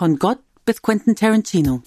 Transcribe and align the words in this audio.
Von 0.00 0.18
Gott 0.18 0.38
bis 0.64 0.80
Quentin 0.80 1.14
Tarantino. 1.14 1.82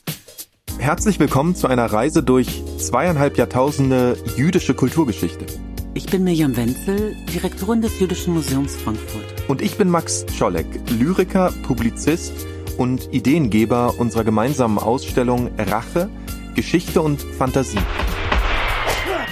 Herzlich 0.78 1.20
willkommen 1.20 1.56
zu 1.56 1.66
einer 1.66 1.88
Reise 1.88 2.22
durch 2.22 2.62
zweieinhalb 2.78 3.40
Jahrtausende 3.40 4.16
jüdische 4.38 4.76
Kulturgeschichte. 4.76 5.48
Ich 5.96 6.06
bin 6.06 6.24
Mirjam 6.24 6.56
Wenzel, 6.56 7.16
Direktorin 7.34 7.82
des 7.82 8.00
Jüdischen 8.00 8.36
Museums 8.36 8.76
Frankfurt. 8.76 9.26
Und 9.48 9.64
ich 9.64 9.80
bin 9.80 9.90
Max 9.90 10.28
Czolek, 10.28 10.68
Lyriker, 10.92 11.52
Publizist 11.64 12.34
und 12.78 13.12
Ideengeber 13.12 13.96
unserer 13.98 14.24
gemeinsamen 14.24 14.78
Ausstellung 14.78 15.50
Rache, 15.58 16.08
Geschichte 16.54 17.02
und 17.02 17.20
Fantasie. 17.20 17.82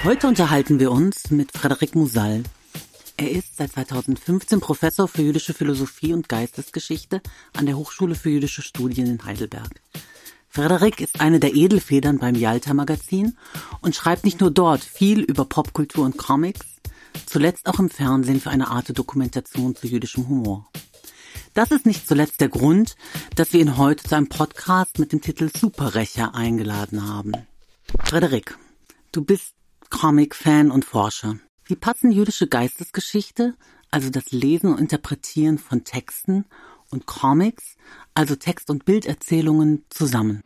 Heute 0.02 0.26
unterhalten 0.26 0.80
wir 0.80 0.90
uns 0.90 1.30
mit 1.30 1.52
Frederik 1.52 1.94
Musal. 1.94 2.42
Er 3.16 3.30
ist 3.30 3.56
seit 3.56 3.72
2015 3.72 4.60
Professor 4.60 5.06
für 5.06 5.22
jüdische 5.22 5.54
Philosophie 5.54 6.12
und 6.12 6.28
Geistesgeschichte 6.28 7.20
an 7.56 7.66
der 7.66 7.76
Hochschule 7.76 8.14
für 8.14 8.30
jüdische 8.30 8.62
Studien 8.62 9.06
in 9.06 9.24
Heidelberg. 9.24 9.80
Frederik 10.48 11.00
ist 11.00 11.20
eine 11.20 11.40
der 11.40 11.54
Edelfedern 11.54 12.18
beim 12.18 12.34
Yalta 12.34 12.74
Magazin 12.74 13.36
und 13.80 13.94
schreibt 13.94 14.24
nicht 14.24 14.40
nur 14.40 14.50
dort 14.50 14.82
viel 14.82 15.20
über 15.20 15.44
Popkultur 15.44 16.04
und 16.04 16.18
Comics, 16.18 16.66
zuletzt 17.26 17.66
auch 17.66 17.78
im 17.78 17.90
Fernsehen 17.90 18.40
für 18.40 18.50
eine 18.50 18.68
Art 18.68 18.96
Dokumentation 18.96 19.74
zu 19.74 19.86
jüdischem 19.86 20.28
Humor. 20.28 20.68
Das 21.54 21.70
ist 21.70 21.86
nicht 21.86 22.06
zuletzt 22.06 22.40
der 22.40 22.48
Grund, 22.48 22.96
dass 23.34 23.52
wir 23.52 23.60
ihn 23.60 23.76
heute 23.76 24.04
zu 24.04 24.14
einem 24.14 24.28
Podcast 24.28 24.98
mit 24.98 25.12
dem 25.12 25.20
Titel 25.20 25.50
Superrächer 25.54 26.34
eingeladen 26.34 27.06
haben. 27.06 27.32
Frederik, 28.04 28.58
du 29.12 29.22
bist 29.22 29.54
Comic-Fan 29.90 30.70
und 30.70 30.84
Forscher. 30.84 31.38
Wie 31.72 31.76
passen 31.76 32.12
jüdische 32.12 32.48
Geistesgeschichte, 32.48 33.56
also 33.90 34.10
das 34.10 34.30
Lesen 34.30 34.74
und 34.74 34.78
Interpretieren 34.78 35.56
von 35.56 35.84
Texten 35.84 36.44
und 36.90 37.06
Comics, 37.06 37.76
also 38.12 38.36
Text- 38.36 38.68
und 38.68 38.84
Bilderzählungen, 38.84 39.82
zusammen? 39.88 40.42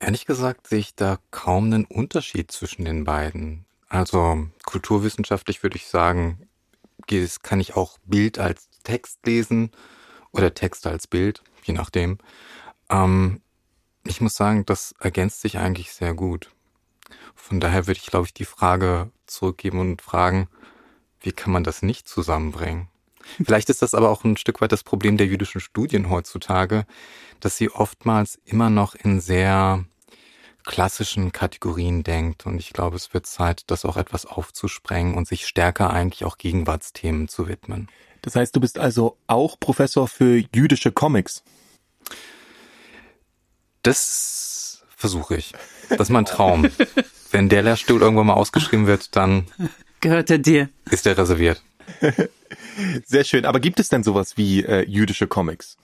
Ehrlich 0.00 0.26
gesagt 0.26 0.66
sehe 0.66 0.80
ich 0.80 0.94
da 0.94 1.18
kaum 1.30 1.72
einen 1.72 1.86
Unterschied 1.86 2.52
zwischen 2.52 2.84
den 2.84 3.04
beiden. 3.04 3.64
Also 3.88 4.46
kulturwissenschaftlich 4.66 5.62
würde 5.62 5.76
ich 5.76 5.86
sagen, 5.86 6.46
kann 7.42 7.60
ich 7.60 7.74
auch 7.74 7.96
Bild 8.04 8.38
als 8.38 8.68
Text 8.84 9.24
lesen 9.24 9.70
oder 10.32 10.52
Text 10.52 10.86
als 10.86 11.06
Bild, 11.06 11.42
je 11.64 11.72
nachdem. 11.72 12.18
Ähm, 12.90 13.40
ich 14.04 14.20
muss 14.20 14.34
sagen, 14.34 14.66
das 14.66 14.94
ergänzt 15.00 15.40
sich 15.40 15.56
eigentlich 15.56 15.90
sehr 15.90 16.12
gut. 16.12 16.50
Von 17.34 17.60
daher 17.60 17.86
würde 17.86 17.98
ich, 17.98 18.10
glaube 18.10 18.26
ich, 18.26 18.34
die 18.34 18.44
Frage 18.44 19.10
zurückgeben 19.30 19.80
und 19.80 20.02
fragen, 20.02 20.48
wie 21.20 21.32
kann 21.32 21.52
man 21.52 21.64
das 21.64 21.82
nicht 21.82 22.08
zusammenbringen? 22.08 22.88
Vielleicht 23.44 23.68
ist 23.68 23.82
das 23.82 23.94
aber 23.94 24.10
auch 24.10 24.24
ein 24.24 24.36
Stück 24.36 24.60
weit 24.60 24.72
das 24.72 24.82
Problem 24.82 25.16
der 25.16 25.26
jüdischen 25.26 25.60
Studien 25.60 26.08
heutzutage, 26.08 26.86
dass 27.40 27.56
sie 27.56 27.70
oftmals 27.70 28.40
immer 28.44 28.70
noch 28.70 28.94
in 28.94 29.20
sehr 29.20 29.84
klassischen 30.64 31.32
Kategorien 31.32 32.04
denkt. 32.04 32.46
Und 32.46 32.58
ich 32.58 32.72
glaube, 32.72 32.96
es 32.96 33.12
wird 33.14 33.26
Zeit, 33.26 33.62
das 33.68 33.84
auch 33.84 33.96
etwas 33.96 34.26
aufzusprengen 34.26 35.14
und 35.14 35.26
sich 35.26 35.46
stärker 35.46 35.90
eigentlich 35.90 36.24
auch 36.24 36.38
Gegenwartsthemen 36.38 37.28
zu 37.28 37.48
widmen. 37.48 37.88
Das 38.22 38.36
heißt, 38.36 38.54
du 38.54 38.60
bist 38.60 38.78
also 38.78 39.16
auch 39.26 39.58
Professor 39.60 40.08
für 40.08 40.42
jüdische 40.54 40.92
Comics. 40.92 41.42
Das 43.82 44.82
versuche 44.96 45.36
ich. 45.36 45.52
Das 45.88 46.00
ist 46.00 46.10
mein 46.10 46.24
Traum. 46.24 46.68
Wenn 47.30 47.48
der 47.48 47.62
Lehrstuhl 47.62 48.00
irgendwann 48.00 48.26
mal 48.26 48.34
ausgeschrieben 48.34 48.86
wird, 48.86 49.16
dann 49.16 49.46
gehört 50.00 50.30
er 50.30 50.38
dir. 50.38 50.68
Ist 50.90 51.06
er 51.06 51.16
reserviert. 51.18 51.62
Sehr 53.04 53.24
schön. 53.24 53.44
Aber 53.44 53.60
gibt 53.60 53.80
es 53.80 53.88
denn 53.88 54.02
sowas 54.02 54.36
wie 54.36 54.64
äh, 54.64 54.84
jüdische 54.88 55.26
Comics? 55.26 55.76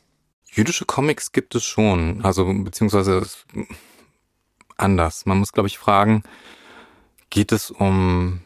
Jüdische 0.51 0.85
Comics 0.85 1.33
gibt 1.33 1.55
es 1.55 1.65
schon. 1.65 2.25
Also 2.25 2.45
beziehungsweise 2.45 3.27
anders. 4.77 5.27
Man 5.27 5.39
muss, 5.39 5.53
glaube 5.53 5.69
ich, 5.69 5.79
fragen, 5.79 6.23
geht 7.31 7.53
es 7.53 7.71
um 7.71 8.41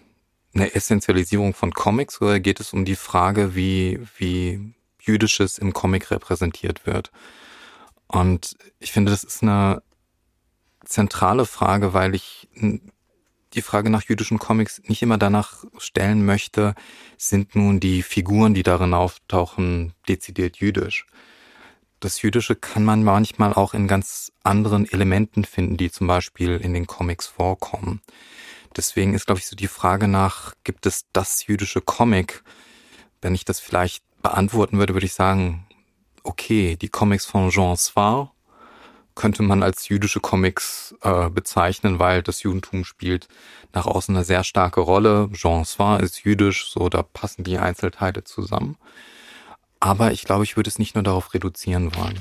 eine 0.54 0.74
Essentialisierung 0.74 1.54
von 1.54 1.72
Comics 1.72 2.20
oder 2.20 2.40
geht 2.40 2.60
es 2.60 2.72
um 2.72 2.84
die 2.84 2.96
Frage, 2.96 3.54
wie, 3.54 4.00
wie 4.16 4.74
Jüdisches 5.00 5.58
im 5.58 5.72
Comic 5.72 6.10
repräsentiert 6.10 6.86
wird? 6.86 7.12
Und 8.06 8.56
ich 8.80 8.92
finde, 8.92 9.12
das 9.12 9.24
ist 9.24 9.42
eine 9.42 9.82
zentrale 10.84 11.44
Frage, 11.44 11.92
weil 11.92 12.14
ich 12.14 12.47
die 13.54 13.62
Frage 13.62 13.90
nach 13.90 14.04
jüdischen 14.04 14.38
Comics 14.38 14.82
nicht 14.86 15.02
immer 15.02 15.18
danach 15.18 15.64
stellen 15.78 16.24
möchte, 16.24 16.74
sind 17.16 17.54
nun 17.54 17.80
die 17.80 18.02
Figuren, 18.02 18.54
die 18.54 18.62
darin 18.62 18.94
auftauchen, 18.94 19.94
dezidiert 20.08 20.58
jüdisch. 20.58 21.06
Das 22.00 22.22
Jüdische 22.22 22.54
kann 22.54 22.84
man 22.84 23.02
manchmal 23.02 23.52
auch 23.52 23.74
in 23.74 23.88
ganz 23.88 24.30
anderen 24.44 24.88
Elementen 24.90 25.44
finden, 25.44 25.76
die 25.76 25.90
zum 25.90 26.06
Beispiel 26.06 26.56
in 26.58 26.72
den 26.72 26.86
Comics 26.86 27.26
vorkommen. 27.26 28.02
Deswegen 28.76 29.14
ist, 29.14 29.26
glaube 29.26 29.40
ich, 29.40 29.46
so 29.46 29.56
die 29.56 29.66
Frage 29.66 30.06
nach, 30.06 30.54
gibt 30.62 30.86
es 30.86 31.06
das 31.12 31.46
jüdische 31.46 31.80
Comic? 31.80 32.44
Wenn 33.20 33.34
ich 33.34 33.44
das 33.44 33.58
vielleicht 33.58 34.04
beantworten 34.22 34.78
würde, 34.78 34.94
würde 34.94 35.06
ich 35.06 35.14
sagen, 35.14 35.66
okay, 36.22 36.76
die 36.76 36.88
Comics 36.88 37.24
von 37.24 37.50
Jean 37.50 37.76
Swar 37.76 38.32
könnte 39.18 39.42
man 39.42 39.64
als 39.64 39.88
jüdische 39.88 40.20
Comics 40.20 40.94
äh, 41.02 41.28
bezeichnen, 41.28 41.98
weil 41.98 42.22
das 42.22 42.44
Judentum 42.44 42.84
spielt 42.84 43.26
nach 43.74 43.84
außen 43.84 44.14
eine 44.14 44.24
sehr 44.24 44.44
starke 44.44 44.80
Rolle. 44.80 45.28
Jean 45.32 45.64
Swar 45.64 46.00
ist 46.00 46.22
jüdisch, 46.24 46.70
so 46.70 46.88
da 46.88 47.02
passen 47.02 47.42
die 47.42 47.58
Einzelteile 47.58 48.22
zusammen. 48.22 48.76
Aber 49.80 50.12
ich 50.12 50.22
glaube, 50.22 50.44
ich 50.44 50.56
würde 50.56 50.68
es 50.68 50.78
nicht 50.78 50.94
nur 50.94 51.02
darauf 51.02 51.34
reduzieren 51.34 51.94
wollen. 51.96 52.18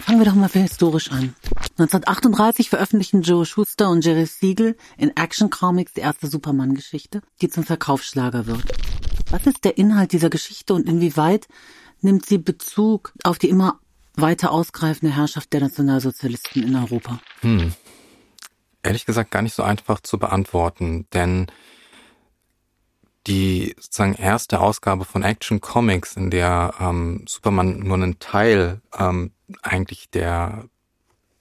Fangen 0.00 0.18
wir 0.18 0.26
doch 0.26 0.34
mal 0.34 0.48
historisch 0.48 1.10
an. 1.10 1.34
1938 1.78 2.70
veröffentlichen 2.70 3.20
Joe 3.20 3.44
Schuster 3.44 3.90
und 3.90 4.02
Jerry 4.02 4.24
Siegel 4.24 4.78
in 4.96 5.14
Action 5.14 5.50
Comics 5.50 5.92
die 5.92 6.00
erste 6.00 6.26
Superman-Geschichte, 6.26 7.20
die 7.42 7.50
zum 7.50 7.64
Verkaufsschlager 7.64 8.46
wird. 8.46 8.64
Was 9.30 9.46
ist 9.46 9.64
der 9.64 9.76
Inhalt 9.76 10.12
dieser 10.12 10.30
Geschichte 10.30 10.72
und 10.72 10.88
inwieweit 10.88 11.48
nimmt 12.00 12.24
sie 12.24 12.38
Bezug 12.38 13.12
auf 13.22 13.38
die 13.38 13.48
immer 13.48 13.80
weiter 14.16 14.50
ausgreifende 14.50 15.14
Herrschaft 15.14 15.52
der 15.52 15.60
Nationalsozialisten 15.60 16.62
in 16.62 16.76
Europa? 16.76 17.20
Hm. 17.40 17.74
Ehrlich 18.82 19.04
gesagt 19.04 19.30
gar 19.30 19.42
nicht 19.42 19.54
so 19.54 19.62
einfach 19.62 20.00
zu 20.00 20.18
beantworten, 20.18 21.06
denn 21.12 21.46
die 23.26 23.74
sozusagen 23.78 24.14
erste 24.14 24.60
Ausgabe 24.60 25.04
von 25.04 25.22
Action 25.22 25.60
Comics, 25.60 26.16
in 26.16 26.30
der 26.30 26.74
ähm, 26.80 27.24
Superman 27.26 27.80
nur 27.80 27.94
einen 27.94 28.18
Teil 28.18 28.80
ähm, 28.96 29.32
eigentlich 29.62 30.10
der 30.10 30.68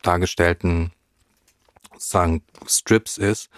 dargestellten 0.01 0.91
sozusagen 1.93 2.43
Strips 2.67 3.17
ist, 3.17 3.49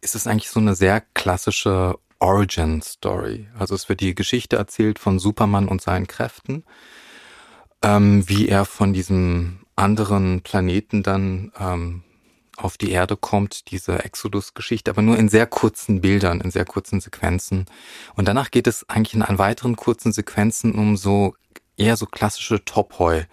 ist 0.00 0.14
es 0.14 0.26
eigentlich 0.26 0.50
so 0.50 0.60
eine 0.60 0.74
sehr 0.74 1.00
klassische 1.14 1.98
Origin 2.18 2.80
Story. 2.82 3.48
Also 3.58 3.74
es 3.74 3.88
wird 3.88 4.00
die 4.00 4.14
Geschichte 4.14 4.56
erzählt 4.56 4.98
von 4.98 5.18
Superman 5.18 5.68
und 5.68 5.82
seinen 5.82 6.06
Kräften, 6.06 6.64
ähm, 7.82 8.28
wie 8.28 8.48
er 8.48 8.64
von 8.64 8.92
diesem 8.92 9.60
anderen 9.76 10.42
Planeten 10.42 11.02
dann 11.02 11.52
ähm, 11.58 12.02
auf 12.56 12.78
die 12.78 12.90
Erde 12.90 13.16
kommt, 13.16 13.70
diese 13.70 14.04
Exodus-Geschichte, 14.04 14.90
aber 14.90 15.02
nur 15.02 15.18
in 15.18 15.28
sehr 15.28 15.46
kurzen 15.46 16.00
Bildern, 16.00 16.40
in 16.40 16.50
sehr 16.50 16.64
kurzen 16.64 17.00
Sequenzen. 17.00 17.66
Und 18.14 18.28
danach 18.28 18.50
geht 18.50 18.66
es 18.66 18.88
eigentlich 18.88 19.14
in 19.14 19.22
an 19.22 19.38
weiteren 19.38 19.76
kurzen 19.76 20.12
Sequenzen 20.12 20.74
um 20.74 20.96
so 20.96 21.34
eher 21.76 21.96
so 21.96 22.06
klassische 22.06 22.64
Topoi. 22.64 23.26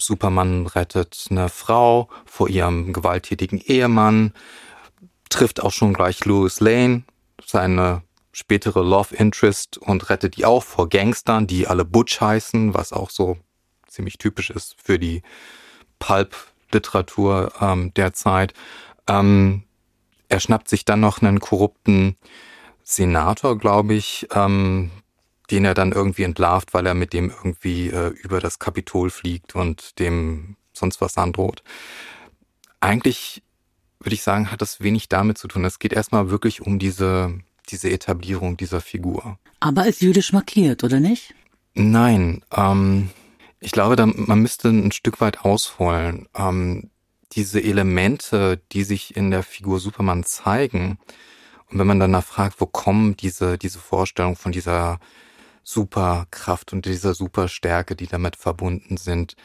Superman 0.00 0.66
rettet 0.66 1.26
eine 1.30 1.48
Frau 1.48 2.08
vor 2.24 2.48
ihrem 2.48 2.92
gewalttätigen 2.92 3.58
Ehemann, 3.58 4.32
trifft 5.28 5.62
auch 5.62 5.72
schon 5.72 5.94
gleich 5.94 6.24
Louis 6.24 6.60
Lane, 6.60 7.04
seine 7.44 8.02
spätere 8.32 8.82
Love 8.82 9.14
Interest 9.14 9.78
und 9.78 10.10
rettet 10.10 10.36
die 10.36 10.44
auch 10.44 10.62
vor 10.62 10.88
Gangstern, 10.88 11.46
die 11.46 11.66
alle 11.66 11.84
Butch 11.84 12.20
heißen, 12.20 12.74
was 12.74 12.92
auch 12.92 13.10
so 13.10 13.36
ziemlich 13.98 14.18
typisch 14.18 14.50
ist 14.50 14.76
für 14.80 14.98
die 14.98 15.22
Pulp 15.98 16.36
Literatur 16.70 17.52
ähm, 17.60 17.92
der 17.94 18.12
Zeit. 18.12 18.54
Ähm, 19.08 19.64
er 20.28 20.38
schnappt 20.38 20.68
sich 20.68 20.84
dann 20.84 21.00
noch 21.00 21.20
einen 21.20 21.40
korrupten 21.40 22.16
Senator, 22.84 23.58
glaube 23.58 23.94
ich, 23.94 24.28
ähm, 24.32 24.90
den 25.50 25.64
er 25.64 25.74
dann 25.74 25.92
irgendwie 25.92 26.22
entlarvt, 26.22 26.74
weil 26.74 26.86
er 26.86 26.94
mit 26.94 27.12
dem 27.12 27.30
irgendwie 27.30 27.88
äh, 27.88 28.08
über 28.22 28.38
das 28.38 28.58
Kapitol 28.60 29.10
fliegt 29.10 29.56
und 29.56 29.98
dem 29.98 30.56
sonst 30.72 31.00
was 31.00 31.16
androht. 31.16 31.64
Eigentlich 32.80 33.42
würde 33.98 34.14
ich 34.14 34.22
sagen, 34.22 34.52
hat 34.52 34.62
das 34.62 34.80
wenig 34.80 35.08
damit 35.08 35.38
zu 35.38 35.48
tun. 35.48 35.64
Es 35.64 35.80
geht 35.80 35.92
erstmal 35.92 36.30
wirklich 36.30 36.60
um 36.60 36.78
diese, 36.78 37.36
diese 37.70 37.90
Etablierung 37.90 38.56
dieser 38.56 38.80
Figur. 38.80 39.38
Aber 39.58 39.86
ist 39.86 40.02
jüdisch 40.02 40.32
markiert, 40.32 40.84
oder 40.84 41.00
nicht? 41.00 41.34
Nein, 41.74 42.44
ähm, 42.54 43.10
ich 43.60 43.72
glaube, 43.72 43.96
da, 43.96 44.06
man 44.06 44.40
müsste 44.40 44.68
ein 44.68 44.92
Stück 44.92 45.20
weit 45.20 45.44
ausholen. 45.44 46.28
Ähm, 46.34 46.90
diese 47.32 47.62
Elemente, 47.62 48.60
die 48.72 48.84
sich 48.84 49.16
in 49.16 49.30
der 49.30 49.42
Figur 49.42 49.80
Superman 49.80 50.24
zeigen, 50.24 50.98
und 51.70 51.78
wenn 51.78 51.86
man 51.86 52.00
danach 52.00 52.24
fragt, 52.24 52.60
wo 52.60 52.66
kommen 52.66 53.16
diese, 53.16 53.58
diese 53.58 53.78
Vorstellung 53.78 54.36
von 54.36 54.52
dieser 54.52 54.98
Superkraft 55.62 56.72
und 56.72 56.86
dieser 56.86 57.12
Superstärke, 57.12 57.94
die 57.94 58.06
damit 58.06 58.36
verbunden 58.36 58.96
sind, 58.96 59.36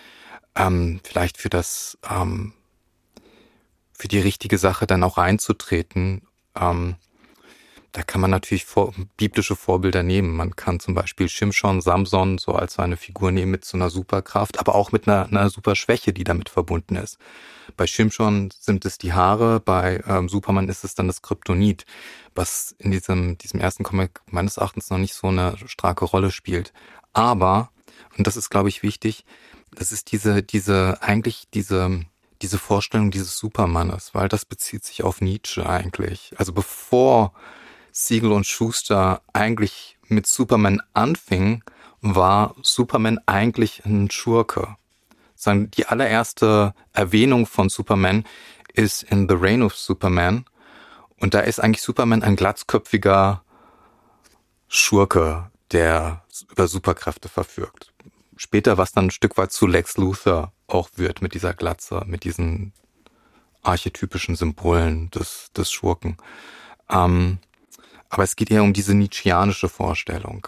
ähm, 0.56 1.02
vielleicht 1.04 1.38
für 1.38 1.50
das, 1.50 1.98
ähm, 2.10 2.54
für 3.92 4.08
die 4.08 4.20
richtige 4.20 4.58
Sache 4.58 4.88
dann 4.88 5.04
auch 5.04 5.18
einzutreten. 5.18 6.22
Ähm, 6.56 6.96
da 7.94 8.02
kann 8.02 8.22
man 8.22 8.32
natürlich 8.32 8.66
vor, 8.66 8.92
biblische 9.18 9.56
Vorbilder 9.56 10.02
nehmen. 10.02 10.36
Man 10.36 10.56
kann 10.56 10.80
zum 10.80 10.96
Beispiel 10.96 11.30
Shimshon, 11.30 11.80
Samson 11.80 12.40
so 12.40 12.54
als 12.54 12.80
eine 12.80 12.98
Figur 12.98 13.32
nehmen 13.32 13.52
mit 13.52 13.66
so 13.66 13.78
einer 13.78 13.92
Superkraft, 13.92 14.60
aber 14.60 14.74
auch 14.74 14.92
mit 14.92 15.08
einer, 15.08 15.28
einer 15.28 15.50
Superschwäche, 15.52 16.12
die 16.12 16.24
damit 16.24 16.50
verbunden 16.50 16.96
ist. 16.96 17.20
Bei 17.78 17.86
Shimshon 17.86 18.50
sind 18.60 18.84
es 18.86 18.98
die 18.98 19.14
Haare, 19.14 19.60
bei 19.60 20.04
ähm, 20.08 20.28
Superman 20.28 20.70
ist 20.70 20.84
es 20.84 20.96
dann 20.96 21.06
das 21.06 21.22
Kryptonit, 21.22 21.86
was 22.34 22.76
in 22.80 22.90
diesem, 22.90 23.38
diesem 23.38 23.60
ersten 23.60 23.84
Comic 23.84 24.22
meines 24.26 24.58
Erachtens 24.58 24.90
noch 24.90 24.98
nicht 24.98 25.14
so 25.14 25.28
eine 25.28 25.56
starke 25.68 26.06
Rolle 26.06 26.32
spielt. 26.32 26.74
Aber, 27.14 27.70
und 28.18 28.26
das 28.26 28.38
ist, 28.38 28.50
glaube 28.50 28.70
ich, 28.70 28.82
wichtig, 28.82 29.24
das 29.76 29.92
ist 29.92 30.12
diese, 30.12 30.42
diese, 30.42 30.98
eigentlich 31.02 31.44
diese, 31.54 32.04
diese 32.42 32.58
Vorstellung 32.58 33.12
dieses 33.12 33.38
Supermannes, 33.38 34.16
weil 34.16 34.30
das 34.30 34.46
bezieht 34.46 34.84
sich 34.84 35.04
auf 35.04 35.22
Nietzsche 35.22 35.68
eigentlich. 35.68 36.34
Also 36.38 36.54
bevor 36.54 37.34
Siegel 37.94 38.32
und 38.32 38.46
Schuster 38.46 39.22
eigentlich 39.32 39.98
mit 40.08 40.28
Superman 40.28 40.82
anfing, 40.94 41.64
war 42.02 42.56
Superman 42.62 43.20
eigentlich 43.28 43.86
ein 43.86 44.12
Schurke. 44.12 44.76
Die 45.46 45.86
allererste 45.86 46.74
Erwähnung 46.92 47.46
von 47.46 47.70
Superman 47.70 48.26
ist 48.74 49.04
in 49.04 49.30
The 49.30 49.36
Reign 49.38 49.62
of 49.62 49.76
Superman. 49.76 50.46
Und 51.20 51.34
da 51.34 51.42
ist 51.42 51.60
eigentlich 51.60 51.82
Superman 51.82 52.24
ein 52.24 52.36
glatzköpfiger 52.36 53.44
Schurke, 54.68 55.52
der 55.72 56.24
über 56.50 56.68
Superkräfte 56.68 57.30
verfügt. 57.30 57.94
Später, 58.36 58.78
was 58.78 58.92
dann 58.92 59.06
ein 59.06 59.12
Stück 59.12 59.38
weit 59.38 59.52
zu 59.52 59.68
Lex 59.68 59.98
Luthor 59.98 60.52
auch 60.68 60.90
wird 60.96 61.22
mit 61.22 61.36
dieser 61.36 61.54
Glatze, 61.54 62.04
mit 62.08 62.24
diesen 62.24 62.74
archetypischen 63.62 64.36
Symbolen 64.36 65.12
des, 65.12 65.52
des 65.56 65.72
Schurken. 65.72 66.18
Ähm, 66.90 67.40
aber 68.14 68.24
es 68.24 68.36
geht 68.36 68.52
eher 68.52 68.62
um 68.62 68.74
diese 68.74 68.94
Nietzscheanische 68.94 69.70
Vorstellung. 69.70 70.48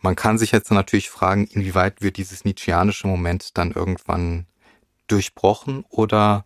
Man 0.00 0.14
kann 0.14 0.36
sich 0.36 0.52
jetzt 0.52 0.70
natürlich 0.70 1.08
fragen, 1.08 1.46
inwieweit 1.46 2.02
wird 2.02 2.18
dieses 2.18 2.44
Nietzscheanische 2.44 3.06
Moment 3.06 3.56
dann 3.56 3.72
irgendwann 3.72 4.44
durchbrochen 5.06 5.86
oder 5.88 6.44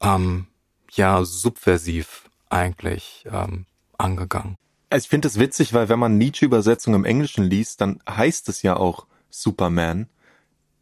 ähm, 0.00 0.46
ja 0.92 1.24
subversiv 1.24 2.30
eigentlich 2.48 3.24
ähm, 3.28 3.66
angegangen. 3.98 4.56
Also 4.88 5.06
ich 5.06 5.08
finde 5.08 5.26
es 5.26 5.40
witzig, 5.40 5.72
weil 5.72 5.88
wenn 5.88 5.98
man 5.98 6.16
Nietzsche-Übersetzung 6.16 6.94
im 6.94 7.04
Englischen 7.04 7.42
liest, 7.42 7.80
dann 7.80 8.00
heißt 8.08 8.48
es 8.48 8.62
ja 8.62 8.76
auch 8.76 9.06
Superman. 9.30 10.08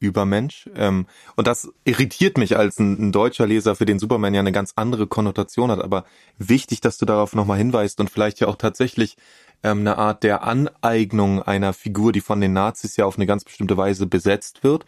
Übermensch. 0.00 0.68
Ähm, 0.74 1.06
und 1.36 1.46
das 1.46 1.72
irritiert 1.84 2.38
mich 2.38 2.56
als 2.56 2.78
ein, 2.78 3.08
ein, 3.08 3.12
deutscher 3.12 3.46
Leser, 3.46 3.74
für 3.74 3.86
den 3.86 3.98
Superman 3.98 4.34
ja 4.34 4.40
eine 4.40 4.52
ganz 4.52 4.72
andere 4.76 5.06
Konnotation 5.06 5.70
hat. 5.70 5.82
Aber 5.82 6.04
wichtig, 6.38 6.80
dass 6.80 6.98
du 6.98 7.06
darauf 7.06 7.34
nochmal 7.34 7.58
hinweist 7.58 8.00
und 8.00 8.10
vielleicht 8.10 8.40
ja 8.40 8.48
auch 8.48 8.56
tatsächlich 8.56 9.16
ähm, 9.62 9.80
eine 9.80 9.98
Art 9.98 10.22
der 10.22 10.44
Aneignung 10.44 11.42
einer 11.42 11.72
Figur, 11.72 12.12
die 12.12 12.20
von 12.20 12.40
den 12.40 12.52
Nazis 12.52 12.96
ja 12.96 13.04
auf 13.06 13.16
eine 13.16 13.26
ganz 13.26 13.44
bestimmte 13.44 13.76
Weise 13.76 14.06
besetzt 14.06 14.64
wird 14.64 14.84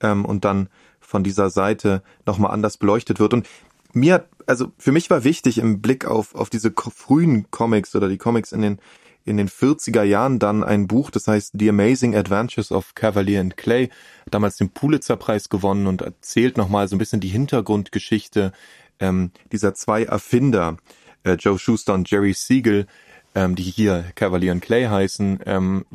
ähm, 0.00 0.24
und 0.24 0.44
dann 0.44 0.68
von 1.00 1.24
dieser 1.24 1.50
Seite 1.50 2.02
nochmal 2.26 2.52
anders 2.52 2.78
beleuchtet 2.78 3.20
wird. 3.20 3.34
Und 3.34 3.48
mir, 3.92 4.26
also 4.46 4.72
für 4.78 4.92
mich 4.92 5.10
war 5.10 5.24
wichtig 5.24 5.58
im 5.58 5.80
Blick 5.80 6.06
auf, 6.06 6.34
auf 6.34 6.50
diese 6.50 6.72
frühen 6.72 7.50
Comics 7.50 7.94
oder 7.94 8.08
die 8.08 8.18
Comics 8.18 8.52
in 8.52 8.62
den 8.62 8.78
in 9.24 9.36
den 9.36 9.48
40er 9.48 10.02
Jahren 10.02 10.38
dann 10.38 10.64
ein 10.64 10.86
Buch, 10.86 11.10
das 11.10 11.28
heißt 11.28 11.54
The 11.58 11.68
Amazing 11.68 12.16
Adventures 12.16 12.72
of 12.72 12.94
Cavalier 12.94 13.40
and 13.40 13.56
Clay, 13.56 13.90
damals 14.30 14.56
den 14.56 14.70
Pulitzer-Preis 14.70 15.48
gewonnen 15.48 15.86
und 15.86 16.02
erzählt 16.02 16.56
nochmal 16.56 16.88
so 16.88 16.96
ein 16.96 16.98
bisschen 16.98 17.20
die 17.20 17.28
Hintergrundgeschichte 17.28 18.52
ähm, 19.00 19.30
dieser 19.50 19.74
zwei 19.74 20.04
Erfinder, 20.04 20.76
äh, 21.24 21.34
Joe 21.34 21.58
Schuster 21.58 21.94
und 21.94 22.10
Jerry 22.10 22.32
Siegel, 22.32 22.86
ähm, 23.34 23.54
die 23.54 23.62
hier 23.62 24.04
Cavalier 24.14 24.52
and 24.52 24.62
Clay 24.62 24.84
heißen, 24.84 25.40
ähm, 25.46 25.86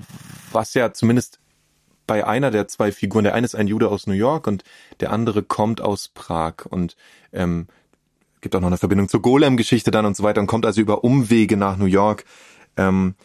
was 0.51 0.73
ja 0.73 0.93
zumindest 0.93 1.39
bei 2.07 2.25
einer 2.25 2.51
der 2.51 2.67
zwei 2.67 2.91
Figuren, 2.91 3.25
der 3.25 3.33
eine 3.33 3.45
ist 3.45 3.55
ein 3.55 3.67
Jude 3.67 3.89
aus 3.89 4.07
New 4.07 4.13
York 4.13 4.47
und 4.47 4.63
der 5.01 5.11
andere 5.11 5.43
kommt 5.43 5.81
aus 5.81 6.07
Prag 6.07 6.65
und 6.69 6.95
ähm, 7.33 7.67
gibt 8.41 8.55
auch 8.55 8.61
noch 8.61 8.67
eine 8.67 8.77
Verbindung 8.77 9.09
zur 9.09 9.21
Golem-Geschichte 9.21 9.91
dann 9.91 10.05
und 10.05 10.15
so 10.15 10.23
weiter 10.23 10.39
und 10.39 10.47
kommt 10.47 10.65
also 10.65 10.79
über 10.79 11.03
Umwege 11.03 11.57
nach 11.57 11.77
New 11.77 11.85
York 11.85 12.23
ähm, 12.77 13.15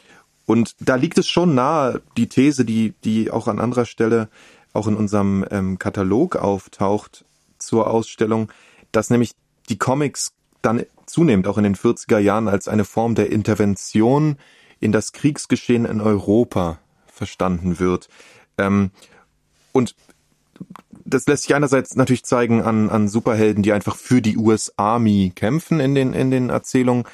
und 0.47 0.75
da 0.81 0.97
liegt 0.97 1.19
es 1.19 1.29
schon 1.29 1.55
nahe, 1.55 2.03
die 2.17 2.29
These, 2.29 2.65
die, 2.65 2.95
die 3.05 3.31
auch 3.31 3.47
an 3.47 3.61
anderer 3.61 3.85
Stelle 3.85 4.29
auch 4.73 4.87
in 4.87 4.97
unserem 4.97 5.45
ähm, 5.51 5.79
Katalog 5.79 6.37
auftaucht 6.37 7.25
zur 7.59 7.89
Ausstellung, 7.89 8.51
dass 8.91 9.11
nämlich 9.11 9.33
die 9.69 9.79
Comics 9.79 10.33
dann 10.63 10.85
zunehmend 11.07 11.47
auch 11.47 11.59
in 11.59 11.65
den 11.65 11.77
40er 11.77 12.19
Jahren 12.19 12.49
als 12.49 12.69
eine 12.69 12.85
Form 12.85 13.15
der 13.15 13.31
Intervention 13.31 14.37
in 14.81 14.93
das 14.93 15.13
Kriegsgeschehen 15.13 15.85
in 15.85 16.01
Europa 16.01 16.79
verstanden 17.07 17.79
wird. 17.79 18.09
Ähm, 18.59 18.91
und 19.73 19.95
das 21.05 21.27
lässt 21.27 21.45
sich 21.45 21.55
einerseits 21.55 21.95
natürlich 21.97 22.25
zeigen 22.25 22.63
an, 22.63 22.91
an 22.91 23.09
Superhelden, 23.09 23.63
die 23.63 23.73
einfach 23.73 23.97
für 23.97 24.23
die 24.23 24.37
US 24.37 24.73
Army 24.77 25.33
kämpfen 25.35 25.81
in 25.81 25.95
den, 25.95 26.15
in 26.15 26.31
den 26.31 26.51
Erzählungen. 26.51 27.05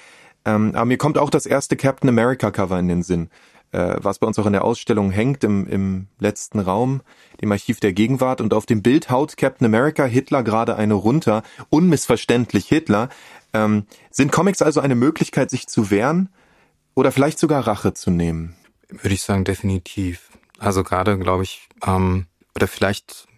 Ähm, 0.48 0.74
aber 0.74 0.86
mir 0.86 0.96
kommt 0.96 1.18
auch 1.18 1.28
das 1.28 1.44
erste 1.44 1.76
Captain 1.76 2.08
America 2.08 2.50
Cover 2.50 2.78
in 2.78 2.88
den 2.88 3.02
Sinn, 3.02 3.28
äh, 3.72 3.96
was 3.98 4.18
bei 4.18 4.26
uns 4.26 4.38
auch 4.38 4.46
in 4.46 4.54
der 4.54 4.64
Ausstellung 4.64 5.10
hängt 5.10 5.44
im, 5.44 5.66
im 5.66 6.06
letzten 6.18 6.58
Raum, 6.58 7.02
dem 7.42 7.52
Archiv 7.52 7.80
der 7.80 7.92
Gegenwart. 7.92 8.40
Und 8.40 8.54
auf 8.54 8.64
dem 8.64 8.80
Bild 8.80 9.10
haut 9.10 9.36
Captain 9.36 9.66
America 9.66 10.04
Hitler 10.04 10.42
gerade 10.42 10.76
eine 10.76 10.94
runter, 10.94 11.42
unmissverständlich 11.68 12.66
Hitler. 12.66 13.10
Ähm, 13.52 13.84
sind 14.10 14.32
Comics 14.32 14.62
also 14.62 14.80
eine 14.80 14.94
Möglichkeit, 14.94 15.50
sich 15.50 15.66
zu 15.66 15.90
wehren 15.90 16.30
oder 16.94 17.12
vielleicht 17.12 17.38
sogar 17.38 17.66
Rache 17.66 17.92
zu 17.92 18.10
nehmen? 18.10 18.56
Würde 18.88 19.14
ich 19.14 19.22
sagen, 19.22 19.44
definitiv. 19.44 20.30
Also 20.58 20.82
gerade, 20.82 21.18
glaube 21.18 21.42
ich, 21.42 21.68
ähm, 21.86 22.26
oder 22.54 22.68
vielleicht, 22.68 23.28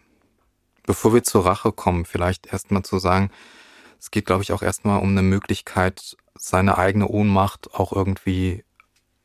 bevor 0.87 1.13
wir 1.13 1.25
zur 1.25 1.45
Rache 1.45 1.73
kommen, 1.73 2.05
vielleicht 2.05 2.53
erstmal 2.53 2.85
zu 2.85 3.01
sagen, 3.01 3.31
es 3.99 4.13
geht, 4.13 4.27
glaube 4.27 4.45
ich, 4.45 4.53
auch 4.53 4.63
erstmal 4.63 5.01
um 5.01 5.11
eine 5.11 5.23
Möglichkeit, 5.23 6.17
seine 6.41 6.79
eigene 6.79 7.07
Ohnmacht 7.07 7.75
auch 7.75 7.93
irgendwie 7.93 8.65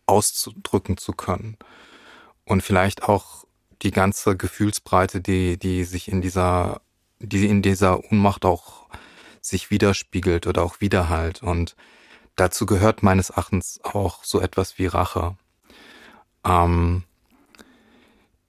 auszudrücken 0.05 0.97
zu 0.97 1.13
können. 1.13 1.57
Und 2.43 2.61
vielleicht 2.61 3.03
auch 3.03 3.45
die 3.81 3.91
ganze 3.91 4.35
Gefühlsbreite, 4.35 5.21
die, 5.21 5.57
die 5.57 5.85
sich 5.85 6.09
in 6.09 6.21
dieser, 6.21 6.81
die 7.19 7.47
in 7.47 7.61
dieser 7.61 8.03
Ohnmacht 8.11 8.45
auch 8.45 8.87
sich 9.41 9.71
widerspiegelt 9.71 10.45
oder 10.45 10.63
auch 10.63 10.81
widerhalt. 10.81 11.41
Und 11.41 11.75
dazu 12.35 12.65
gehört 12.65 13.01
meines 13.01 13.29
Erachtens 13.29 13.79
auch 13.83 14.23
so 14.23 14.41
etwas 14.41 14.77
wie 14.77 14.87
Rache. 14.87 15.37
Ähm, 16.45 17.03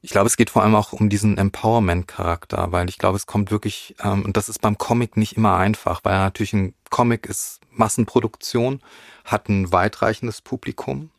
ich 0.02 0.10
glaube, 0.10 0.26
es 0.26 0.36
geht 0.36 0.50
vor 0.50 0.62
allem 0.62 0.74
auch 0.74 0.92
um 0.92 1.08
diesen 1.08 1.38
Empowerment-Charakter, 1.38 2.72
weil 2.72 2.88
ich 2.88 2.98
glaube, 2.98 3.16
es 3.16 3.26
kommt 3.26 3.50
wirklich, 3.50 3.94
ähm, 4.02 4.24
und 4.24 4.36
das 4.36 4.48
ist 4.48 4.60
beim 4.60 4.78
Comic 4.78 5.16
nicht 5.16 5.36
immer 5.36 5.56
einfach, 5.56 6.00
weil 6.04 6.18
natürlich 6.18 6.52
ein 6.52 6.74
Comic 6.90 7.26
ist 7.26 7.60
Massenproduktion, 7.78 8.80
hat 9.24 9.48
ein 9.48 9.72
weitreichendes 9.72 10.40
Publikum. 10.40 11.10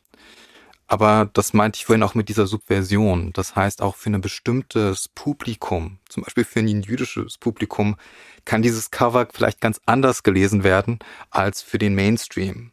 Aber 0.86 1.28
das 1.32 1.52
meinte 1.52 1.76
ich 1.76 1.84
vorhin 1.84 2.02
auch 2.02 2.14
mit 2.14 2.30
dieser 2.30 2.46
Subversion. 2.46 3.32
Das 3.34 3.54
heißt, 3.54 3.82
auch 3.82 3.94
für 3.96 4.08
ein 4.10 4.20
bestimmtes 4.22 5.08
Publikum, 5.08 5.98
zum 6.08 6.22
Beispiel 6.22 6.44
für 6.44 6.60
ein 6.60 6.82
jüdisches 6.82 7.36
Publikum, 7.36 7.96
kann 8.46 8.62
dieses 8.62 8.90
Cover 8.90 9.28
vielleicht 9.30 9.60
ganz 9.60 9.80
anders 9.84 10.22
gelesen 10.22 10.64
werden 10.64 10.98
als 11.30 11.60
für 11.60 11.78
den 11.78 11.94
Mainstream 11.94 12.72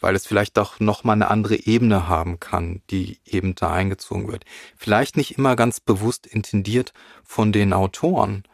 weil 0.00 0.14
es 0.14 0.26
vielleicht 0.26 0.56
doch 0.56 0.80
nochmal 0.80 1.14
eine 1.14 1.30
andere 1.30 1.56
Ebene 1.56 2.08
haben 2.08 2.38
kann, 2.38 2.82
die 2.90 3.18
eben 3.24 3.54
da 3.54 3.72
eingezogen 3.72 4.28
wird. 4.28 4.44
Vielleicht 4.76 5.16
nicht 5.16 5.38
immer 5.38 5.56
ganz 5.56 5.80
bewusst 5.80 6.26
intendiert 6.26 6.92
von 7.24 7.52
den 7.52 7.72
Autoren, 7.72 8.44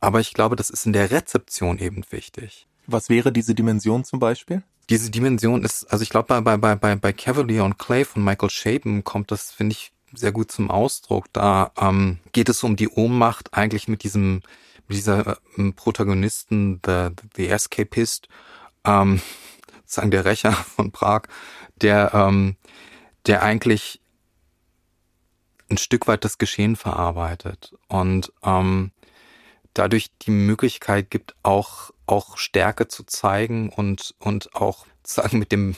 aber 0.00 0.20
ich 0.20 0.34
glaube, 0.34 0.56
das 0.56 0.70
ist 0.70 0.86
in 0.86 0.92
der 0.92 1.10
Rezeption 1.10 1.78
eben 1.78 2.04
wichtig. 2.10 2.66
Was 2.92 3.08
wäre 3.08 3.32
diese 3.32 3.54
Dimension 3.54 4.04
zum 4.04 4.18
Beispiel? 4.18 4.62
Diese 4.90 5.10
Dimension 5.10 5.64
ist, 5.64 5.84
also 5.84 6.02
ich 6.02 6.10
glaube, 6.10 6.40
bei, 6.42 6.56
bei, 6.56 6.74
bei, 6.74 6.96
bei 6.96 7.12
Cavalier 7.12 7.64
und 7.64 7.78
Clay 7.78 8.04
von 8.04 8.22
Michael 8.22 8.50
Shapen 8.50 9.04
kommt 9.04 9.30
das, 9.30 9.50
finde 9.50 9.72
ich, 9.72 9.92
sehr 10.12 10.32
gut 10.32 10.52
zum 10.52 10.70
Ausdruck. 10.70 11.26
Da 11.32 11.72
ähm, 11.80 12.18
geht 12.32 12.48
es 12.48 12.62
um 12.62 12.76
die 12.76 12.88
Ohnmacht 12.88 13.54
eigentlich 13.54 13.88
mit 13.88 14.02
diesem, 14.02 14.42
mit 14.88 14.98
dieser 14.98 15.38
äh, 15.56 15.72
Protagonisten, 15.74 16.80
the, 16.84 17.08
the 17.36 17.48
Escapist, 17.48 18.28
ähm, 18.84 19.20
sozusagen 19.80 20.10
der 20.10 20.24
Rächer 20.24 20.52
von 20.52 20.92
Prag, 20.92 21.22
der, 21.76 22.12
ähm, 22.14 22.56
der 23.26 23.42
eigentlich 23.42 24.00
ein 25.70 25.78
Stück 25.78 26.06
weit 26.06 26.24
das 26.24 26.38
Geschehen 26.38 26.76
verarbeitet 26.76 27.74
und 27.88 28.32
ähm, 28.42 28.92
dadurch 29.74 30.10
die 30.22 30.30
Möglichkeit 30.30 31.10
gibt, 31.10 31.34
auch, 31.42 31.90
auch 32.06 32.36
Stärke 32.36 32.88
zu 32.88 33.04
zeigen 33.04 33.70
und, 33.70 34.14
und 34.18 34.54
auch 34.54 34.86
sagen 35.04 35.38
mit 35.38 35.52
dem, 35.52 35.76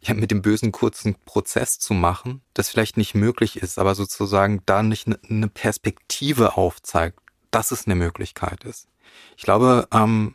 ja, 0.00 0.14
mit 0.14 0.30
dem 0.30 0.42
bösen 0.42 0.72
kurzen 0.72 1.16
Prozess 1.24 1.78
zu 1.78 1.94
machen, 1.94 2.42
das 2.54 2.68
vielleicht 2.68 2.96
nicht 2.96 3.14
möglich 3.14 3.56
ist, 3.56 3.78
aber 3.78 3.94
sozusagen 3.94 4.62
da 4.66 4.82
nicht 4.82 5.08
eine 5.28 5.48
Perspektive 5.48 6.56
aufzeigt, 6.56 7.18
dass 7.50 7.70
es 7.70 7.86
eine 7.86 7.94
Möglichkeit 7.94 8.64
ist. 8.64 8.88
Ich 9.36 9.42
glaube, 9.44 9.88
ähm, 9.92 10.34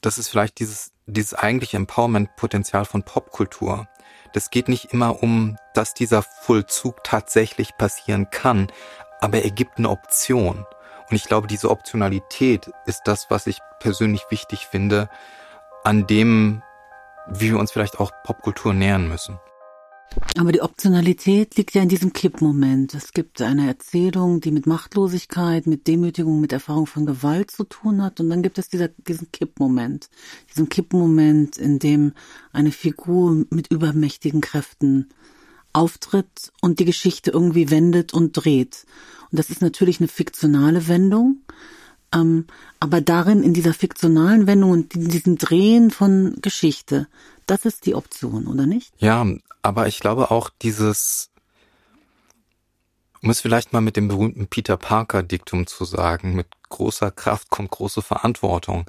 das 0.00 0.18
ist 0.18 0.28
vielleicht 0.28 0.58
dieses, 0.58 0.92
dieses 1.06 1.34
eigentliche 1.34 1.76
Empowerment-Potenzial 1.76 2.84
von 2.84 3.02
Popkultur. 3.02 3.88
Das 4.32 4.50
geht 4.50 4.68
nicht 4.68 4.86
immer 4.92 5.22
um, 5.22 5.56
dass 5.74 5.94
dieser 5.94 6.22
Vollzug 6.22 7.04
tatsächlich 7.04 7.76
passieren 7.76 8.30
kann, 8.30 8.72
aber 9.20 9.42
er 9.42 9.50
gibt 9.50 9.78
eine 9.78 9.90
Option. 9.90 10.64
Und 11.12 11.16
ich 11.16 11.24
glaube, 11.24 11.46
diese 11.46 11.68
Optionalität 11.68 12.70
ist 12.86 13.02
das, 13.04 13.26
was 13.28 13.46
ich 13.46 13.58
persönlich 13.80 14.22
wichtig 14.30 14.66
finde, 14.66 15.10
an 15.84 16.06
dem, 16.06 16.62
wie 17.28 17.50
wir 17.50 17.58
uns 17.58 17.70
vielleicht 17.70 18.00
auch 18.00 18.12
Popkultur 18.24 18.72
nähern 18.72 19.08
müssen. 19.08 19.38
Aber 20.38 20.52
die 20.52 20.62
Optionalität 20.62 21.54
liegt 21.58 21.74
ja 21.74 21.82
in 21.82 21.90
diesem 21.90 22.14
Kippmoment. 22.14 22.94
Es 22.94 23.12
gibt 23.12 23.42
eine 23.42 23.66
Erzählung, 23.66 24.40
die 24.40 24.52
mit 24.52 24.66
Machtlosigkeit, 24.66 25.66
mit 25.66 25.86
Demütigung, 25.86 26.40
mit 26.40 26.54
Erfahrung 26.54 26.86
von 26.86 27.04
Gewalt 27.04 27.50
zu 27.50 27.64
tun 27.64 28.02
hat. 28.02 28.18
Und 28.18 28.30
dann 28.30 28.42
gibt 28.42 28.58
es 28.58 28.70
dieser, 28.70 28.88
diesen 28.88 29.30
Kippmoment. 29.32 30.08
Diesen 30.48 30.70
Kippmoment, 30.70 31.58
in 31.58 31.78
dem 31.78 32.14
eine 32.54 32.72
Figur 32.72 33.44
mit 33.50 33.70
übermächtigen 33.70 34.40
Kräften 34.40 35.10
auftritt 35.74 36.52
und 36.62 36.78
die 36.78 36.86
Geschichte 36.86 37.32
irgendwie 37.32 37.68
wendet 37.68 38.14
und 38.14 38.32
dreht. 38.32 38.86
Und 39.32 39.38
das 39.38 39.48
ist 39.50 39.62
natürlich 39.62 39.98
eine 39.98 40.08
fiktionale 40.08 40.86
Wendung. 40.88 41.38
Ähm, 42.14 42.46
aber 42.78 43.00
darin, 43.00 43.42
in 43.42 43.54
dieser 43.54 43.72
fiktionalen 43.72 44.46
Wendung 44.46 44.70
und 44.70 44.94
in 44.94 45.08
diesem 45.08 45.38
Drehen 45.38 45.90
von 45.90 46.36
Geschichte, 46.42 47.08
das 47.46 47.64
ist 47.64 47.86
die 47.86 47.94
Option, 47.94 48.46
oder 48.46 48.66
nicht? 48.66 48.92
Ja, 48.98 49.26
aber 49.62 49.88
ich 49.88 50.00
glaube 50.00 50.30
auch 50.30 50.50
dieses, 50.60 51.30
um 53.22 53.30
es 53.30 53.40
vielleicht 53.40 53.72
mal 53.72 53.80
mit 53.80 53.96
dem 53.96 54.08
berühmten 54.08 54.48
Peter 54.48 54.76
Parker 54.76 55.22
Diktum 55.22 55.66
zu 55.66 55.86
sagen, 55.86 56.34
mit 56.34 56.48
großer 56.68 57.10
Kraft 57.10 57.48
kommt 57.48 57.70
große 57.70 58.02
Verantwortung. 58.02 58.84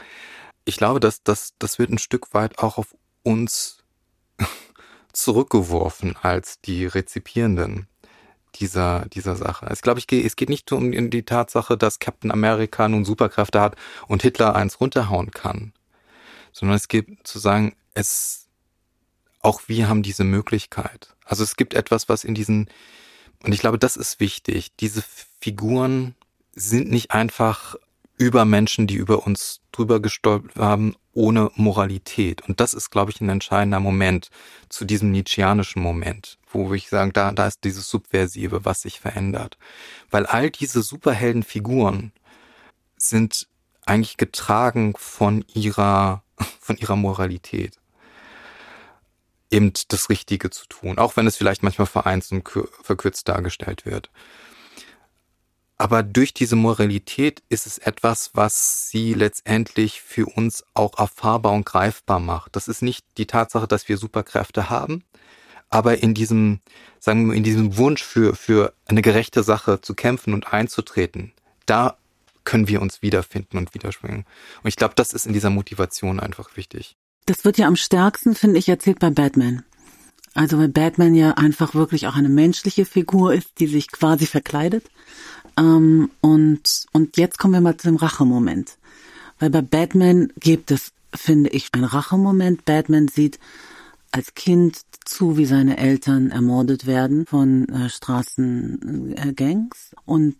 Ich 0.65 0.75
glaube, 0.75 0.99
dass 0.99 1.23
das, 1.23 1.53
das 1.57 1.79
wird 1.79 1.89
ein 1.89 1.97
Stück 1.99 2.33
weit 2.33 2.59
auch 2.59 2.77
auf 2.77 2.95
uns 3.23 3.77
zurückgeworfen 5.13 6.17
als 6.21 6.59
die 6.59 6.85
Rezipierenden 6.85 7.87
dieser, 8.55 9.05
dieser 9.09 9.35
Sache. 9.35 9.69
Ich 9.73 9.81
glaube, 9.81 9.99
ich 9.99 10.07
gehe, 10.07 10.23
es 10.23 10.35
geht 10.35 10.49
nicht 10.49 10.71
um 10.71 11.09
die 11.09 11.23
Tatsache, 11.23 11.77
dass 11.77 11.99
Captain 11.99 12.31
America 12.31 12.87
nun 12.87 13.05
Superkräfte 13.05 13.61
hat 13.61 13.75
und 14.07 14.21
Hitler 14.21 14.55
eins 14.55 14.79
runterhauen 14.79 15.31
kann, 15.31 15.73
sondern 16.51 16.75
es 16.75 16.87
geht 16.87 17.25
zu 17.27 17.39
sagen, 17.39 17.75
es, 17.93 18.47
auch 19.41 19.61
wir 19.67 19.89
haben 19.89 20.03
diese 20.03 20.23
Möglichkeit. 20.23 21.15
Also 21.25 21.43
es 21.43 21.55
gibt 21.55 21.73
etwas, 21.73 22.09
was 22.09 22.23
in 22.23 22.35
diesen, 22.35 22.69
und 23.43 23.53
ich 23.53 23.59
glaube, 23.59 23.79
das 23.79 23.97
ist 23.97 24.19
wichtig. 24.19 24.75
Diese 24.77 25.03
Figuren 25.39 26.15
sind 26.55 26.89
nicht 26.89 27.11
einfach 27.11 27.75
über 28.23 28.45
Menschen, 28.45 28.87
die 28.87 28.95
über 28.95 29.25
uns 29.25 29.59
drüber 29.73 29.99
gestolpert 29.99 30.55
haben, 30.55 30.95
ohne 31.11 31.51
Moralität. 31.55 32.41
Und 32.47 32.61
das 32.61 32.73
ist, 32.73 32.89
glaube 32.89 33.11
ich, 33.11 33.19
ein 33.19 33.27
entscheidender 33.27 33.81
Moment 33.81 34.29
zu 34.69 34.85
diesem 34.85 35.11
Nietzscheanischen 35.11 35.81
Moment, 35.81 36.39
wo 36.49 36.73
ich 36.73 36.87
sagen, 36.87 37.11
da, 37.11 37.33
da 37.33 37.47
ist 37.47 37.63
dieses 37.65 37.89
Subversive, 37.89 38.63
was 38.63 38.83
sich 38.83 39.01
verändert. 39.01 39.57
Weil 40.09 40.25
all 40.25 40.49
diese 40.49 40.81
Superheldenfiguren 40.81 42.13
sind 42.95 43.47
eigentlich 43.85 44.15
getragen 44.15 44.93
von 44.97 45.43
ihrer, 45.53 46.23
von 46.61 46.77
ihrer 46.77 46.95
Moralität. 46.95 47.77
Eben 49.51 49.73
das 49.89 50.09
Richtige 50.09 50.49
zu 50.49 50.65
tun, 50.67 50.97
auch 50.97 51.17
wenn 51.17 51.27
es 51.27 51.35
vielleicht 51.35 51.61
manchmal 51.61 51.87
vereinzelt 51.87 52.45
und 52.55 52.69
verkürzt 52.81 53.27
dargestellt 53.27 53.85
wird. 53.85 54.09
Aber 55.77 56.03
durch 56.03 56.33
diese 56.33 56.55
Moralität 56.55 57.41
ist 57.49 57.65
es 57.65 57.77
etwas, 57.77 58.31
was 58.33 58.89
sie 58.89 59.13
letztendlich 59.13 60.01
für 60.01 60.25
uns 60.25 60.63
auch 60.73 60.97
erfahrbar 60.99 61.53
und 61.53 61.65
greifbar 61.65 62.19
macht. 62.19 62.55
Das 62.55 62.67
ist 62.67 62.81
nicht 62.81 63.03
die 63.17 63.25
Tatsache, 63.25 63.67
dass 63.67 63.89
wir 63.89 63.97
Superkräfte 63.97 64.69
haben, 64.69 65.03
aber 65.69 66.03
in 66.03 66.13
diesem, 66.13 66.59
sagen 66.99 67.27
wir, 67.27 67.35
in 67.35 67.43
diesem 67.43 67.77
Wunsch 67.77 68.03
für, 68.03 68.35
für 68.35 68.73
eine 68.85 69.01
gerechte 69.01 69.41
Sache 69.41 69.81
zu 69.81 69.95
kämpfen 69.95 70.33
und 70.33 70.53
einzutreten, 70.53 71.33
da 71.65 71.97
können 72.43 72.67
wir 72.67 72.81
uns 72.81 73.01
wiederfinden 73.01 73.57
und 73.57 73.73
widerspringen. 73.73 74.25
Und 74.61 74.67
ich 74.67 74.75
glaube, 74.75 74.93
das 74.95 75.13
ist 75.13 75.25
in 75.25 75.33
dieser 75.33 75.49
Motivation 75.49 76.19
einfach 76.19 76.55
wichtig. 76.55 76.95
Das 77.25 77.45
wird 77.45 77.57
ja 77.57 77.67
am 77.67 77.75
stärksten, 77.75 78.35
finde 78.35 78.59
ich, 78.59 78.69
erzählt 78.69 78.99
bei 78.99 79.09
Batman. 79.09 79.63
Also 80.35 80.57
weil 80.57 80.67
Batman 80.67 81.15
ja 81.15 81.31
einfach 81.31 81.73
wirklich 81.73 82.07
auch 82.07 82.15
eine 82.15 82.29
menschliche 82.29 82.85
Figur 82.85 83.33
ist, 83.33 83.59
die 83.59 83.67
sich 83.67 83.91
quasi 83.91 84.25
verkleidet 84.25 84.83
ähm, 85.57 86.09
und, 86.21 86.85
und 86.91 87.17
jetzt 87.17 87.39
kommen 87.39 87.53
wir 87.53 87.61
mal 87.61 87.77
zu 87.77 87.87
dem 87.87 87.97
Rachemoment. 87.97 88.77
Weil 89.39 89.49
bei 89.49 89.61
Batman 89.61 90.31
gibt 90.39 90.71
es, 90.71 90.91
finde 91.13 91.49
ich, 91.49 91.69
einen 91.73 91.85
Rachemoment. 91.85 92.65
Batman 92.65 93.07
sieht 93.07 93.39
als 94.11 94.35
Kind 94.35 94.81
zu, 95.05 95.37
wie 95.37 95.45
seine 95.45 95.77
Eltern 95.77 96.31
ermordet 96.31 96.85
werden 96.85 97.25
von 97.25 97.67
äh, 97.69 97.89
Straßengangs. 97.89 99.95
Und 100.05 100.35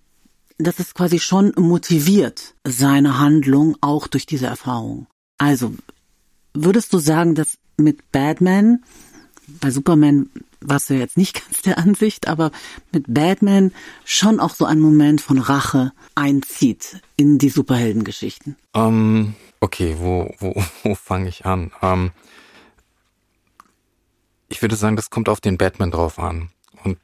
das 0.58 0.80
ist 0.80 0.96
quasi 0.96 1.20
schon 1.20 1.54
motiviert, 1.58 2.56
seine 2.64 3.20
Handlung 3.20 3.76
auch 3.82 4.08
durch 4.08 4.26
diese 4.26 4.46
Erfahrung. 4.46 5.08
Also, 5.38 5.74
würdest 6.54 6.94
du 6.94 7.00
sagen, 7.00 7.36
dass 7.36 7.58
mit 7.78 8.12
Batman, 8.12 8.84
bei 9.60 9.72
Superman 9.72 10.30
warst 10.66 10.90
du 10.90 10.96
jetzt 10.96 11.18
nicht 11.18 11.34
ganz 11.46 11.62
der 11.62 11.78
Ansicht, 11.78 12.28
aber 12.28 12.52
mit 12.92 13.06
Batman 13.08 13.72
schon 14.06 14.40
auch 14.40 14.56
so 14.56 14.66
ein 14.66 14.80
Moment 14.80 15.22
von 15.22 15.38
Rache 15.38 15.92
einzieht 16.16 17.02
in 17.18 17.38
die 17.38 17.50
Superheldengeschichten. 17.50 18.56
Um, 18.74 18.84
ähm, 18.84 19.36
okay, 19.60 19.96
wo, 20.00 20.34
wo, 20.40 20.62
wo 20.84 20.96
fange 20.96 21.30
ich 21.30 21.46
an? 21.46 21.72
Um, 21.82 21.90
ähm, 21.90 22.12
ich 24.50 24.62
würde 24.62 24.76
sagen, 24.76 24.96
das 24.96 25.10
kommt 25.10 25.30
auf 25.30 25.42
den 25.42 25.58
Batman 25.58 25.90
drauf 25.90 26.20
an. 26.20 26.52
Und 26.84 27.00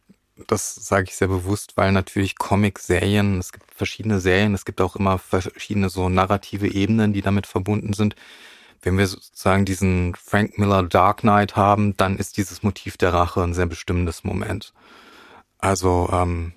das 0.48 0.75
sage 0.75 1.06
ich 1.06 1.16
sehr 1.16 1.30
bewusst, 1.30 1.78
weil 1.78 1.92
natürlich 1.92 2.38
Comic-Serien, 2.38 3.39
es 3.39 3.51
gibt 3.51 3.74
verschiedene 3.74 4.20
Serien, 4.20 4.54
es 4.54 4.66
gibt 4.66 4.82
auch 4.82 4.96
immer 4.96 5.18
verschiedene 5.18 5.89
so 5.89 6.10
narrative 6.10 6.68
Ebenen, 6.68 7.12
die 7.12 7.24
damit 7.24 7.48
verbunden 7.48 7.94
sind 7.94 8.16
wenn 8.81 8.98
wir 8.98 9.07
sozusagen 9.07 9.65
diesen 9.65 10.15
Frank 10.15 10.57
Miller 10.57 10.83
Dark 10.83 11.19
Knight 11.21 11.55
haben, 11.55 11.98
dann 11.98 12.17
ist 12.17 12.38
dieses 12.38 12.63
Motiv 12.63 12.98
der 12.98 13.13
Rache 13.13 13.41
ein 13.43 13.53
sehr 13.53 13.65
bestimmendes 13.65 14.24
Moment. 14.24 14.74
Also 15.57 16.09
ähm, 16.12 16.53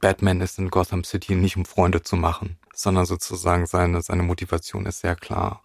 Batman 0.00 0.40
ist 0.40 0.58
in 0.58 0.70
Gotham 0.70 1.04
City 1.04 1.34
nicht 1.34 1.56
um 1.56 1.64
Freunde 1.64 2.02
zu 2.02 2.16
machen, 2.16 2.58
sondern 2.74 3.06
sozusagen 3.06 3.66
seine, 3.66 4.02
seine 4.02 4.22
Motivation 4.22 4.86
ist 4.86 5.00
sehr 5.00 5.16
klar. 5.16 5.62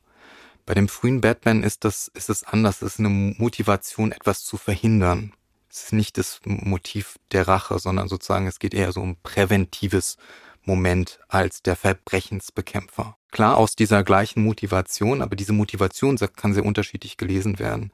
Bei 0.65 0.73
dem 0.73 0.87
frühen 0.87 1.21
Batman 1.21 1.63
ist 1.63 1.85
das, 1.85 2.09
ist 2.13 2.29
es 2.29 2.43
anders. 2.43 2.81
Es 2.81 2.93
ist 2.93 2.99
eine 2.99 3.09
Motivation, 3.09 4.11
etwas 4.11 4.43
zu 4.43 4.57
verhindern. 4.57 5.33
Es 5.69 5.85
ist 5.85 5.93
nicht 5.93 6.17
das 6.17 6.39
Motiv 6.45 7.17
der 7.31 7.47
Rache, 7.47 7.79
sondern 7.79 8.07
sozusagen, 8.07 8.47
es 8.47 8.59
geht 8.59 8.73
eher 8.73 8.91
so 8.91 9.01
um 9.01 9.15
präventives 9.23 10.17
Moment 10.67 11.19
als 11.27 11.63
der 11.63 11.75
Verbrechensbekämpfer. 11.75 13.17
Klar 13.31 13.57
aus 13.57 13.75
dieser 13.75 14.03
gleichen 14.03 14.43
Motivation, 14.43 15.21
aber 15.21 15.35
diese 15.35 15.53
Motivation 15.53 16.17
kann 16.35 16.53
sehr 16.53 16.65
unterschiedlich 16.65 17.17
gelesen 17.17 17.57
werden. 17.57 17.91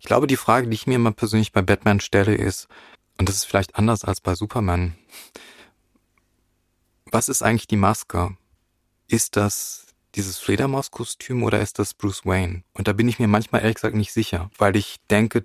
Ich 0.00 0.06
glaube, 0.06 0.26
die 0.26 0.36
Frage, 0.36 0.68
die 0.68 0.74
ich 0.74 0.86
mir 0.86 0.96
immer 0.96 1.12
persönlich 1.12 1.52
bei 1.52 1.62
Batman 1.62 2.00
stelle, 2.00 2.34
ist, 2.34 2.68
und 3.18 3.28
das 3.28 3.36
ist 3.36 3.44
vielleicht 3.44 3.76
anders 3.76 4.04
als 4.04 4.20
bei 4.20 4.34
Superman, 4.34 4.96
was 7.10 7.28
ist 7.28 7.42
eigentlich 7.42 7.66
die 7.66 7.76
Maske? 7.76 8.36
Ist 9.06 9.36
das 9.36 9.86
dieses 10.14 10.38
Fledermauskostüm 10.38 11.42
oder 11.42 11.60
ist 11.60 11.78
das 11.78 11.94
Bruce 11.94 12.24
Wayne? 12.24 12.62
Und 12.72 12.88
da 12.88 12.92
bin 12.92 13.08
ich 13.08 13.18
mir 13.18 13.28
manchmal 13.28 13.62
ehrlich 13.62 13.76
gesagt 13.76 13.94
nicht 13.94 14.12
sicher, 14.12 14.50
weil 14.58 14.76
ich 14.76 14.96
denke, 15.10 15.44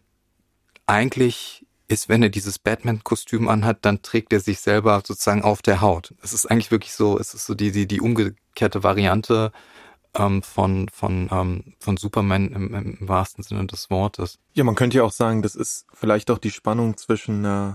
eigentlich 0.86 1.66
ist, 1.88 2.10
wenn 2.10 2.24
er 2.24 2.30
dieses 2.30 2.60
Batman-Kostüm 2.60 3.48
anhat, 3.48 3.80
dann 3.82 4.02
trägt 4.02 4.34
er 4.34 4.40
sich 4.40 4.60
selber 4.60 5.02
sozusagen 5.06 5.44
auf 5.44 5.62
der 5.62 5.82
Haut. 5.82 6.14
Es 6.22 6.34
ist 6.34 6.46
eigentlich 6.46 6.72
wirklich 6.72 6.94
so, 6.94 7.20
es 7.20 7.34
ist 7.34 7.46
so 7.46 7.56
die, 7.56 7.72
die, 7.72 7.88
die 7.88 8.02
umgekehrte 8.02 8.84
Variante 8.84 9.52
ähm, 10.16 10.42
von, 10.42 10.90
von, 10.90 11.30
ähm, 11.32 11.74
von 11.80 11.98
Superman 11.98 12.52
im, 12.52 12.74
im 12.74 12.98
wahrsten 13.08 13.44
Sinne 13.44 13.66
des 13.68 13.90
Wortes. 13.90 14.40
Ja, 14.54 14.64
man 14.64 14.76
könnte 14.76 14.98
ja 14.98 15.04
auch 15.04 15.12
sagen, 15.12 15.42
das 15.42 15.56
ist 15.56 15.86
vielleicht 15.94 16.32
auch 16.32 16.38
die 16.38 16.52
Spannung 16.52 16.98
zwischen 16.98 17.46
äh, 17.46 17.74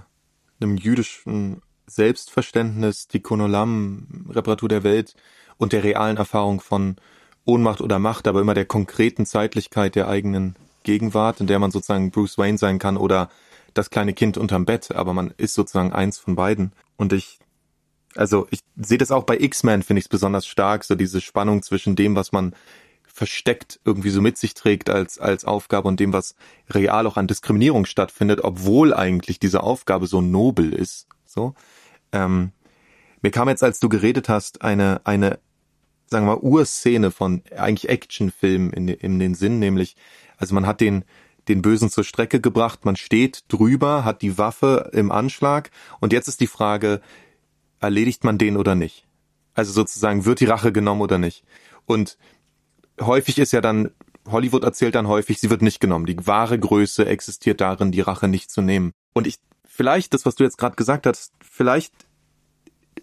einem 0.61 0.77
jüdischen 0.77 1.63
Selbstverständnis, 1.87 3.09
die 3.09 3.21
Konolam-Reparatur 3.21 4.69
der 4.69 4.85
Welt 4.85 5.15
und 5.57 5.73
der 5.73 5.85
realen 5.85 6.17
Erfahrung 6.17 6.61
von 6.61 6.97
Ohnmacht 7.45 7.81
oder 7.81 7.99
Macht, 7.99 8.29
aber 8.29 8.41
immer 8.41 8.55
der 8.55 8.67
konkreten 8.67 9.25
Zeitlichkeit 9.25 9.95
der 9.95 10.09
eigenen 10.09 10.57
Gegenwart, 10.83 11.41
in 11.41 11.47
der 11.47 11.59
man 11.59 11.71
sozusagen 11.71 12.11
Bruce 12.11 12.39
Wayne 12.39 12.59
sein 12.59 12.79
kann 12.79 12.97
oder 12.97 13.31
das 13.75 13.91
kleine 13.91 14.13
Kind 14.13 14.37
unterm 14.37 14.65
Bett, 14.65 14.93
aber 14.93 15.13
man 15.13 15.33
ist 15.37 15.55
sozusagen 15.55 15.93
eins 15.93 16.19
von 16.19 16.37
beiden. 16.37 16.73
Und 16.97 17.13
ich, 17.13 17.39
also 18.15 18.47
ich 18.51 18.61
sehe 18.77 18.99
das 18.99 19.11
auch 19.11 19.25
bei 19.25 19.39
X-Men, 19.39 19.83
finde 19.83 19.99
ich 19.99 20.07
es 20.07 20.11
besonders 20.11 20.47
stark, 20.47 20.85
so 20.85 20.95
diese 20.95 21.21
Spannung 21.21 21.63
zwischen 21.63 21.97
dem, 21.97 22.17
was 22.17 22.33
man 22.33 22.55
versteckt 23.19 23.81
irgendwie 23.85 24.11
so 24.11 24.23
mit 24.23 24.39
sich 24.39 24.55
trägt 24.55 24.91
als, 24.91 25.19
als 25.19 25.45
Aufgabe 25.45 25.89
und 25.89 25.99
dem, 25.99 26.13
was 26.13 26.37
real 26.71 27.07
auch 27.07 27.17
an 27.17 27.27
Diskriminierung 27.27 27.85
stattfindet, 27.85 28.45
obwohl 28.45 28.95
eigentlich 28.95 29.41
diese 29.41 29.65
Aufgabe 29.65 30.07
so 30.07 30.21
nobel 30.21 30.73
ist. 30.73 31.09
So. 31.27 31.55
Ähm, 32.13 32.53
mir 33.21 33.33
kam 33.33 33.49
jetzt, 33.49 33.65
als 33.65 33.81
du 33.81 33.89
geredet 33.89 34.29
hast, 34.29 34.63
eine, 34.63 35.01
eine, 35.05 35.41
sagen 36.07 36.27
wir 36.27 36.37
mal, 36.37 36.43
Urszene 36.43 37.11
von 37.11 37.43
eigentlich 37.57 37.89
Actionfilm 37.89 38.71
in, 38.71 38.87
in 38.87 39.19
den 39.19 39.35
Sinn, 39.35 39.59
nämlich, 39.59 39.97
also 40.37 40.55
man 40.55 40.67
hat 40.67 40.81
den, 40.81 41.05
den 41.49 41.63
Bösen 41.63 41.91
zur 41.91 42.05
Strecke 42.05 42.41
gebracht, 42.41 42.85
man 42.85 42.97
steht 42.97 43.45
drüber, 43.49 44.05
hat 44.05 44.23
die 44.23 44.39
Waffe 44.39 44.91
im 44.93 45.11
Anschlag 45.11 45.71
und 46.01 46.13
jetzt 46.13 46.29
ist 46.29 46.41
die 46.41 46.47
Frage, 46.47 47.01
erledigt 47.81 48.25
man 48.25 48.39
den 48.39 48.57
oder 48.57 48.75
nicht? 48.75 49.07
Also 49.55 49.73
sozusagen, 49.73 50.25
wird 50.25 50.41
die 50.41 50.47
Rache 50.47 50.73
genommen 50.73 51.01
oder 51.01 51.19
nicht? 51.19 51.45
Und 51.87 52.19
häufig 53.01 53.39
ist 53.39 53.53
ja 53.53 53.61
dann, 53.61 53.91
Hollywood 54.27 54.65
erzählt 54.65 54.95
dann 54.95 55.09
häufig, 55.09 55.41
sie 55.41 55.51
wird 55.51 55.63
nicht 55.63 55.81
genommen. 55.81 56.07
Die 56.07 56.27
wahre 56.27 56.59
Größe 56.59 57.07
existiert 57.07 57.61
darin, 57.61 57.93
die 57.93 58.01
Rache 58.01 58.29
nicht 58.29 58.51
zu 58.51 58.61
nehmen. 58.61 58.93
Und 59.15 59.27
ich, 59.27 59.39
vielleicht, 59.65 60.15
das, 60.15 60.27
was 60.27 60.35
du 60.35 60.45
jetzt 60.45 60.59
gerade 60.59 60.77
gesagt 60.77 61.07
hast, 61.07 61.33
vielleicht 61.41 61.93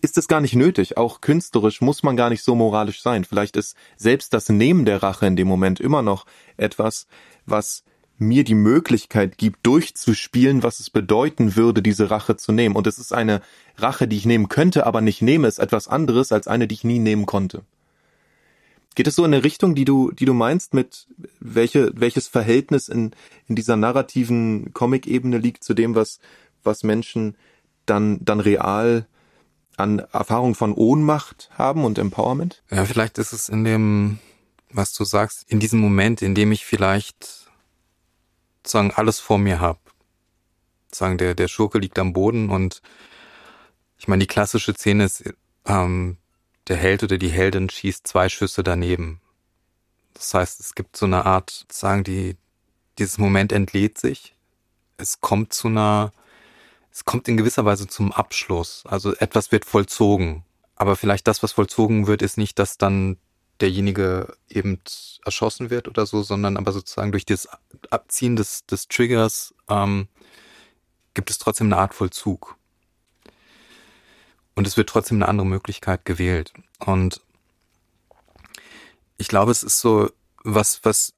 ist 0.02 0.18
es 0.18 0.28
gar 0.28 0.42
nicht 0.42 0.56
nötig. 0.56 0.98
Auch 0.98 1.22
künstlerisch 1.22 1.82
muss 1.82 2.04
man 2.04 2.16
gar 2.16 2.30
nicht 2.30 2.44
so 2.44 2.56
moralisch 2.56 3.02
sein. 3.02 3.24
Vielleicht 3.24 3.58
ist 3.58 3.76
selbst 3.98 4.34
das 4.34 4.50
Nehmen 4.50 4.86
der 4.86 5.02
Rache 5.02 5.26
in 5.26 5.36
dem 5.36 5.48
Moment 5.48 5.80
immer 5.80 6.02
noch 6.02 6.26
etwas, 6.58 7.08
was 7.46 7.84
mir 8.18 8.44
die 8.44 8.56
Möglichkeit 8.56 9.38
gibt, 9.38 9.66
durchzuspielen, 9.66 10.64
was 10.64 10.80
es 10.80 10.90
bedeuten 10.90 11.56
würde, 11.56 11.82
diese 11.82 12.10
Rache 12.10 12.38
zu 12.38 12.52
nehmen. 12.52 12.76
Und 12.76 12.88
es 12.88 12.98
ist 12.98 13.14
eine 13.14 13.42
Rache, 13.78 14.08
die 14.08 14.18
ich 14.18 14.26
nehmen 14.26 14.48
könnte, 14.48 14.86
aber 14.86 15.02
nicht 15.02 15.22
nehme, 15.22 15.48
ist 15.48 15.60
etwas 15.60 15.88
anderes 15.88 16.32
als 16.32 16.48
eine, 16.48 16.68
die 16.68 16.76
ich 16.76 16.84
nie 16.84 17.00
nehmen 17.00 17.26
konnte. 17.26 17.64
Geht 18.96 19.08
es 19.08 19.16
so 19.16 19.26
in 19.26 19.34
eine 19.34 19.44
Richtung, 19.44 19.76
die 19.76 19.84
du, 19.84 20.12
die 20.12 20.24
du 20.24 20.34
meinst, 20.34 20.74
mit 20.74 21.08
welche, 21.42 21.92
welches 21.96 22.30
Verhältnis 22.30 22.88
in, 22.88 23.12
in 23.48 23.56
dieser 23.56 23.76
narrativen 23.76 24.74
Comic-Ebene 24.74 25.38
liegt 25.38 25.66
zu 25.66 25.74
dem, 25.74 25.96
was, 25.96 26.20
was 26.64 26.84
Menschen 26.84 27.36
dann, 27.86 28.24
dann 28.24 28.40
real 28.40 29.06
an 29.76 30.00
Erfahrung 30.00 30.56
von 30.56 30.74
Ohnmacht 30.74 31.50
haben 31.52 31.84
und 31.84 31.98
Empowerment? 31.98 32.64
Ja, 32.72 32.86
vielleicht 32.86 33.18
ist 33.18 33.34
es 33.34 33.50
in 33.50 33.66
dem, 33.66 34.20
was 34.72 34.94
du 34.94 35.04
sagst, 35.04 35.44
in 35.50 35.60
diesem 35.60 35.82
Moment, 35.82 36.22
in 36.22 36.34
dem 36.34 36.54
ich 36.54 36.66
vielleicht 36.66 37.45
sagen 38.68 38.92
alles 38.96 39.20
vor 39.20 39.38
mir 39.38 39.60
habe. 39.60 39.80
Sagen 40.92 41.18
der 41.18 41.36
der 41.36 41.48
Schurke 41.48 41.80
liegt 41.80 42.00
am 42.00 42.14
Boden 42.14 42.50
und 42.50 42.82
ich 43.98 44.08
meine 44.08 44.22
die 44.22 44.28
klassische 44.28 44.74
Szene 44.74 45.06
ist 45.06 45.24
ähm, 45.66 46.18
der 46.68 46.78
Held 46.78 47.04
oder 47.04 47.18
die 47.18 47.30
Heldin 47.30 47.70
schießt 47.70 48.08
zwei 48.08 48.30
Schüsse 48.30 48.64
daneben. 48.64 49.22
Das 50.14 50.34
heißt, 50.34 50.60
es 50.60 50.76
gibt 50.76 50.98
so 50.98 51.06
eine 51.06 51.26
Art, 51.26 51.66
sagen 51.72 52.04
die, 52.04 52.38
dieses 52.98 53.18
Moment 53.18 53.52
entlädt 53.52 53.98
sich. 53.98 54.34
Es 54.98 55.20
kommt 55.20 55.54
zu 55.54 55.68
einer, 55.68 56.12
es 56.92 57.06
kommt 57.06 57.28
in 57.28 57.38
gewisser 57.38 57.66
Weise 57.66 57.88
zum 57.88 58.12
Abschluss. 58.12 58.84
Also 58.86 59.14
etwas 59.16 59.52
wird 59.52 59.66
vollzogen. 59.66 60.44
Aber 60.76 60.96
vielleicht 60.96 61.28
das, 61.28 61.44
was 61.44 61.52
vollzogen 61.52 62.08
wird, 62.08 62.22
ist 62.22 62.38
nicht, 62.38 62.58
dass 62.60 62.78
dann 62.78 63.18
derjenige 63.62 64.36
eben 64.50 64.80
erschossen 65.24 65.70
wird 65.70 65.88
oder 65.88 66.06
so, 66.06 66.24
sondern 66.24 66.58
aber 66.58 66.72
sozusagen 66.72 67.12
durch 67.12 67.26
das 67.26 67.48
Abziehen 67.90 68.36
des, 68.36 68.66
des 68.66 68.88
Triggers 68.88 69.54
ähm, 69.70 70.08
gibt 71.14 71.30
es 71.30 71.38
trotzdem 71.38 71.68
eine 71.68 71.78
Art 71.78 71.94
Vollzug. 71.94 72.58
Und 74.56 74.68
es 74.68 74.78
wird 74.78 74.90
trotzdem 74.90 75.18
eine 75.18 75.28
andere 75.28 75.48
Möglichkeit 75.48 76.06
gewählt. 76.06 76.54
Und 76.80 77.22
ich 79.18 79.28
glaube, 79.28 79.52
es 79.52 79.64
ist 79.64 79.80
so, 79.80 80.12
was, 80.44 80.84
was 80.84 81.14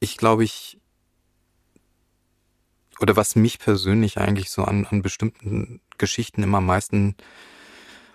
ich 0.00 0.16
glaube 0.16 0.44
ich, 0.44 0.78
oder 3.00 3.16
was 3.16 3.36
mich 3.36 3.58
persönlich 3.58 4.18
eigentlich 4.18 4.50
so 4.50 4.64
an, 4.64 4.86
an 4.86 5.02
bestimmten 5.02 5.80
Geschichten 5.98 6.42
immer 6.42 6.58
am 6.58 6.66
meisten 6.66 7.16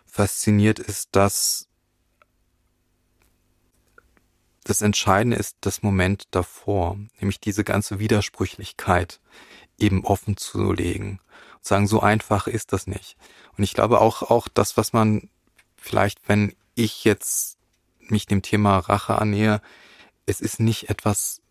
fasziniert, 0.05 0.79
ist, 0.79 1.15
dass 1.15 1.68
das 4.69 4.83
Entscheidende 4.83 5.35
ist 5.35 5.57
das 5.61 5.81
Moment 5.81 6.27
davor, 6.31 6.97
nämlich 7.19 7.39
diese 7.39 7.63
ganze 7.63 7.97
Widersprüchlichkeit 7.97 9.19
eben 9.79 10.05
offen 10.05 10.37
zu 10.37 10.71
legen 10.73 11.19
und 11.55 11.65
sagen, 11.65 11.87
so 11.87 12.01
einfach 12.01 12.45
ist 12.45 12.71
das 12.71 12.85
nicht. 12.85 13.17
Und 13.57 13.63
ich 13.63 13.73
glaube 13.73 13.99
auch, 13.99 14.21
auch 14.21 14.47
das, 14.47 14.77
was 14.77 14.93
man 14.93 15.29
vielleicht, 15.75 16.29
wenn 16.29 16.55
ich 16.75 17.03
jetzt 17.03 17.57
mich 17.99 18.27
dem 18.27 18.43
Thema 18.43 18.77
Rache 18.77 19.17
annähe, 19.17 19.59
es 20.27 20.39
ist 20.39 20.59
nicht 20.59 20.89
etwas, 20.89 21.41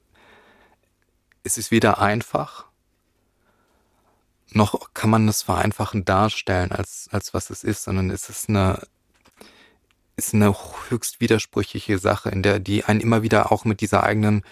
es 1.43 1.59
ist 1.59 1.73
weder 1.73 1.99
einfach, 1.99 2.67
noch 4.51 4.95
kann 4.95 5.11
man 5.11 5.27
das 5.27 5.43
vereinfachen 5.43 6.05
darstellen 6.05 6.71
als, 6.71 7.09
als 7.11 7.35
was 7.35 7.51
es 7.51 7.65
ist, 7.65 7.83
sondern 7.83 8.11
es 8.11 8.29
ist 8.29 8.49
eine, 8.49 8.87
ist 10.19 10.35
eine 10.35 10.55
höchst 10.91 11.21
widersprüchliche 11.21 11.99
Sache, 11.99 12.29
in 12.29 12.43
der 12.43 12.59
die 12.59 12.85
einen 12.85 13.01
immer 13.01 13.23
wieder 13.23 13.51
auch 13.51 13.65
mit 13.65 13.81
dieser 13.81 14.03
eigenen, 14.03 14.43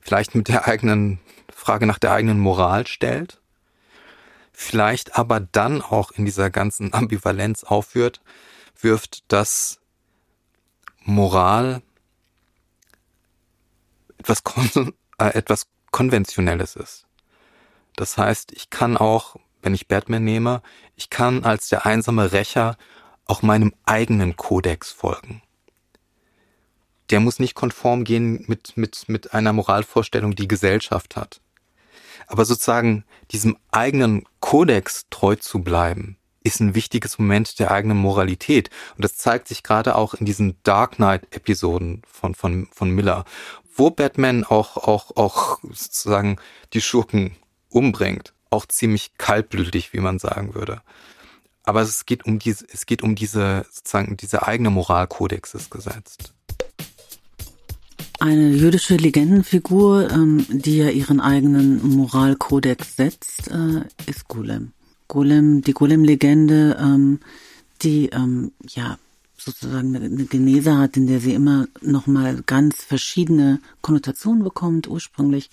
vielleicht 0.00 0.34
mit 0.34 0.48
der 0.48 0.68
eigenen 0.68 1.20
Frage 1.50 1.86
nach 1.86 1.98
der 1.98 2.12
eigenen 2.12 2.38
Moral 2.38 2.86
stellt 2.86 3.38
vielleicht 4.52 5.18
aber 5.18 5.40
dann 5.40 5.82
auch 5.82 6.12
in 6.12 6.24
dieser 6.24 6.50
ganzen 6.50 6.92
Ambivalenz 6.92 7.64
aufführt, 7.64 8.20
wirft, 8.80 9.24
dass 9.28 9.80
Moral 11.00 11.82
etwas, 14.18 14.44
kon 14.44 14.94
äh, 15.18 15.34
etwas 15.34 15.66
Konventionelles 15.90 16.76
ist. 16.76 17.06
Das 17.96 18.16
heißt, 18.16 18.52
ich 18.52 18.70
kann 18.70 18.96
auch, 18.96 19.36
wenn 19.62 19.74
ich 19.74 19.88
Batman 19.88 20.24
nehme, 20.24 20.62
ich 20.96 21.10
kann 21.10 21.44
als 21.44 21.68
der 21.68 21.84
einsame 21.86 22.32
Rächer 22.32 22.76
auch 23.26 23.42
meinem 23.42 23.74
eigenen 23.84 24.36
Kodex 24.36 24.90
folgen. 24.90 25.42
Der 27.10 27.20
muss 27.20 27.38
nicht 27.38 27.54
konform 27.54 28.04
gehen 28.04 28.44
mit, 28.48 28.76
mit, 28.76 29.08
mit 29.08 29.34
einer 29.34 29.52
Moralvorstellung, 29.52 30.34
die 30.34 30.48
Gesellschaft 30.48 31.16
hat. 31.16 31.40
Aber 32.26 32.44
sozusagen 32.44 33.04
diesem 33.30 33.56
eigenen 33.70 34.24
Kodex 34.40 35.06
treu 35.10 35.36
zu 35.36 35.62
bleiben, 35.62 36.16
ist 36.44 36.60
ein 36.60 36.74
wichtiges 36.74 37.18
Moment 37.18 37.58
der 37.58 37.70
eigenen 37.70 37.98
Moralität. 37.98 38.70
Und 38.96 39.04
das 39.04 39.16
zeigt 39.16 39.48
sich 39.48 39.62
gerade 39.62 39.94
auch 39.94 40.14
in 40.14 40.26
diesen 40.26 40.56
Dark 40.62 40.96
Knight-Episoden 40.96 42.02
von, 42.06 42.34
von, 42.34 42.66
von 42.72 42.90
Miller, 42.90 43.24
wo 43.74 43.90
Batman 43.90 44.44
auch, 44.44 44.76
auch, 44.76 45.16
auch 45.16 45.58
sozusagen 45.62 46.36
die 46.72 46.80
Schurken 46.80 47.36
umbringt. 47.68 48.32
Auch 48.50 48.66
ziemlich 48.66 49.12
kaltblütig, 49.16 49.92
wie 49.92 50.00
man 50.00 50.18
sagen 50.18 50.54
würde. 50.54 50.82
Aber 51.64 51.82
es 51.82 52.06
geht 52.06 52.24
um 52.26 52.38
diese, 52.38 52.66
es 52.72 52.86
geht 52.86 53.02
um 53.02 53.14
diese, 53.14 53.64
sozusagen, 53.70 54.16
diese 54.16 54.46
eigene 54.46 54.70
Moralkodex 54.70 55.54
ist 55.54 55.70
gesetzt. 55.70 56.32
Eine 58.18 58.50
jüdische 58.50 58.96
Legendenfigur, 58.96 60.10
ähm, 60.10 60.46
die 60.48 60.78
ja 60.78 60.90
ihren 60.90 61.20
eigenen 61.20 61.96
Moralkodex 61.96 62.96
setzt, 62.96 63.48
äh, 63.48 63.84
ist 64.06 64.28
Golem. 64.28 64.72
Golem, 65.08 65.62
die 65.62 65.72
Golem-Legende, 65.72 66.76
ähm, 66.80 67.20
die 67.82 68.10
ähm, 68.10 68.52
ja 68.68 68.98
sozusagen 69.36 69.96
eine, 69.96 70.24
Genese 70.26 70.78
hat, 70.78 70.96
in 70.96 71.06
der 71.06 71.20
sie 71.20 71.34
immer 71.34 71.66
noch 71.80 72.06
mal 72.06 72.42
ganz 72.46 72.76
verschiedene 72.76 73.60
Konnotationen 73.80 74.44
bekommt. 74.44 74.88
Ursprünglich 74.88 75.50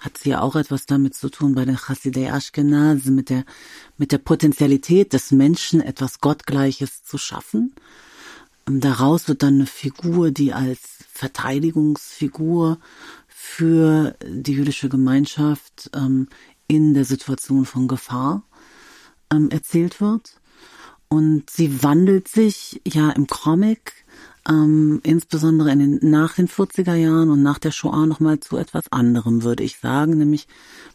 hat 0.00 0.18
sie 0.18 0.30
ja 0.30 0.40
auch 0.40 0.56
etwas 0.56 0.86
damit 0.86 1.14
zu 1.14 1.28
tun 1.28 1.54
bei 1.54 1.64
den 1.64 1.76
Chassidei 1.76 2.26
Ashkenaz 2.26 3.04
mit 3.04 3.30
der 3.30 3.44
mit 3.98 4.12
der 4.12 4.18
Potentialität 4.18 5.12
des 5.12 5.30
Menschen 5.30 5.80
etwas 5.80 6.20
Gottgleiches 6.20 7.04
zu 7.04 7.18
schaffen. 7.18 7.74
Daraus 8.66 9.28
wird 9.28 9.42
dann 9.42 9.54
eine 9.54 9.66
Figur, 9.66 10.30
die 10.30 10.52
als 10.52 11.04
Verteidigungsfigur 11.12 12.78
für 13.26 14.16
die 14.24 14.52
jüdische 14.52 14.88
Gemeinschaft 14.88 15.90
ähm, 15.94 16.28
in 16.66 16.94
der 16.94 17.04
Situation 17.04 17.64
von 17.66 17.88
Gefahr 17.88 18.44
ähm, 19.32 19.50
erzählt 19.50 20.00
wird. 20.00 20.40
Und 21.08 21.50
sie 21.50 21.82
wandelt 21.82 22.28
sich 22.28 22.80
ja 22.86 23.10
im 23.10 23.26
Comic, 23.26 23.99
ähm, 24.48 25.00
insbesondere 25.02 25.70
in 25.72 25.78
den, 25.78 26.10
nach 26.10 26.34
den 26.34 26.48
40er 26.48 26.94
Jahren 26.94 27.30
und 27.30 27.42
nach 27.42 27.58
der 27.58 27.70
Shoah 27.70 28.06
nochmal 28.06 28.40
zu 28.40 28.56
etwas 28.56 28.90
anderem, 28.90 29.42
würde 29.42 29.62
ich 29.62 29.78
sagen, 29.78 30.18
nämlich 30.18 30.46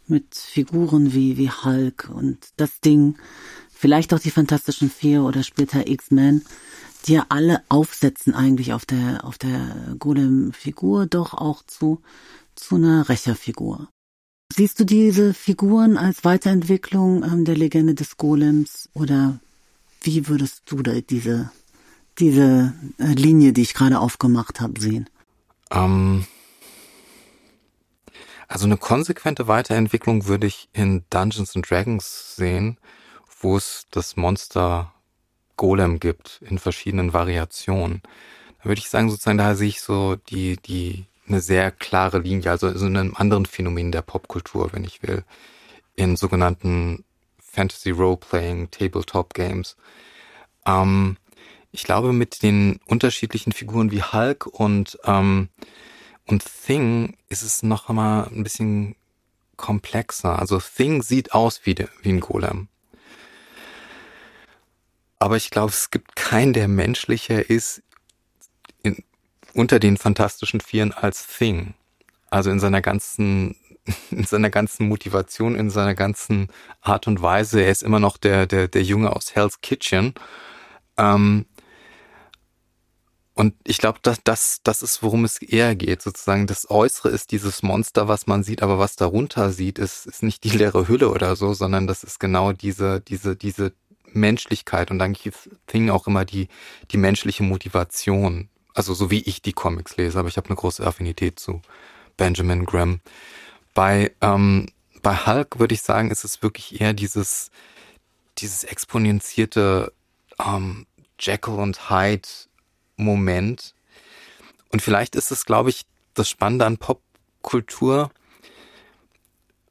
mit 0.08 0.36
Figuren 0.36 1.14
wie, 1.14 1.38
wie 1.38 1.50
Hulk 1.50 2.10
und 2.14 2.38
das 2.58 2.80
Ding, 2.80 3.16
vielleicht 3.72 4.14
auch 4.14 4.20
die 4.20 4.32
Fantastischen 4.32 4.90
Vier 4.90 5.24
oder 5.24 5.44
später 5.44 5.88
X-Men, 5.88 6.44
die 7.06 7.14
ja 7.14 7.26
alle 7.30 7.62
aufsetzen 7.70 8.34
eigentlich 8.34 8.74
auf 8.74 8.86
der, 8.86 9.24
auf 9.24 9.38
der 9.38 9.96
Golem-Figur, 10.00 11.06
doch 11.06 11.34
auch 11.34 11.64
zu, 11.64 12.02
zu 12.56 12.76
einer 12.76 13.08
Rächerfigur. 13.08 13.90
Siehst 14.54 14.80
du 14.80 14.86
diese 14.86 15.34
Figuren 15.34 15.98
als 15.98 16.24
Weiterentwicklung 16.24 17.24
ähm, 17.24 17.46
der 17.46 17.58
Legende 17.58 17.94
des 17.94 18.18
Golems 18.18 18.90
oder 18.94 19.40
wie 20.02 20.28
würdest 20.28 20.64
du 20.68 20.82
da 20.82 20.94
diese, 21.02 21.52
diese 22.20 22.74
äh, 22.98 23.14
Linie, 23.14 23.54
die 23.54 23.62
ich 23.62 23.74
gerade 23.74 24.00
aufgemacht 24.00 24.62
habe, 24.62 24.80
sehen? 24.80 25.10
Ähm, 25.72 26.26
Also 28.48 28.66
eine 28.66 28.78
konsequente 28.78 29.48
Weiterentwicklung 29.48 30.28
würde 30.28 30.48
ich 30.48 30.70
in 30.74 31.04
Dungeons 31.10 31.56
and 31.56 31.70
Dragons 31.70 32.36
sehen, 32.36 32.78
wo 33.40 33.58
es 33.58 33.88
das 33.92 34.16
Monster 34.16 34.94
Golem 35.58 36.00
gibt 36.00 36.42
in 36.48 36.60
verschiedenen 36.60 37.14
Variationen. 37.14 38.02
Da 38.60 38.66
würde 38.66 38.80
ich 38.80 38.90
sagen, 38.90 39.10
sozusagen, 39.10 39.38
da 39.38 39.56
sehe 39.56 39.70
ich 39.70 39.82
so 39.82 40.16
die, 40.16 40.58
die, 40.58 41.06
eine 41.28 41.42
sehr 41.42 41.72
klare 41.72 42.20
Linie, 42.20 42.52
also 42.52 42.78
so 42.78 42.86
in 42.86 42.98
einem 42.98 43.16
anderen 43.16 43.46
Phänomen 43.46 43.92
der 43.92 44.04
Popkultur, 44.04 44.74
wenn 44.74 44.84
ich 44.84 45.02
will, 45.02 45.24
in 45.96 46.16
sogenannten 46.16 47.04
Fantasy 47.40 47.92
Role-Playing, 47.92 48.70
Tabletop 48.70 49.34
Games. 49.34 49.76
Ähm, 50.66 51.18
ich 51.76 51.84
glaube, 51.84 52.14
mit 52.14 52.42
den 52.42 52.80
unterschiedlichen 52.86 53.52
Figuren 53.52 53.92
wie 53.92 54.02
Hulk 54.02 54.46
und, 54.48 54.98
ähm, 55.04 55.50
und 56.26 56.44
Thing 56.66 57.18
ist 57.28 57.42
es 57.44 57.64
noch 57.64 57.90
einmal 57.90 58.30
ein 58.30 58.44
bisschen 58.44 58.96
komplexer. 59.58 60.40
Also 60.40 60.60
Thing 60.60 61.04
sieht 61.04 61.34
aus 61.34 61.66
wie, 61.66 61.76
wie 62.02 62.10
ein 62.10 62.22
Golem. 62.22 62.70
Aber 65.20 65.36
ich 65.36 65.50
glaube, 65.50 65.72
es 65.72 65.92
gibt 65.92 66.16
keinen, 66.16 66.54
der 66.54 66.70
menschlicher 66.70 67.50
ist 67.50 67.84
in, 68.82 69.04
unter 69.54 69.80
den 69.80 69.98
Fantastischen 69.98 70.62
Vieren 70.62 70.94
als 70.94 71.28
Thing. 71.28 71.74
Also 72.30 72.52
in 72.52 72.62
seiner 72.62 72.82
ganzen, 72.82 73.58
in 74.12 74.24
seiner 74.24 74.50
ganzen 74.50 74.88
Motivation, 74.88 75.56
in 75.56 75.70
seiner 75.70 75.94
ganzen 75.94 76.48
Art 76.80 77.06
und 77.06 77.22
Weise. 77.22 77.62
Er 77.62 77.72
ist 77.72 77.84
immer 77.84 78.00
noch 78.00 78.16
der, 78.16 78.46
der, 78.46 78.70
der 78.70 78.84
Junge 78.84 79.14
aus 79.14 79.36
Hell's 79.36 79.60
Kitchen. 79.60 80.14
Ähm, 80.98 81.46
und 83.36 83.54
ich 83.66 83.80
glaube, 83.80 84.00
das, 84.02 84.20
das, 84.24 84.62
das 84.64 84.82
ist, 84.82 85.04
worum 85.04 85.26
es 85.26 85.42
eher 85.42 85.76
geht. 85.76 86.02
Sozusagen 86.02 86.48
das 86.48 86.70
Äußere 86.70 87.10
ist 87.10 87.32
dieses 87.32 87.64
Monster, 87.64 88.08
was 88.08 88.28
man 88.28 88.44
sieht, 88.44 88.64
aber 88.64 88.80
was 88.80 88.96
darunter 88.96 89.52
sieht, 89.52 89.78
ist, 89.78 90.06
ist 90.06 90.24
nicht 90.24 90.46
die 90.46 90.52
leere 90.52 90.88
Hülle 90.88 91.10
oder 91.10 91.36
so, 91.36 91.54
sondern 91.54 91.86
das 91.86 92.06
ist 92.06 92.22
genau 92.22 92.54
diese, 92.54 93.02
diese, 93.02 93.36
diese 93.36 93.74
Menschlichkeit 94.14 94.90
und 94.90 95.02
eigentlich 95.02 95.34
Thing 95.68 95.90
auch 95.90 96.08
immer 96.08 96.24
die, 96.24 96.48
die 96.92 96.98
menschliche 96.98 97.44
Motivation. 97.44 98.48
Also 98.74 98.94
so 98.94 99.12
wie 99.12 99.22
ich 99.22 99.42
die 99.42 99.54
Comics 99.54 99.98
lese, 99.98 100.18
aber 100.18 100.30
ich 100.30 100.38
habe 100.38 100.48
eine 100.48 100.56
große 100.56 100.86
Affinität 100.86 101.38
zu 101.38 101.62
Benjamin 102.16 102.66
Graham. 102.66 103.02
Bei, 103.74 104.14
ähm, 104.22 104.68
bei 105.02 105.14
Hulk 105.14 105.60
würde 105.60 105.74
ich 105.74 105.82
sagen, 105.82 106.10
ist 106.10 106.24
es 106.24 106.42
wirklich 106.42 106.80
eher 106.80 106.94
dieses, 106.94 107.52
dieses 108.38 108.64
exponentierte 108.64 109.92
ähm, 110.40 110.86
Jekyll 111.20 111.56
und 111.56 111.90
Hyde 111.90 112.30
Moment. 112.98 113.74
Und 114.72 114.82
vielleicht 114.82 115.16
ist 115.16 115.32
es, 115.32 115.46
glaube 115.46 115.70
ich, 115.70 115.86
das 116.14 116.30
Spannende 116.30 116.66
an 116.66 116.78
Popkultur, 116.78 118.12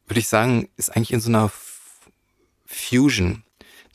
würde 0.06 0.20
ich 0.20 0.28
sagen, 0.28 0.68
ist 0.76 0.94
eigentlich 0.94 1.12
in 1.12 1.20
so 1.20 1.30
einer 1.30 1.50
Fusion. 2.66 3.44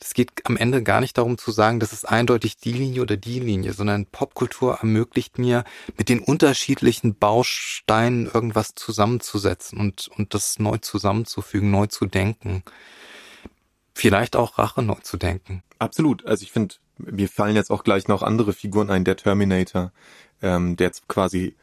Es 0.02 0.14
geht 0.14 0.30
am 0.44 0.56
Ende 0.56 0.82
gar 0.82 1.00
nicht 1.00 1.18
darum 1.18 1.36
zu 1.36 1.50
sagen, 1.50 1.78
das 1.78 1.92
ist 1.92 2.08
eindeutig 2.08 2.56
die 2.56 2.72
Linie 2.72 3.02
oder 3.02 3.18
die 3.18 3.38
Linie, 3.38 3.74
sondern 3.74 4.06
Popkultur 4.06 4.76
ermöglicht 4.76 5.38
mir, 5.38 5.64
mit 5.98 6.08
den 6.08 6.20
unterschiedlichen 6.20 7.16
Bausteinen 7.16 8.26
irgendwas 8.26 8.74
zusammenzusetzen 8.74 9.78
und, 9.78 10.08
und 10.16 10.32
das 10.32 10.58
neu 10.58 10.78
zusammenzufügen, 10.78 11.70
neu 11.70 11.86
zu 11.86 12.06
denken. 12.06 12.62
Vielleicht 13.94 14.36
auch 14.36 14.58
Rache 14.58 14.82
neu 14.82 14.98
zu 15.02 15.18
denken. 15.18 15.62
Absolut. 15.78 16.24
Also 16.24 16.44
ich 16.44 16.52
finde, 16.52 16.76
mir 17.10 17.28
fallen 17.28 17.56
jetzt 17.56 17.70
auch 17.70 17.84
gleich 17.84 18.08
noch 18.08 18.22
andere 18.22 18.52
Figuren 18.52 18.90
ein. 18.90 19.04
Der 19.04 19.16
Terminator, 19.16 19.92
ähm, 20.42 20.76
der 20.76 20.88
jetzt 20.88 21.08
quasi 21.08 21.54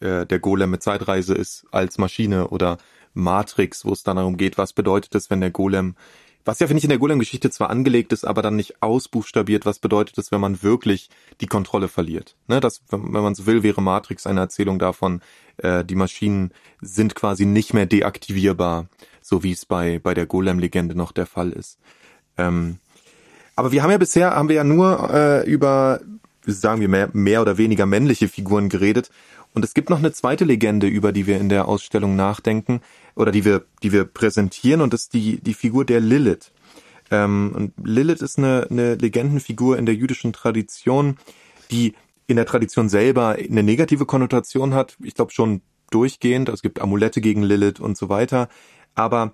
äh, 0.00 0.26
der 0.26 0.38
Golem 0.38 0.70
mit 0.70 0.82
Zeitreise 0.82 1.34
ist 1.34 1.66
als 1.70 1.98
Maschine 1.98 2.48
oder 2.48 2.78
Matrix, 3.14 3.84
wo 3.84 3.92
es 3.92 4.02
dann 4.02 4.16
darum 4.16 4.36
geht, 4.36 4.58
was 4.58 4.72
bedeutet 4.72 5.14
es, 5.14 5.30
wenn 5.30 5.40
der 5.40 5.50
Golem 5.50 5.94
was 6.44 6.58
ja, 6.58 6.66
finde 6.66 6.78
ich, 6.78 6.84
in 6.84 6.90
der 6.90 6.98
Golem-Geschichte 6.98 7.50
zwar 7.50 7.70
angelegt 7.70 8.12
ist, 8.12 8.24
aber 8.24 8.42
dann 8.42 8.56
nicht 8.56 8.82
ausbuchstabiert, 8.82 9.64
was 9.64 9.78
bedeutet 9.78 10.18
es, 10.18 10.32
wenn 10.32 10.40
man 10.40 10.62
wirklich 10.62 11.08
die 11.40 11.46
Kontrolle 11.46 11.88
verliert. 11.88 12.36
Ne, 12.48 12.60
das, 12.60 12.82
wenn, 12.90 13.14
wenn 13.14 13.22
man 13.22 13.34
so 13.34 13.46
will, 13.46 13.62
wäre 13.62 13.80
Matrix 13.80 14.26
eine 14.26 14.40
Erzählung 14.40 14.78
davon, 14.78 15.20
äh, 15.58 15.84
die 15.84 15.94
Maschinen 15.94 16.52
sind 16.80 17.14
quasi 17.14 17.46
nicht 17.46 17.74
mehr 17.74 17.86
deaktivierbar, 17.86 18.88
so 19.20 19.42
wie 19.42 19.52
es 19.52 19.66
bei, 19.66 20.00
bei 20.00 20.14
der 20.14 20.26
Golem-Legende 20.26 20.96
noch 20.96 21.12
der 21.12 21.26
Fall 21.26 21.52
ist. 21.52 21.78
Ähm, 22.36 22.78
aber 23.56 23.72
wir 23.72 23.82
haben 23.82 23.90
ja 23.90 23.98
bisher, 23.98 24.34
haben 24.34 24.48
wir 24.48 24.56
ja 24.56 24.64
nur 24.64 25.10
äh, 25.12 25.50
über, 25.50 26.00
sagen 26.46 26.80
wir 26.80 26.88
mehr, 26.88 27.10
mehr 27.12 27.42
oder 27.42 27.58
weniger 27.58 27.86
männliche 27.86 28.28
Figuren 28.28 28.68
geredet. 28.68 29.10
Und 29.54 29.64
es 29.64 29.74
gibt 29.74 29.90
noch 29.90 29.98
eine 29.98 30.12
zweite 30.12 30.44
Legende, 30.44 30.86
über 30.86 31.12
die 31.12 31.26
wir 31.26 31.38
in 31.38 31.50
der 31.50 31.68
Ausstellung 31.68 32.16
nachdenken 32.16 32.80
oder 33.14 33.32
die 33.32 33.44
wir, 33.44 33.64
die 33.82 33.92
wir 33.92 34.04
präsentieren, 34.04 34.80
und 34.80 34.94
das 34.94 35.02
ist 35.02 35.14
die, 35.14 35.40
die 35.40 35.54
Figur 35.54 35.84
der 35.84 36.00
Lilith. 36.00 36.52
Ähm, 37.10 37.52
und 37.54 37.72
Lilith 37.86 38.22
ist 38.22 38.38
eine, 38.38 38.66
eine 38.70 38.94
Legendenfigur 38.94 39.78
in 39.78 39.84
der 39.84 39.94
jüdischen 39.94 40.32
Tradition, 40.32 41.18
die 41.70 41.94
in 42.26 42.36
der 42.36 42.46
Tradition 42.46 42.88
selber 42.88 43.36
eine 43.38 43.62
negative 43.62 44.06
Konnotation 44.06 44.72
hat. 44.72 44.96
Ich 45.02 45.14
glaube 45.14 45.32
schon 45.32 45.60
durchgehend. 45.90 46.48
Es 46.48 46.62
gibt 46.62 46.80
Amulette 46.80 47.20
gegen 47.20 47.42
Lilith 47.42 47.80
und 47.80 47.98
so 47.98 48.08
weiter. 48.08 48.48
Aber 48.94 49.32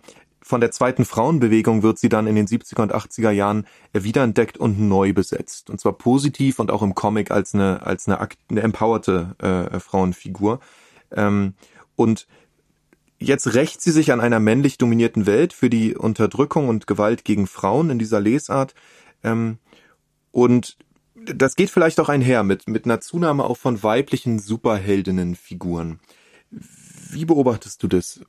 von 0.49 0.63
der 0.63 0.71
zweiten 0.71 1.05
Frauenbewegung 1.05 1.83
wird 1.83 1.99
sie 1.99 2.09
dann 2.09 2.27
in 2.27 2.35
den 2.35 2.47
70er 2.47 2.81
und 2.81 2.95
80er 2.95 3.31
Jahren 3.31 3.67
wiederentdeckt 3.93 4.57
und 4.57 4.81
neu 4.81 5.13
besetzt. 5.13 5.69
Und 5.69 5.79
zwar 5.79 5.93
positiv 5.93 6.59
und 6.59 6.71
auch 6.71 6.81
im 6.81 6.95
Comic 6.95 7.31
als 7.31 7.55
eine, 7.55 7.85
als 7.85 8.09
eine, 8.09 8.27
eine 8.49 8.63
empowerte 8.63 9.37
äh, 9.73 9.79
Frauenfigur. 9.79 10.61
Ähm, 11.13 11.53
und 11.97 12.27
jetzt 13.19 13.53
rächt 13.53 13.83
sie 13.83 13.91
sich 13.91 14.11
an 14.11 14.23
einer 14.23 14.41
männlich 14.41 14.79
dominierten 14.79 15.27
Welt 15.27 15.53
für 15.53 15.69
die 15.69 15.95
Unterdrückung 15.95 16.71
und 16.71 16.87
Gewalt 16.87 17.27
gegen 17.27 17.47
Frauen 17.47 17.91
in 17.91 17.99
dieser 17.99 18.21
Lesart. 18.21 18.75
Ähm, 19.23 19.59
und 20.31 20.79
das 21.27 21.57
geht 21.57 21.69
vielleicht 21.69 22.01
auch 22.01 22.09
einher 22.09 22.43
mit, 22.43 22.69
mit 22.69 22.87
einer 22.87 23.03
Zunahme 23.03 23.45
auch 23.45 23.59
von 23.59 23.83
weiblichen 23.83 24.39
Superheldinnenfiguren. 24.39 26.01
Wie 27.11 27.25
beobachtest 27.25 27.83
du 27.83 27.89
das? 27.89 28.21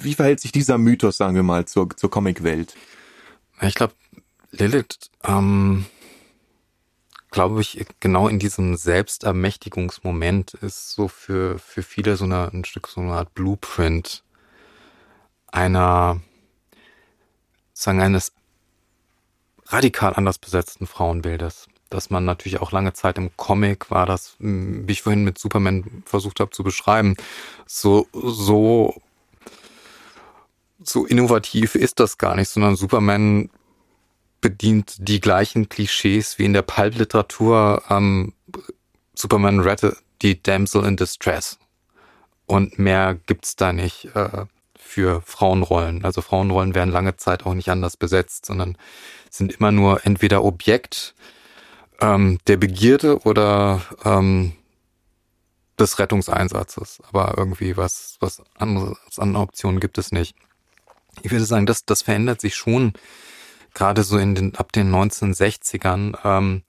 Wie 0.00 0.14
verhält 0.14 0.40
sich 0.40 0.52
dieser 0.52 0.78
Mythos, 0.78 1.16
sagen 1.16 1.34
wir 1.34 1.42
mal, 1.42 1.66
zur, 1.66 1.88
zur 1.96 2.10
Comicwelt? 2.10 2.74
Ich 3.60 3.74
glaube, 3.74 3.94
Lilith, 4.50 5.10
ähm, 5.24 5.86
glaube 7.30 7.60
ich, 7.60 7.84
genau 8.00 8.28
in 8.28 8.38
diesem 8.38 8.76
Selbstermächtigungsmoment 8.76 10.54
ist 10.54 10.92
so 10.92 11.08
für, 11.08 11.58
für 11.58 11.82
viele 11.82 12.16
so 12.16 12.24
eine, 12.24 12.52
ein 12.52 12.64
Stück 12.64 12.88
so 12.88 13.00
eine 13.00 13.12
Art 13.12 13.34
Blueprint 13.34 14.22
einer, 15.46 16.20
sagen 17.72 18.00
eines 18.00 18.32
radikal 19.66 20.14
anders 20.14 20.38
besetzten 20.38 20.86
Frauenbildes 20.86 21.68
dass 21.90 22.10
man 22.10 22.24
natürlich 22.24 22.60
auch 22.60 22.72
lange 22.72 22.92
Zeit 22.92 23.18
im 23.18 23.30
Comic 23.36 23.90
war, 23.90 24.06
das, 24.06 24.36
wie 24.38 24.92
ich 24.92 25.02
vorhin 25.02 25.24
mit 25.24 25.38
Superman 25.38 26.02
versucht 26.04 26.40
habe 26.40 26.50
zu 26.50 26.62
beschreiben, 26.62 27.16
so, 27.66 28.06
so, 28.12 28.94
so 30.82 31.06
innovativ 31.06 31.74
ist 31.74 32.00
das 32.00 32.18
gar 32.18 32.36
nicht, 32.36 32.48
sondern 32.48 32.76
Superman 32.76 33.50
bedient 34.40 34.96
die 34.98 35.20
gleichen 35.20 35.68
Klischees 35.68 36.38
wie 36.38 36.44
in 36.44 36.52
der 36.52 36.62
Pulp-Literatur. 36.62 37.82
Ähm, 37.90 38.32
Superman 39.14 39.60
rettet 39.60 39.96
die 40.22 40.42
Damsel 40.42 40.84
in 40.84 40.96
Distress. 40.96 41.58
Und 42.46 42.78
mehr 42.78 43.18
gibt's 43.26 43.56
da 43.56 43.72
nicht 43.72 44.10
äh, 44.14 44.46
für 44.76 45.20
Frauenrollen. 45.22 46.04
Also 46.04 46.22
Frauenrollen 46.22 46.74
werden 46.74 46.92
lange 46.92 47.16
Zeit 47.16 47.44
auch 47.44 47.54
nicht 47.54 47.68
anders 47.70 47.96
besetzt, 47.96 48.46
sondern 48.46 48.78
sind 49.30 49.52
immer 49.52 49.72
nur 49.72 50.06
entweder 50.06 50.44
Objekt 50.44 51.14
ähm, 52.00 52.38
der 52.46 52.56
Begierde 52.56 53.20
oder 53.20 53.82
ähm, 54.04 54.52
des 55.78 55.98
Rettungseinsatzes. 55.98 57.00
Aber 57.08 57.34
irgendwie 57.36 57.76
was, 57.76 58.16
was 58.20 58.42
anderes 58.56 58.96
an 59.18 59.36
Optionen 59.36 59.80
gibt 59.80 59.98
es 59.98 60.12
nicht. 60.12 60.34
Ich 61.22 61.30
würde 61.30 61.44
sagen, 61.44 61.66
das, 61.66 61.84
das 61.84 62.02
verändert 62.02 62.40
sich 62.40 62.54
schon 62.54 62.92
gerade 63.74 64.02
so 64.02 64.18
in 64.18 64.34
den, 64.34 64.54
ab 64.56 64.72
den 64.72 64.92
1960ern, 64.94 66.18
ähm, 66.24 66.62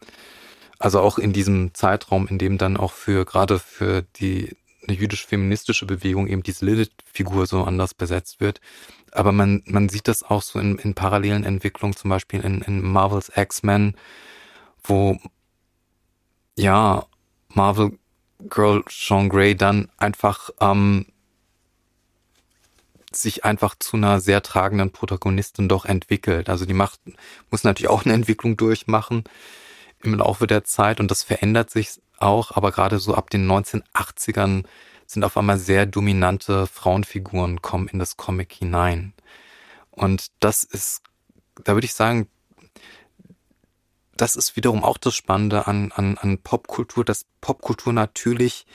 also 0.79 0.99
auch 0.99 1.17
in 1.17 1.33
diesem 1.33 1.73
Zeitraum, 1.73 2.27
in 2.27 2.37
dem 2.37 2.57
dann 2.57 2.77
auch 2.77 2.91
für, 2.91 3.25
gerade 3.25 3.59
für 3.59 4.03
die, 4.03 4.55
jüdisch-feministische 4.89 5.85
Bewegung 5.85 6.27
eben 6.27 6.43
diese 6.43 6.65
Lilith-Figur 6.65 7.45
so 7.45 7.63
anders 7.63 7.93
besetzt 7.93 8.39
wird. 8.39 8.61
Aber 9.11 9.31
man, 9.31 9.63
man 9.65 9.89
sieht 9.89 10.07
das 10.07 10.23
auch 10.23 10.41
so 10.41 10.59
in, 10.59 10.77
in 10.77 10.93
parallelen 10.93 11.43
Entwicklungen, 11.43 11.95
zum 11.95 12.09
Beispiel 12.09 12.41
in, 12.41 12.61
in 12.61 12.81
Marvels 12.81 13.31
X-Men, 13.35 13.95
wo 14.87 15.17
ja 16.55 17.05
Marvel 17.49 17.97
Girl 18.49 18.83
Sean 18.89 19.29
Grey 19.29 19.55
dann 19.55 19.89
einfach 19.97 20.49
ähm, 20.59 21.07
sich 23.11 23.45
einfach 23.45 23.75
zu 23.79 23.97
einer 23.97 24.19
sehr 24.19 24.43
tragenden 24.43 24.91
Protagonistin 24.91 25.69
doch 25.69 25.85
entwickelt. 25.85 26.49
Also 26.49 26.65
die 26.65 26.73
macht, 26.73 26.99
muss 27.49 27.63
natürlich 27.63 27.89
auch 27.89 28.05
eine 28.05 28.13
Entwicklung 28.13 28.57
durchmachen 28.57 29.23
im 30.01 30.15
Laufe 30.15 30.45
der 30.45 30.63
Zeit 30.63 30.99
und 30.99 31.09
das 31.09 31.23
verändert 31.23 31.69
sich 31.69 31.99
auch, 32.19 32.51
aber 32.51 32.71
gerade 32.71 32.99
so 32.99 33.15
ab 33.15 33.29
den 33.29 33.49
1980ern 33.49 34.65
sind 35.05 35.23
auf 35.23 35.37
einmal 35.37 35.57
sehr 35.57 35.85
dominante 35.85 36.67
Frauenfiguren, 36.67 37.61
kommen 37.61 37.87
in 37.87 37.99
das 37.99 38.17
Comic 38.17 38.51
hinein. 38.53 39.13
Und 39.91 40.27
das 40.39 40.63
ist, 40.63 41.01
da 41.63 41.73
würde 41.73 41.85
ich 41.85 41.93
sagen, 41.93 42.27
das 44.17 44.35
ist 44.35 44.55
wiederum 44.55 44.83
auch 44.83 44.97
das 44.97 45.15
Spannende 45.15 45.67
an, 45.67 45.91
an, 45.91 46.17
an 46.17 46.39
Popkultur, 46.39 47.05
dass 47.05 47.25
Popkultur 47.41 47.93
natürlich 47.93 48.65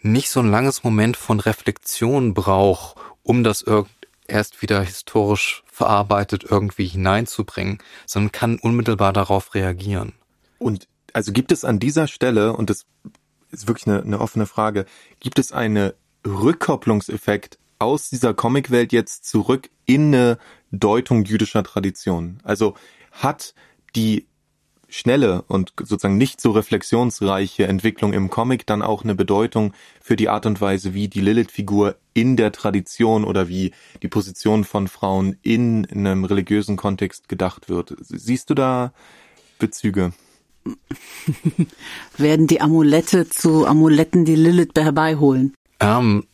nicht 0.00 0.30
so 0.30 0.40
ein 0.40 0.50
langes 0.50 0.84
Moment 0.84 1.16
von 1.16 1.40
Reflexion 1.40 2.34
braucht, 2.34 2.96
um 3.22 3.42
das 3.42 3.64
erst 4.26 4.62
wieder 4.62 4.82
historisch 4.82 5.62
verarbeitet 5.66 6.44
irgendwie 6.48 6.86
hineinzubringen, 6.86 7.78
sondern 8.06 8.32
kann 8.32 8.58
unmittelbar 8.58 9.12
darauf 9.12 9.54
reagieren. 9.54 10.12
Und 10.58 10.88
also 11.12 11.32
gibt 11.32 11.52
es 11.52 11.64
an 11.64 11.78
dieser 11.78 12.06
Stelle, 12.06 12.52
und 12.54 12.70
das 12.70 12.86
ist 13.50 13.66
wirklich 13.66 13.86
eine, 13.86 14.02
eine 14.02 14.20
offene 14.20 14.46
Frage, 14.46 14.86
gibt 15.20 15.38
es 15.38 15.52
einen 15.52 15.92
Rückkopplungseffekt 16.26 17.58
aus 17.78 18.08
dieser 18.08 18.34
Comicwelt 18.34 18.92
jetzt 18.92 19.24
zurück 19.24 19.70
in 19.86 20.14
eine 20.14 20.38
Deutung 20.70 21.24
jüdischer 21.24 21.62
Tradition? 21.62 22.40
Also 22.44 22.74
hat 23.12 23.54
die 23.96 24.26
schnelle 24.94 25.42
und 25.48 25.72
sozusagen 25.76 26.18
nicht 26.18 26.40
so 26.40 26.52
reflexionsreiche 26.52 27.66
Entwicklung 27.66 28.12
im 28.12 28.30
Comic 28.30 28.64
dann 28.64 28.80
auch 28.80 29.02
eine 29.02 29.16
Bedeutung 29.16 29.72
für 30.00 30.14
die 30.14 30.28
Art 30.28 30.46
und 30.46 30.60
Weise, 30.60 30.94
wie 30.94 31.08
die 31.08 31.20
Lilith-Figur 31.20 31.96
in 32.12 32.36
der 32.36 32.52
Tradition 32.52 33.24
oder 33.24 33.48
wie 33.48 33.72
die 34.02 34.08
Position 34.08 34.62
von 34.62 34.86
Frauen 34.86 35.36
in 35.42 35.84
einem 35.86 36.24
religiösen 36.24 36.76
Kontext 36.76 37.28
gedacht 37.28 37.68
wird. 37.68 37.96
Siehst 37.98 38.50
du 38.50 38.54
da 38.54 38.92
Bezüge? 39.58 40.12
Werden 42.16 42.46
die 42.46 42.60
Amulette 42.60 43.28
zu 43.28 43.66
Amuletten, 43.66 44.24
die 44.24 44.36
Lilith 44.36 44.72
herbeiholen? 44.76 45.54
Ähm, 45.80 46.24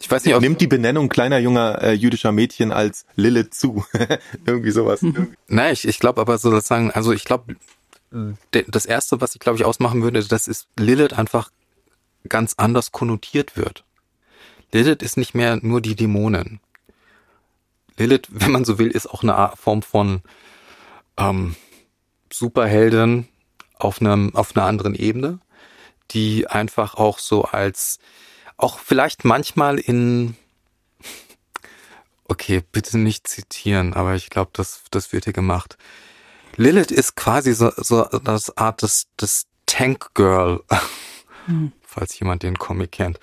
ich 0.00 0.10
weiß 0.10 0.24
nicht, 0.24 0.34
ob 0.34 0.42
nimmt 0.42 0.60
die 0.60 0.66
Benennung 0.66 1.08
kleiner 1.08 1.38
junger 1.38 1.82
äh, 1.82 1.92
jüdischer 1.92 2.32
Mädchen 2.32 2.72
als 2.72 3.04
Lilith 3.16 3.54
zu. 3.54 3.84
Irgendwie 4.46 4.70
sowas. 4.70 5.02
Mhm. 5.02 5.34
Nein, 5.48 5.72
ich, 5.72 5.86
ich 5.86 5.98
glaube 5.98 6.20
aber 6.20 6.38
sozusagen, 6.38 6.90
also 6.92 7.12
ich 7.12 7.24
glaube, 7.24 7.56
das 8.50 8.86
erste, 8.86 9.20
was 9.20 9.34
ich 9.34 9.40
glaube 9.40 9.58
ich 9.58 9.64
ausmachen 9.64 10.02
würde, 10.02 10.24
das 10.24 10.48
ist 10.48 10.68
Lilith 10.78 11.12
einfach 11.12 11.50
ganz 12.28 12.54
anders 12.56 12.92
konnotiert 12.92 13.56
wird. 13.56 13.84
Lilith 14.72 15.02
ist 15.02 15.16
nicht 15.16 15.34
mehr 15.34 15.58
nur 15.60 15.80
die 15.80 15.96
Dämonin. 15.96 16.60
Lilith, 17.96 18.26
wenn 18.30 18.52
man 18.52 18.64
so 18.64 18.78
will, 18.78 18.88
ist 18.88 19.08
auch 19.08 19.22
eine 19.22 19.52
Form 19.56 19.82
von 19.82 20.22
ähm, 21.16 21.56
Superheldin 22.32 23.26
auf 23.74 24.00
einem 24.00 24.34
auf 24.34 24.56
einer 24.56 24.66
anderen 24.66 24.94
Ebene, 24.94 25.40
die 26.10 26.46
einfach 26.46 26.94
auch 26.94 27.18
so 27.18 27.44
als 27.44 27.98
auch 28.58 28.78
vielleicht 28.78 29.24
manchmal 29.24 29.78
in 29.78 30.36
okay, 32.24 32.62
bitte 32.70 32.98
nicht 32.98 33.26
zitieren, 33.26 33.94
aber 33.94 34.14
ich 34.14 34.28
glaube, 34.28 34.50
das 34.52 34.82
das 34.90 35.12
wird 35.12 35.24
hier 35.24 35.32
gemacht. 35.32 35.78
Lilith 36.56 36.90
ist 36.90 37.14
quasi 37.14 37.54
so, 37.54 37.70
so 37.76 38.04
das 38.04 38.56
Art 38.56 38.82
des, 38.82 39.06
des 39.18 39.46
Tank 39.66 40.10
Girl, 40.14 40.60
hm. 41.46 41.72
falls 41.82 42.18
jemand 42.18 42.42
den 42.42 42.58
Comic 42.58 42.92
kennt, 42.92 43.18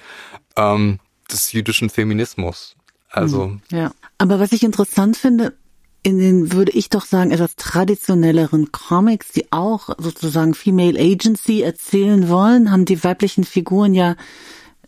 ähm, 0.56 1.00
des 1.32 1.52
jüdischen 1.52 1.90
Feminismus. 1.90 2.76
Also 3.10 3.44
hm, 3.44 3.62
ja, 3.70 3.92
aber 4.18 4.40
was 4.40 4.54
ich 4.54 4.64
interessant 4.64 5.18
finde, 5.18 5.54
in 6.02 6.20
den, 6.20 6.52
würde 6.54 6.72
ich 6.72 6.90
doch 6.90 7.06
sagen, 7.06 7.32
etwas 7.32 7.56
traditionelleren 7.56 8.72
Comics, 8.72 9.32
die 9.32 9.52
auch 9.52 9.90
sozusagen 9.98 10.54
Female 10.54 11.00
Agency 11.00 11.62
erzählen 11.62 12.30
wollen, 12.30 12.72
haben 12.72 12.86
die 12.86 13.04
weiblichen 13.04 13.44
Figuren 13.44 13.94
ja 13.94 14.16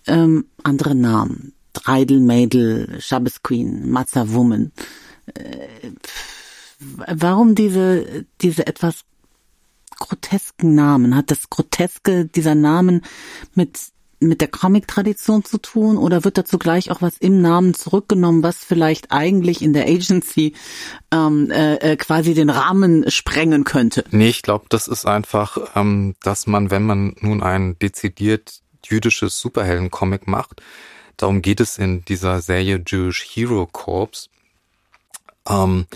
ähm, 0.08 0.46
andere 0.64 0.96
Namen. 0.96 1.54
Dreidel, 1.74 2.20
Mädel, 2.20 3.00
Shabbos 3.00 3.44
Queen, 3.44 3.90
Matzah 3.90 4.30
Woman. 4.30 4.72
Äh, 5.34 5.92
warum 6.80 7.56
diese, 7.56 8.26
diese 8.42 8.66
etwas 8.66 9.02
grotesken 10.00 10.76
Namen? 10.76 11.16
Hat 11.16 11.32
das 11.32 11.50
Groteske 11.50 12.26
dieser 12.26 12.56
Namen 12.56 13.04
mit 13.54 13.78
mit 14.20 14.42
der 14.42 14.48
Comic-Tradition 14.48 15.44
zu 15.44 15.58
tun 15.60 15.98
oder 15.98 16.24
wird 16.24 16.38
dazu 16.38 16.58
gleich 16.58 16.90
auch 16.92 17.02
was 17.02 17.18
im 17.18 17.42
Namen 17.42 17.74
zurückgenommen, 17.74 18.44
was 18.44 18.58
vielleicht 18.58 19.12
eigentlich 19.12 19.62
in 19.62 19.74
der 19.74 19.88
Agency 19.88 20.54
ähm, 21.12 21.52
äh, 21.52 21.76
äh 21.76 21.96
quasi 21.98 22.34
den 22.34 22.50
Rahmen 22.50 23.10
sprengen 23.12 23.64
könnte? 23.64 24.04
Nee, 24.12 24.30
ich 24.30 24.42
glaube, 24.42 24.66
das 24.70 24.88
ist 24.88 25.06
einfach, 25.06 25.58
ähm, 25.76 26.16
dass 26.24 26.48
man, 26.48 26.72
wenn 26.72 26.84
man 26.84 27.16
nun 27.20 27.44
ein 27.44 27.78
dezidiert 27.80 28.62
jüdisches 28.86 29.40
Superhelden-Comic 29.40 30.28
macht, 30.28 30.62
darum 31.18 31.42
geht 31.42 31.60
es 31.60 31.78
in 31.78 32.04
dieser 32.06 32.42
Serie 32.42 32.84
Jewish 32.86 33.26
Hero 33.34 33.68
Corps, 33.72 34.30
ähm, 35.50 35.88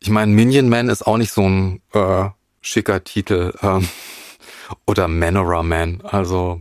ich 0.00 0.10
meine, 0.10 0.32
Minion 0.32 0.68
Man 0.68 0.88
ist 0.88 1.06
auch 1.06 1.16
nicht 1.16 1.32
so 1.32 1.48
ein 1.48 1.80
äh, 1.92 2.28
schicker 2.60 3.02
Titel. 3.04 3.54
Ähm, 3.62 3.88
oder 4.86 5.08
Manora 5.08 5.62
Man. 5.62 6.00
Also 6.02 6.60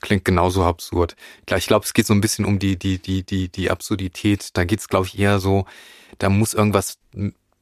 klingt 0.00 0.24
genauso 0.24 0.64
absurd. 0.64 1.16
Klar, 1.46 1.58
ich 1.58 1.66
glaube, 1.66 1.84
es 1.84 1.92
geht 1.92 2.06
so 2.06 2.14
ein 2.14 2.20
bisschen 2.20 2.44
um 2.44 2.58
die, 2.58 2.78
die, 2.78 2.98
die, 2.98 3.22
die, 3.22 3.48
die 3.48 3.70
Absurdität. 3.70 4.56
Da 4.56 4.64
geht's, 4.64 4.88
glaube 4.88 5.06
ich, 5.06 5.18
eher 5.18 5.40
so, 5.40 5.66
da 6.18 6.28
muss 6.28 6.54
irgendwas 6.54 6.98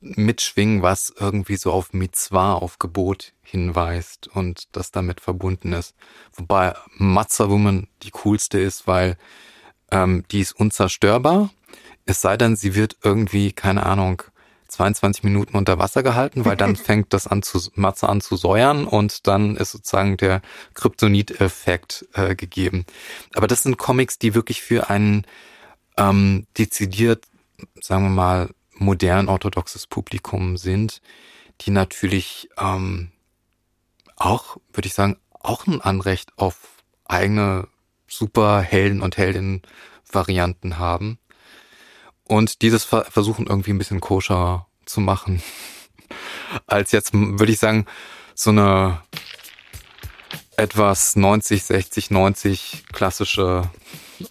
mitschwingen, 0.00 0.82
was 0.82 1.12
irgendwie 1.18 1.56
so 1.56 1.72
auf 1.72 1.92
Mitzvah, 1.92 2.54
auf 2.54 2.78
Gebot 2.78 3.32
hinweist 3.42 4.28
und 4.28 4.68
das 4.72 4.90
damit 4.90 5.20
verbunden 5.20 5.72
ist. 5.72 5.94
Wobei 6.34 6.74
Matza 6.96 7.50
Woman 7.50 7.88
die 8.02 8.10
coolste 8.10 8.58
ist, 8.58 8.86
weil 8.86 9.16
ähm, 9.90 10.24
die 10.30 10.40
ist 10.40 10.52
unzerstörbar. 10.52 11.50
Es 12.04 12.20
sei 12.20 12.36
denn, 12.36 12.56
sie 12.56 12.74
wird 12.74 12.96
irgendwie, 13.02 13.52
keine 13.52 13.84
Ahnung, 13.84 14.22
22 14.68 15.24
Minuten 15.24 15.56
unter 15.56 15.78
Wasser 15.78 16.02
gehalten, 16.02 16.44
weil 16.44 16.56
dann 16.56 16.76
fängt 16.76 17.12
das 17.12 17.26
an 17.26 17.42
zu, 17.42 17.58
Matze 17.74 18.08
an 18.08 18.20
zu 18.20 18.36
säuern 18.36 18.86
und 18.86 19.26
dann 19.26 19.56
ist 19.56 19.72
sozusagen 19.72 20.16
der 20.16 20.42
Kryptonit-Effekt 20.74 22.06
äh, 22.12 22.36
gegeben. 22.36 22.84
Aber 23.34 23.46
das 23.46 23.62
sind 23.62 23.78
Comics, 23.78 24.18
die 24.18 24.34
wirklich 24.34 24.62
für 24.62 24.90
ein 24.90 25.26
ähm, 25.96 26.46
dezidiert, 26.56 27.24
sagen 27.80 28.04
wir 28.04 28.10
mal, 28.10 28.50
modern 28.78 29.28
orthodoxes 29.28 29.86
Publikum 29.86 30.56
sind, 30.56 31.00
die 31.60 31.70
natürlich 31.70 32.48
ähm, 32.58 33.12
auch, 34.16 34.56
würde 34.72 34.86
ich 34.86 34.94
sagen, 34.94 35.16
auch 35.32 35.66
ein 35.66 35.80
Anrecht 35.80 36.32
auf 36.36 36.82
eigene 37.04 37.68
Superhelden 38.06 39.02
und 39.02 39.16
Heldinnen-Varianten 39.16 40.78
haben 40.78 41.18
und 42.24 42.62
dieses 42.62 42.84
versuchen 42.84 43.46
irgendwie 43.46 43.72
ein 43.72 43.78
bisschen 43.78 44.00
koscher 44.00 44.66
zu 44.84 45.00
machen. 45.00 45.42
Als 46.66 46.92
jetzt, 46.92 47.12
würde 47.12 47.52
ich 47.52 47.58
sagen, 47.58 47.86
so 48.34 48.50
eine 48.50 49.02
etwas 50.56 51.16
90, 51.16 51.64
60, 51.64 52.10
90 52.10 52.84
klassische 52.92 53.70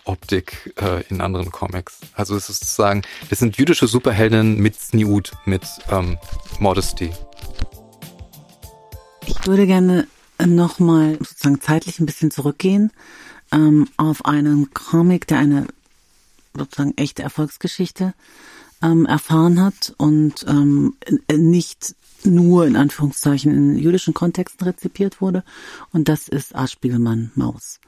Optik 0.06 0.74
äh, 0.82 1.04
in 1.10 1.22
anderen 1.22 1.52
Comics. 1.52 2.00
Also 2.14 2.36
es 2.36 2.50
ist 2.50 2.62
sozusagen, 2.62 3.04
das 3.30 3.40
sind 3.40 3.58
jüdische 3.58 3.88
Superheldinnen 3.88 4.58
mit 4.58 4.80
Sniut, 4.80 5.32
mit 5.46 5.64
ähm, 5.90 6.18
Modesty. 6.60 7.12
Ich 9.26 9.46
würde 9.46 9.66
gerne 9.66 10.08
nochmal 10.46 11.18
sozusagen 11.20 11.62
zeitlich 11.62 12.00
ein 12.00 12.06
bisschen 12.06 12.32
zurückgehen 12.32 12.92
ähm, 13.52 13.88
auf 13.98 14.26
einen 14.26 14.74
Comic, 14.74 15.28
der 15.28 15.40
eine 15.40 15.68
sozusagen 16.56 16.94
echte 16.98 17.24
Erfolgsgeschichte 17.24 18.14
ähm, 18.82 19.06
erfahren 19.06 19.62
hat 19.62 19.94
und 19.98 20.46
ähm, 20.48 20.96
nicht 21.32 21.96
nur 22.24 22.66
in 22.66 22.76
Anführungszeichen 22.76 23.54
in 23.54 23.78
jüdischen 23.78 24.14
Kontexten 24.14 24.68
rezipiert 24.68 25.22
wurde. 25.22 25.44
Und 25.94 26.10
das 26.10 26.28
ist 26.28 26.56
A. 26.56 26.68
Spiegelmann 26.68 27.32
Maus, 27.36 27.80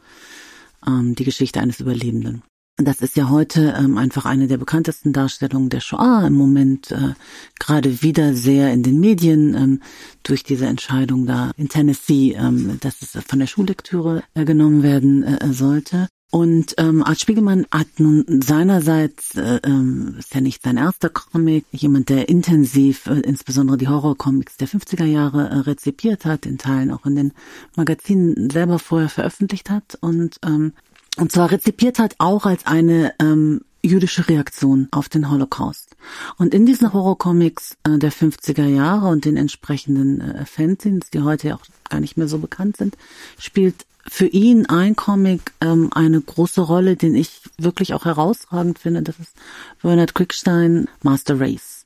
ähm, 0.86 1.16
die 1.16 1.24
Geschichte 1.24 1.60
eines 1.60 1.80
Überlebenden. 1.80 2.44
Das 2.82 3.02
ist 3.02 3.18
ja 3.18 3.30
heute 3.30 3.76
ähm, 3.78 3.98
einfach 3.98 4.26
eine 4.26 4.48
der 4.48 4.58
bekanntesten 4.58 5.12
Darstellungen 5.12 5.70
der 5.70 5.82
Shoah 5.82 6.24
im 6.26 6.34
Moment 6.34 6.92
äh, 6.92 7.14
gerade 7.60 8.02
wieder 8.02 8.34
sehr 8.34 8.72
in 8.72 8.84
den 8.84 9.02
Medien 9.02 9.54
ähm, 9.54 9.82
durch 10.24 10.44
diese 10.44 10.66
Entscheidung 10.66 11.26
da 11.26 11.52
in 11.58 11.68
Tennessee, 11.68 12.38
ähm, 12.40 12.78
dass 12.80 13.02
es 13.02 13.22
von 13.26 13.40
der 13.40 13.48
Schullektüre 13.48 14.24
äh, 14.34 14.46
genommen 14.46 14.82
werden 14.82 15.24
äh, 15.24 15.52
sollte. 15.52 16.08
Und 16.32 16.76
ähm, 16.78 17.04
Art 17.04 17.20
Spiegelmann 17.20 17.66
hat 17.72 17.88
nun 17.98 18.24
seinerseits, 18.42 19.36
äh, 19.36 19.60
ähm, 19.64 20.16
ist 20.20 20.34
ja 20.34 20.42
nicht 20.42 20.62
sein 20.62 20.78
erster 20.78 21.10
Comic, 21.10 21.66
jemand, 21.72 22.10
der 22.10 22.30
intensiv 22.30 23.08
äh, 23.08 23.20
insbesondere 23.22 23.78
die 23.78 23.88
Horrorcomics 23.88 24.56
der 24.58 24.68
50er 24.70 25.06
Jahre 25.06 25.50
äh, 25.50 25.56
rezipiert 25.56 26.26
hat, 26.26 26.46
in 26.46 26.60
Teilen 26.60 26.92
auch 26.92 27.06
in 27.06 27.16
den 27.16 27.34
Magazinen 27.76 28.52
selber 28.52 28.78
vorher 28.78 29.10
veröffentlicht 29.10 29.72
hat 29.72 29.98
und 30.02 30.38
ähm, 30.46 30.74
und 31.18 31.32
zwar 31.32 31.52
rezipiert 31.52 32.00
hat 32.00 32.16
auch 32.18 32.46
als 32.46 32.66
eine 32.66 33.14
ähm, 33.20 33.62
jüdische 33.82 34.28
Reaktion 34.28 34.88
auf 34.92 35.10
den 35.10 35.30
Holocaust. 35.30 35.96
Und 36.38 36.54
in 36.54 36.66
diesen 36.66 36.94
Horrorcomics 36.94 37.78
äh, 37.84 37.98
der 37.98 38.12
50er 38.12 38.66
Jahre 38.66 39.08
und 39.08 39.26
den 39.26 39.38
entsprechenden 39.38 40.22
äh, 40.22 40.46
Fanzines, 40.46 41.10
die 41.10 41.22
heute 41.22 41.50
ja 41.50 41.56
auch 41.56 41.66
gar 41.90 42.00
nicht 42.00 42.18
mehr 42.18 42.28
so 42.28 42.40
bekannt 42.40 42.78
sind, 42.78 42.98
spielt 43.38 43.86
für 44.08 44.28
ihn 44.28 44.66
ein 44.66 44.96
Comic 44.96 45.54
ähm, 45.62 45.90
eine 45.94 46.20
große 46.20 46.62
Rolle, 46.62 46.96
den 46.96 47.16
ich 47.16 47.42
wirklich 47.58 47.94
auch 47.94 48.06
herausragend 48.06 48.80
finde. 48.80 49.04
Das 49.04 49.20
ist 49.20 49.36
Bernard 49.82 50.16
Quickstein, 50.16 50.88
Master 51.04 51.40
Race. 51.40 51.86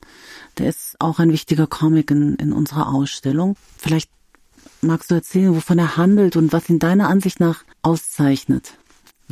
Der 0.58 0.70
ist 0.70 0.96
auch 1.00 1.20
ein 1.20 1.32
wichtiger 1.32 1.68
Comic 1.68 2.12
in, 2.12 2.36
in 2.36 2.54
unserer 2.54 2.94
Ausstellung. 2.94 3.56
Vielleicht 3.78 4.10
magst 4.82 5.12
du 5.12 5.16
erzählen, 5.16 5.56
wovon 5.56 5.80
er 5.80 5.98
handelt 5.98 6.36
und 6.36 6.54
was 6.54 6.70
ihn 6.70 6.80
deiner 6.80 7.10
Ansicht 7.10 7.40
nach 7.40 7.64
auszeichnet, 7.82 8.74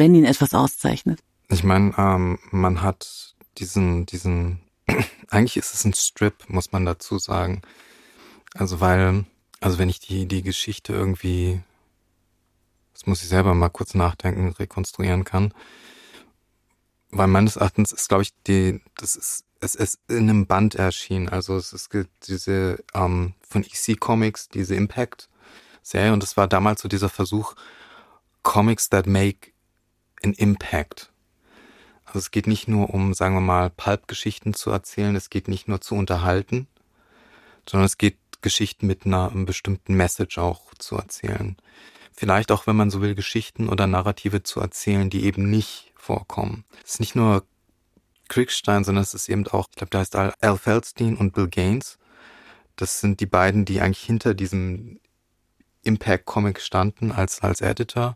wenn 0.02 0.16
ihn 0.16 0.26
etwas 0.26 0.54
auszeichnet? 0.54 1.20
Ich 1.48 1.64
meine, 1.64 1.94
ähm, 1.98 2.40
man 2.50 2.82
hat 2.82 3.36
diesen, 3.58 4.06
diesen, 4.06 4.62
eigentlich 5.30 5.58
ist 5.58 5.74
es 5.74 5.86
ein 5.86 5.94
Strip, 5.94 6.50
muss 6.50 6.72
man 6.72 6.86
dazu 6.86 7.20
sagen. 7.20 7.62
Also 8.54 8.82
weil, 8.82 9.26
also 9.60 9.78
wenn 9.78 9.90
ich 9.90 10.00
die, 10.00 10.28
die 10.28 10.42
Geschichte 10.42 10.92
irgendwie 10.92 11.62
das 13.02 13.08
muss 13.08 13.24
ich 13.24 13.30
selber 13.30 13.56
mal 13.56 13.70
kurz 13.70 13.96
nachdenken, 13.96 14.50
rekonstruieren 14.50 15.24
kann. 15.24 15.56
Weil 17.10 17.26
meines 17.26 17.56
Erachtens 17.56 17.92
ist, 17.92 18.10
glaube 18.10 18.22
ich, 18.22 18.32
die, 18.46 18.80
das 18.96 19.16
ist, 19.16 19.44
es 19.60 19.74
ist 19.74 20.00
in 20.08 20.30
einem 20.30 20.46
Band 20.46 20.76
erschienen. 20.76 21.28
Also 21.28 21.58
es 21.58 21.74
ist 21.74 21.90
diese 22.28 22.84
ähm, 22.94 23.34
von 23.42 23.64
EC 23.64 24.00
Comics, 24.00 24.50
diese 24.50 24.76
Impact-Serie. 24.76 26.14
Und 26.14 26.24
es 26.24 26.38
war 26.38 26.48
damals 26.48 26.82
so 26.82 26.88
dieser 26.88 27.10
Versuch, 27.10 27.56
Comics 28.44 28.90
that 28.90 29.08
make 29.08 29.52
an 30.24 30.34
impact. 30.34 31.12
Also 32.06 32.20
es 32.20 32.32
geht 32.32 32.48
nicht 32.48 32.68
nur 32.68 32.94
um, 32.94 33.14
sagen 33.14 33.36
wir 33.36 33.42
mal, 33.42 33.70
Pulp-Geschichten 33.70 34.54
zu 34.54 34.70
erzählen, 34.70 35.16
es 35.16 35.30
geht 35.30 35.48
nicht 35.48 35.68
nur 35.68 35.82
zu 35.82 35.96
unterhalten, 35.96 36.68
sondern 37.70 37.86
es 37.86 37.98
geht 37.98 38.18
Geschichten 38.42 38.88
mit 38.88 39.06
einer 39.06 39.30
bestimmten 39.30 39.94
Message 39.94 40.38
auch 40.38 40.74
zu 40.76 40.98
erzählen 40.98 41.56
vielleicht 42.22 42.52
auch, 42.52 42.68
wenn 42.68 42.76
man 42.76 42.92
so 42.92 43.02
will, 43.02 43.16
Geschichten 43.16 43.68
oder 43.68 43.88
Narrative 43.88 44.44
zu 44.44 44.60
erzählen, 44.60 45.10
die 45.10 45.24
eben 45.24 45.50
nicht 45.50 45.92
vorkommen. 45.96 46.66
Es 46.86 46.94
ist 46.94 47.00
nicht 47.00 47.16
nur 47.16 47.46
Kriegstein, 48.28 48.84
sondern 48.84 49.02
es 49.02 49.16
ist 49.16 49.28
eben 49.28 49.48
auch, 49.48 49.68
ich 49.70 49.76
glaube, 49.76 49.90
da 49.90 50.00
heißt 50.00 50.16
Al 50.16 50.58
Feldstein 50.58 51.18
und 51.18 51.34
Bill 51.34 51.48
Gaines. 51.48 51.98
Das 52.76 53.00
sind 53.00 53.20
die 53.20 53.26
beiden, 53.26 53.66
die 53.66 53.82
eigentlich 53.82 54.04
hinter 54.04 54.34
diesem 54.34 55.00
Impact 55.84 56.26
Comic 56.26 56.62
standen 56.62 57.12
als, 57.12 57.42
als 57.42 57.62
Editor, 57.62 58.16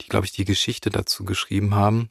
die, 0.00 0.08
glaube 0.08 0.26
ich, 0.26 0.32
die 0.32 0.44
Geschichte 0.44 0.90
dazu 0.90 1.24
geschrieben 1.24 1.74
haben. 1.74 2.10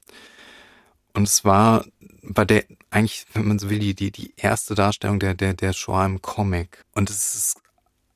Und 1.13 1.27
es 1.27 1.43
war 1.43 1.85
bei 2.23 2.45
der 2.45 2.65
eigentlich, 2.91 3.25
wenn 3.33 3.47
man 3.47 3.59
so 3.59 3.69
will, 3.69 3.79
die, 3.79 3.93
die, 3.93 4.11
die 4.11 4.33
erste 4.37 4.75
Darstellung 4.75 5.19
der, 5.19 5.33
der, 5.33 5.53
der 5.53 5.73
Shoah 5.73 6.05
im 6.05 6.21
Comic. 6.21 6.83
Und 6.93 7.09
es 7.09 7.35
ist 7.35 7.61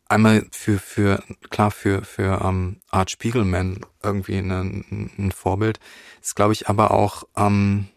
einmal 0.08 0.46
für, 0.52 0.80
für, 0.80 1.24
klar, 1.50 1.72
für, 1.72 2.04
für 2.04 2.42
ähm, 2.44 2.82
Art 2.90 3.12
Spiegelman 3.12 3.86
irgendwie 4.02 4.38
ein, 4.38 5.12
ein 5.18 5.32
Vorbild. 5.32 5.80
Ist, 6.22 6.36
glaube 6.36 6.54
ich, 6.54 6.70
aber 6.70 6.92
auch, 6.92 7.24
ähm, 7.36 7.88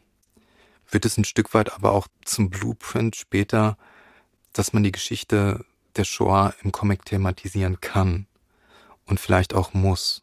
wird 0.91 1.05
es 1.05 1.19
ein 1.19 1.25
Stück 1.25 1.53
weit 1.55 1.73
aber 1.73 1.93
auch 1.93 2.09
zum 2.25 2.51
Blueprint 2.51 3.17
später, 3.17 3.77
dass 4.53 4.73
man 4.73 4.83
die 4.83 4.93
Geschichte 4.93 5.65
der 5.97 6.05
Shoah 6.05 6.55
im 6.63 6.73
Comic 6.73 7.05
thematisieren 7.05 7.81
kann 7.81 8.27
und 9.07 9.21
vielleicht 9.21 9.55
auch 9.55 9.75
muss. 9.75 10.23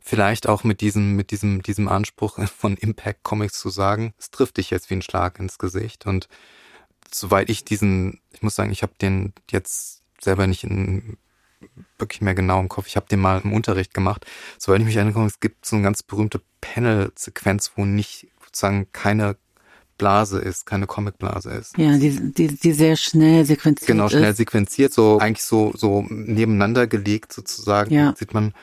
Vielleicht 0.00 0.48
auch 0.48 0.64
mit 0.64 0.80
diesem, 0.80 1.14
mit 1.14 1.30
diesem, 1.30 1.62
diesem 1.62 1.88
Anspruch 1.88 2.38
von 2.48 2.76
Impact 2.76 3.22
Comics 3.22 3.60
zu 3.60 3.68
sagen, 3.68 4.14
es 4.18 4.30
trifft 4.30 4.56
dich 4.56 4.70
jetzt 4.70 4.90
wie 4.90 4.94
ein 4.94 5.02
Schlag 5.02 5.38
ins 5.38 5.58
Gesicht 5.58 6.06
und 6.06 6.28
soweit 7.12 7.50
ich 7.50 7.64
diesen, 7.64 8.20
ich 8.32 8.42
muss 8.42 8.54
sagen, 8.54 8.72
ich 8.72 8.82
habe 8.82 8.92
den 9.00 9.32
jetzt 9.50 10.02
selber 10.20 10.46
nicht 10.46 10.64
in, 10.64 11.16
wirklich 11.98 12.20
mehr 12.20 12.34
genau 12.34 12.60
im 12.60 12.68
Kopf. 12.68 12.86
Ich 12.86 12.96
habe 12.96 13.06
den 13.06 13.20
mal 13.20 13.40
im 13.42 13.52
Unterricht 13.52 13.94
gemacht. 13.94 14.26
Soweit 14.58 14.80
ich 14.80 14.86
mich 14.86 14.96
erinnere, 14.96 15.26
es 15.26 15.40
gibt 15.40 15.66
so 15.66 15.76
eine 15.76 15.82
ganz 15.82 16.02
berühmte 16.02 16.40
Panel-Sequenz, 16.60 17.72
wo 17.76 17.84
nicht 17.84 18.28
sozusagen 18.44 18.88
keine 18.92 19.36
Blase 19.98 20.38
ist, 20.38 20.64
keine 20.64 20.86
Comic-Blase 20.86 21.50
ist. 21.50 21.76
Ja, 21.76 21.98
die, 21.98 22.32
die, 22.32 22.56
die 22.56 22.72
sehr 22.72 22.96
schnell 22.96 23.44
sequenziert 23.44 23.86
Genau, 23.86 24.08
schnell 24.08 24.30
ist. 24.30 24.38
sequenziert, 24.38 24.94
so 24.94 25.18
eigentlich 25.18 25.44
so, 25.44 25.74
so 25.76 26.06
nebeneinander 26.08 26.86
gelegt 26.86 27.32
sozusagen, 27.32 27.92
ja. 27.92 28.14
sieht 28.16 28.32
man. 28.32 28.54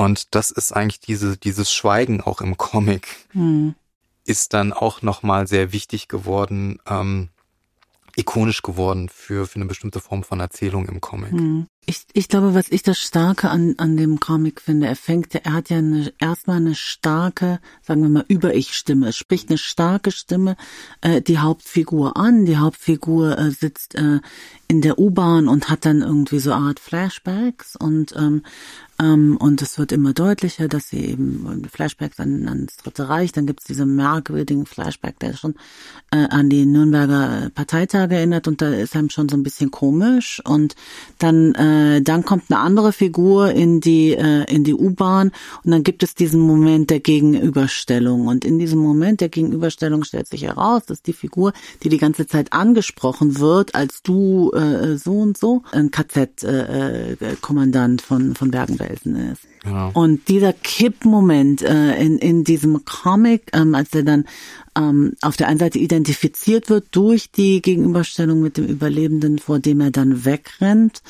Und 0.00 0.34
das 0.34 0.50
ist 0.50 0.72
eigentlich 0.72 1.00
diese, 1.00 1.36
dieses 1.36 1.70
Schweigen 1.70 2.22
auch 2.22 2.40
im 2.40 2.56
Comic. 2.56 3.18
Hm. 3.32 3.74
Ist 4.24 4.54
dann 4.54 4.72
auch 4.72 5.02
nochmal 5.02 5.46
sehr 5.46 5.72
wichtig 5.74 6.08
geworden, 6.08 6.78
ähm, 6.88 7.28
ikonisch 8.16 8.62
geworden 8.62 9.10
für, 9.10 9.46
für 9.46 9.56
eine 9.56 9.66
bestimmte 9.66 10.00
Form 10.00 10.24
von 10.24 10.40
Erzählung 10.40 10.86
im 10.88 11.02
Comic. 11.02 11.32
Hm. 11.32 11.66
Ich, 11.86 12.06
ich 12.12 12.28
glaube, 12.28 12.54
was 12.54 12.66
ich 12.70 12.82
das 12.82 12.98
Starke 12.98 13.50
an, 13.50 13.74
an 13.78 13.96
dem 13.96 14.20
Comic 14.20 14.60
finde, 14.60 14.86
er 14.86 14.96
fängt, 14.96 15.34
er 15.34 15.52
hat 15.52 15.70
ja 15.70 15.78
eine, 15.78 16.12
erstmal 16.20 16.58
eine 16.58 16.74
starke, 16.74 17.58
sagen 17.82 18.02
wir 18.02 18.08
mal, 18.08 18.24
Über-Ich-Stimme. 18.28 19.08
Es 19.08 19.16
spricht 19.16 19.48
eine 19.48 19.58
starke 19.58 20.12
Stimme 20.12 20.56
äh, 21.00 21.20
die 21.20 21.38
Hauptfigur 21.38 22.16
an. 22.16 22.44
Die 22.44 22.58
Hauptfigur 22.58 23.36
äh, 23.38 23.50
sitzt 23.50 23.96
äh, 23.96 24.20
in 24.68 24.82
der 24.82 24.98
U-Bahn 24.98 25.48
und 25.48 25.68
hat 25.68 25.84
dann 25.84 26.02
irgendwie 26.02 26.38
so 26.38 26.52
Art 26.52 26.78
Flashbacks 26.78 27.74
und 27.74 28.14
ähm, 28.16 28.42
ähm, 29.00 29.36
und 29.38 29.62
es 29.62 29.78
wird 29.78 29.92
immer 29.92 30.12
deutlicher, 30.12 30.68
dass 30.68 30.90
sie 30.90 31.04
eben 31.06 31.66
Flashbacks 31.72 32.20
an, 32.20 32.46
an 32.48 32.66
das 32.66 32.76
Dritte 32.76 33.08
Reich, 33.08 33.32
dann 33.32 33.46
gibt 33.46 33.60
es 33.60 33.66
diese 33.66 33.86
merkwürdigen 33.86 34.66
Flashback, 34.66 35.18
der 35.18 35.34
schon 35.34 35.54
äh, 36.10 36.26
an 36.28 36.50
die 36.50 36.66
Nürnberger 36.66 37.50
Parteitage 37.54 38.16
erinnert 38.16 38.46
und 38.46 38.60
da 38.60 38.68
ist 38.68 38.94
einem 38.94 39.08
schon 39.08 39.28
so 39.28 39.36
ein 39.36 39.42
bisschen 39.42 39.70
komisch 39.70 40.42
und 40.44 40.76
dann 41.18 41.54
äh, 41.54 41.69
dann 42.02 42.24
kommt 42.24 42.44
eine 42.50 42.60
andere 42.60 42.92
Figur 42.92 43.50
in 43.50 43.80
die 43.80 44.12
äh, 44.12 44.44
in 44.52 44.64
die 44.64 44.74
U-Bahn 44.74 45.32
und 45.64 45.70
dann 45.70 45.82
gibt 45.82 46.02
es 46.02 46.14
diesen 46.14 46.40
Moment 46.40 46.90
der 46.90 47.00
Gegenüberstellung 47.00 48.26
und 48.26 48.44
in 48.44 48.58
diesem 48.58 48.80
Moment 48.80 49.20
der 49.20 49.28
Gegenüberstellung 49.28 50.04
stellt 50.04 50.28
sich 50.28 50.42
heraus, 50.42 50.84
dass 50.86 51.02
die 51.02 51.12
Figur, 51.12 51.52
die 51.82 51.88
die 51.88 51.98
ganze 51.98 52.26
Zeit 52.26 52.52
angesprochen 52.52 53.38
wird, 53.38 53.74
als 53.74 54.02
du 54.02 54.52
äh, 54.52 54.96
so 54.96 55.18
und 55.18 55.38
so, 55.38 55.62
ein 55.72 55.90
KZ-Kommandant 55.90 58.00
äh, 58.00 58.04
äh 58.04 58.06
von 58.06 58.34
von 58.34 58.50
Bergen-Belsen 58.50 59.32
ist. 59.32 59.42
Genau. 59.62 59.90
Und 59.92 60.28
dieser 60.28 60.52
Kippmoment 60.52 61.62
äh, 61.62 62.02
in, 62.02 62.18
in 62.18 62.44
diesem 62.44 62.84
Comic, 62.84 63.50
ähm, 63.52 63.74
als 63.74 63.94
er 63.94 64.04
dann 64.04 64.24
ähm, 64.76 65.14
auf 65.20 65.36
der 65.36 65.48
einen 65.48 65.58
Seite 65.58 65.78
identifiziert 65.78 66.70
wird 66.70 66.86
durch 66.92 67.30
die 67.30 67.60
Gegenüberstellung 67.60 68.40
mit 68.40 68.56
dem 68.56 68.66
Überlebenden, 68.66 69.38
vor 69.38 69.58
dem 69.58 69.80
er 69.80 69.90
dann 69.90 70.24
wegrennt 70.24 71.02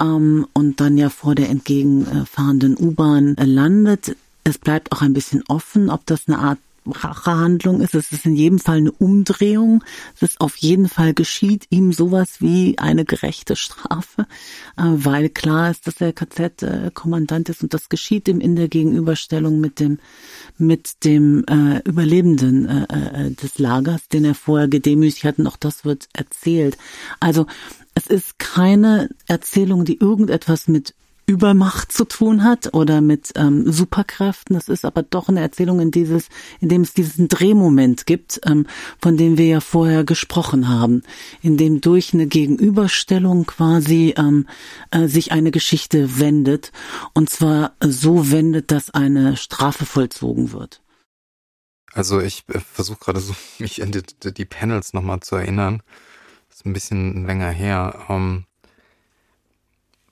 ähm, 0.00 0.46
und 0.52 0.80
dann 0.80 0.98
ja 0.98 1.08
vor 1.08 1.34
der 1.34 1.48
entgegenfahrenden 1.48 2.76
U-Bahn 2.78 3.36
landet. 3.36 4.16
Es 4.44 4.58
bleibt 4.58 4.92
auch 4.92 5.02
ein 5.02 5.14
bisschen 5.14 5.42
offen, 5.48 5.90
ob 5.90 6.04
das 6.06 6.28
eine 6.28 6.38
Art 6.38 6.58
Rachehandlung 6.90 7.80
ist. 7.80 7.94
Es 7.94 8.12
ist 8.12 8.26
in 8.26 8.36
jedem 8.36 8.58
Fall 8.58 8.78
eine 8.78 8.92
Umdrehung. 8.92 9.82
Es 10.14 10.22
ist 10.22 10.40
auf 10.40 10.56
jeden 10.56 10.88
Fall 10.88 11.14
geschieht 11.14 11.66
ihm 11.70 11.92
sowas 11.92 12.40
wie 12.40 12.78
eine 12.78 13.04
gerechte 13.04 13.56
Strafe, 13.56 14.26
äh, 14.76 14.82
weil 14.84 15.28
klar 15.28 15.70
ist, 15.70 15.86
dass 15.86 16.00
er 16.00 16.12
KZ-Kommandant 16.12 17.48
ist 17.48 17.62
und 17.62 17.74
das 17.74 17.88
geschieht 17.88 18.28
ihm 18.28 18.40
in 18.40 18.56
der 18.56 18.68
Gegenüberstellung 18.68 19.60
mit 19.60 19.80
dem 19.80 19.98
mit 20.58 21.04
dem 21.04 21.44
äh, 21.46 21.80
Überlebenden 21.88 22.66
äh, 22.66 23.26
äh, 23.26 23.30
des 23.30 23.58
Lagers, 23.58 24.08
den 24.08 24.24
er 24.24 24.34
vorher 24.34 24.68
gedemütigt 24.68 25.24
hat. 25.24 25.38
Und 25.38 25.46
auch 25.46 25.56
das 25.56 25.84
wird 25.84 26.08
erzählt. 26.12 26.78
Also 27.20 27.46
es 27.94 28.06
ist 28.06 28.38
keine 28.38 29.08
Erzählung, 29.26 29.84
die 29.84 29.98
irgendetwas 29.98 30.68
mit 30.68 30.94
Übermacht 31.26 31.90
zu 31.90 32.04
tun 32.04 32.44
hat 32.44 32.72
oder 32.72 33.00
mit 33.00 33.32
ähm, 33.34 33.70
Superkräften. 33.70 34.54
Das 34.54 34.68
ist 34.68 34.84
aber 34.84 35.02
doch 35.02 35.28
eine 35.28 35.40
Erzählung, 35.40 35.80
in 35.80 35.90
dieses, 35.90 36.28
in 36.60 36.68
dem 36.68 36.82
es 36.82 36.94
diesen 36.94 37.28
Drehmoment 37.28 38.06
gibt, 38.06 38.40
ähm, 38.46 38.66
von 39.00 39.16
dem 39.16 39.36
wir 39.36 39.46
ja 39.46 39.60
vorher 39.60 40.04
gesprochen 40.04 40.68
haben, 40.68 41.02
in 41.42 41.56
dem 41.56 41.80
durch 41.80 42.14
eine 42.14 42.26
Gegenüberstellung 42.26 43.46
quasi 43.46 44.14
ähm, 44.16 44.46
äh, 44.92 45.08
sich 45.08 45.32
eine 45.32 45.50
Geschichte 45.50 46.20
wendet 46.20 46.70
und 47.12 47.28
zwar 47.28 47.72
so 47.82 48.30
wendet, 48.30 48.70
dass 48.70 48.90
eine 48.90 49.36
Strafe 49.36 49.84
vollzogen 49.84 50.52
wird. 50.52 50.80
Also 51.92 52.20
ich 52.20 52.44
äh, 52.48 52.60
versuche 52.60 52.98
gerade 53.00 53.20
so 53.20 53.34
mich 53.58 53.82
an 53.82 53.90
die, 53.90 54.02
die 54.32 54.44
Panels 54.44 54.92
nochmal 54.92 55.20
zu 55.20 55.36
erinnern. 55.36 55.82
Das 56.48 56.58
ist 56.58 56.66
ein 56.66 56.72
bisschen 56.72 57.26
länger 57.26 57.50
her. 57.50 58.06
Ähm, 58.08 58.45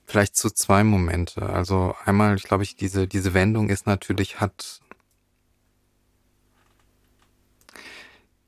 Vielleicht 0.05 0.35
zu 0.35 0.51
zwei 0.51 0.83
Momente. 0.83 1.41
Also 1.49 1.95
einmal, 2.05 2.35
ich 2.35 2.43
glaube 2.43 2.63
ich, 2.63 2.75
diese, 2.75 3.07
diese 3.07 3.33
Wendung 3.33 3.69
ist 3.69 3.87
natürlich, 3.87 4.39
hat, 4.39 4.81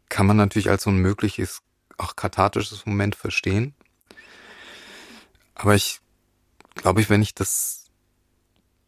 kann 0.09 0.27
man 0.27 0.37
natürlich 0.37 0.69
als 0.69 0.83
so 0.83 0.91
ein 0.91 0.97
mögliches, 0.97 1.61
auch 1.97 2.15
kathartisches 2.15 2.85
Moment 2.85 3.15
verstehen. 3.15 3.73
Aber 5.55 5.73
ich 5.73 5.99
glaube 6.75 7.01
ich, 7.01 7.09
wenn 7.09 7.21
ich 7.21 7.33
das 7.33 7.85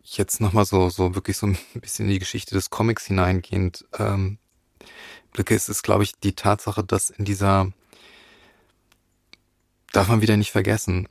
jetzt 0.03 0.41
nochmal 0.41 0.65
so, 0.65 0.89
so 0.89 1.15
wirklich 1.15 1.38
so 1.38 1.47
ein 1.47 1.57
bisschen 1.74 2.05
in 2.05 2.11
die 2.11 2.20
Geschichte 2.20 2.55
des 2.55 2.70
Comics 2.70 3.05
hineingehend 3.05 3.86
ähm, 3.97 4.38
blicke, 5.34 5.55
ist 5.55 5.70
es, 5.70 5.84
glaube 5.84 6.03
ich, 6.03 6.13
die 6.20 6.34
Tatsache, 6.34 6.84
dass 6.84 7.09
in 7.09 7.26
dieser, 7.26 7.72
darf 9.91 10.07
man 10.07 10.22
wieder 10.22 10.38
nicht 10.38 10.51
vergessen, 10.51 11.07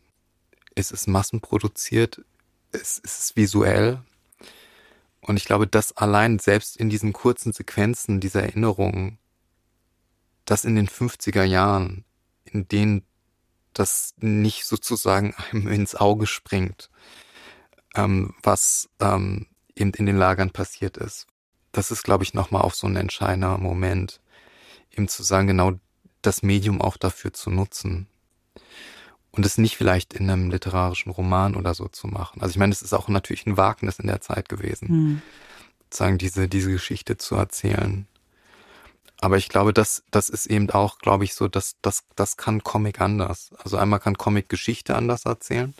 es 0.78 0.90
ist 0.90 1.06
massenproduziert, 1.08 2.22
es 2.72 2.98
ist 2.98 3.36
visuell, 3.36 4.02
Und 5.20 5.36
ich 5.36 5.44
glaube, 5.44 5.66
dass 5.66 5.96
allein 5.96 6.38
selbst 6.38 6.76
in 6.76 6.88
diesen 6.88 7.12
kurzen 7.12 7.52
Sequenzen 7.52 8.20
dieser 8.20 8.42
Erinnerungen, 8.42 9.18
dass 10.44 10.64
in 10.64 10.74
den 10.74 10.88
50er 10.88 11.44
Jahren, 11.44 12.04
in 12.44 12.66
denen 12.68 13.02
das 13.74 14.14
nicht 14.18 14.64
sozusagen 14.64 15.34
einem 15.52 15.68
ins 15.68 15.94
Auge 15.94 16.26
springt, 16.26 16.88
ähm, 17.94 18.34
was 18.42 18.88
ähm, 19.00 19.46
eben 19.76 19.92
in 19.92 20.06
den 20.06 20.16
Lagern 20.16 20.50
passiert 20.50 20.96
ist. 20.96 21.26
Das 21.72 21.90
ist, 21.90 22.04
glaube 22.04 22.24
ich, 22.24 22.32
nochmal 22.34 22.62
auf 22.62 22.74
so 22.74 22.86
ein 22.86 22.96
entscheidender 22.96 23.58
Moment, 23.58 24.20
eben 24.90 25.08
zu 25.08 25.22
sagen, 25.22 25.48
genau 25.48 25.72
das 26.22 26.42
Medium 26.42 26.80
auch 26.80 26.96
dafür 26.96 27.32
zu 27.32 27.50
nutzen. 27.50 28.08
Und 29.30 29.44
es 29.46 29.58
nicht 29.58 29.76
vielleicht 29.76 30.14
in 30.14 30.30
einem 30.30 30.50
literarischen 30.50 31.12
Roman 31.12 31.54
oder 31.54 31.74
so 31.74 31.86
zu 31.88 32.06
machen. 32.06 32.40
Also 32.40 32.52
ich 32.52 32.58
meine, 32.58 32.72
es 32.72 32.82
ist 32.82 32.92
auch 32.92 33.08
natürlich 33.08 33.46
ein 33.46 33.56
Wagnis 33.56 33.98
in 33.98 34.06
der 34.06 34.20
Zeit 34.20 34.48
gewesen, 34.48 34.88
mhm. 34.88 35.22
sagen 35.90 36.18
diese 36.18 36.48
diese 36.48 36.70
Geschichte 36.70 37.18
zu 37.18 37.36
erzählen. 37.36 38.06
Aber 39.20 39.36
ich 39.36 39.48
glaube, 39.48 39.72
das 39.72 40.02
das 40.10 40.28
ist 40.28 40.46
eben 40.46 40.70
auch, 40.70 40.98
glaube 40.98 41.24
ich, 41.24 41.34
so, 41.34 41.48
dass 41.48 41.76
das 41.82 42.04
das 42.16 42.36
kann 42.36 42.62
Comic 42.62 43.00
anders. 43.00 43.50
Also 43.62 43.76
einmal 43.76 44.00
kann 44.00 44.16
Comic 44.16 44.48
Geschichte 44.48 44.96
anders 44.96 45.24
erzählen, 45.24 45.74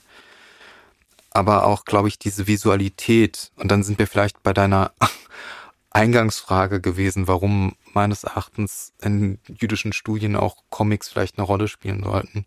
aber 1.30 1.64
auch, 1.66 1.84
glaube 1.84 2.08
ich, 2.08 2.18
diese 2.18 2.46
Visualität. 2.46 3.52
Und 3.56 3.70
dann 3.70 3.82
sind 3.82 3.98
wir 3.98 4.06
vielleicht 4.06 4.42
bei 4.42 4.52
deiner 4.52 4.92
Eingangsfrage 5.90 6.80
gewesen, 6.80 7.28
warum 7.28 7.74
meines 7.94 8.24
Erachtens 8.24 8.92
in 9.00 9.38
jüdischen 9.46 9.92
Studien 9.92 10.36
auch 10.36 10.56
Comics 10.70 11.08
vielleicht 11.08 11.38
eine 11.38 11.46
Rolle 11.46 11.68
spielen 11.68 12.02
sollten. 12.02 12.44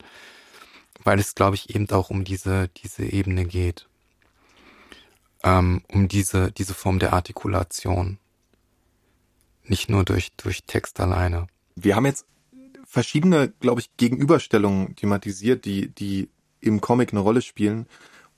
Weil 1.03 1.19
es, 1.19 1.35
glaube 1.35 1.55
ich, 1.55 1.73
eben 1.73 1.89
auch 1.91 2.09
um 2.09 2.23
diese, 2.23 2.69
diese 2.69 3.03
Ebene 3.03 3.45
geht. 3.45 3.87
Ähm, 5.43 5.81
um 5.91 6.07
diese, 6.07 6.51
diese 6.51 6.73
Form 6.73 6.99
der 6.99 7.13
Artikulation. 7.13 8.19
Nicht 9.63 9.89
nur 9.89 10.03
durch, 10.03 10.31
durch 10.37 10.63
Text 10.65 10.99
alleine. 10.99 11.47
Wir 11.75 11.95
haben 11.95 12.05
jetzt 12.05 12.25
verschiedene, 12.85 13.53
glaube 13.59 13.81
ich, 13.81 13.95
Gegenüberstellungen 13.97 14.95
thematisiert, 14.95 15.65
die, 15.65 15.87
die 15.89 16.29
im 16.59 16.81
Comic 16.81 17.11
eine 17.11 17.21
Rolle 17.21 17.41
spielen. 17.41 17.87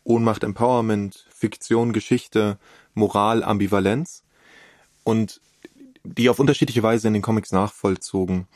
Ohnmacht, 0.04 0.44
Empowerment, 0.44 1.28
Fiktion, 1.34 1.94
Geschichte, 1.94 2.58
Moral, 2.94 3.44
Ambivalenz 3.44 4.24
und 5.04 5.42
die 6.04 6.30
auf 6.30 6.40
unterschiedliche 6.40 6.84
Weise 6.84 7.08
in 7.08 7.14
den 7.14 7.22
Comics 7.22 7.52
nachvollzogen. 7.52 8.48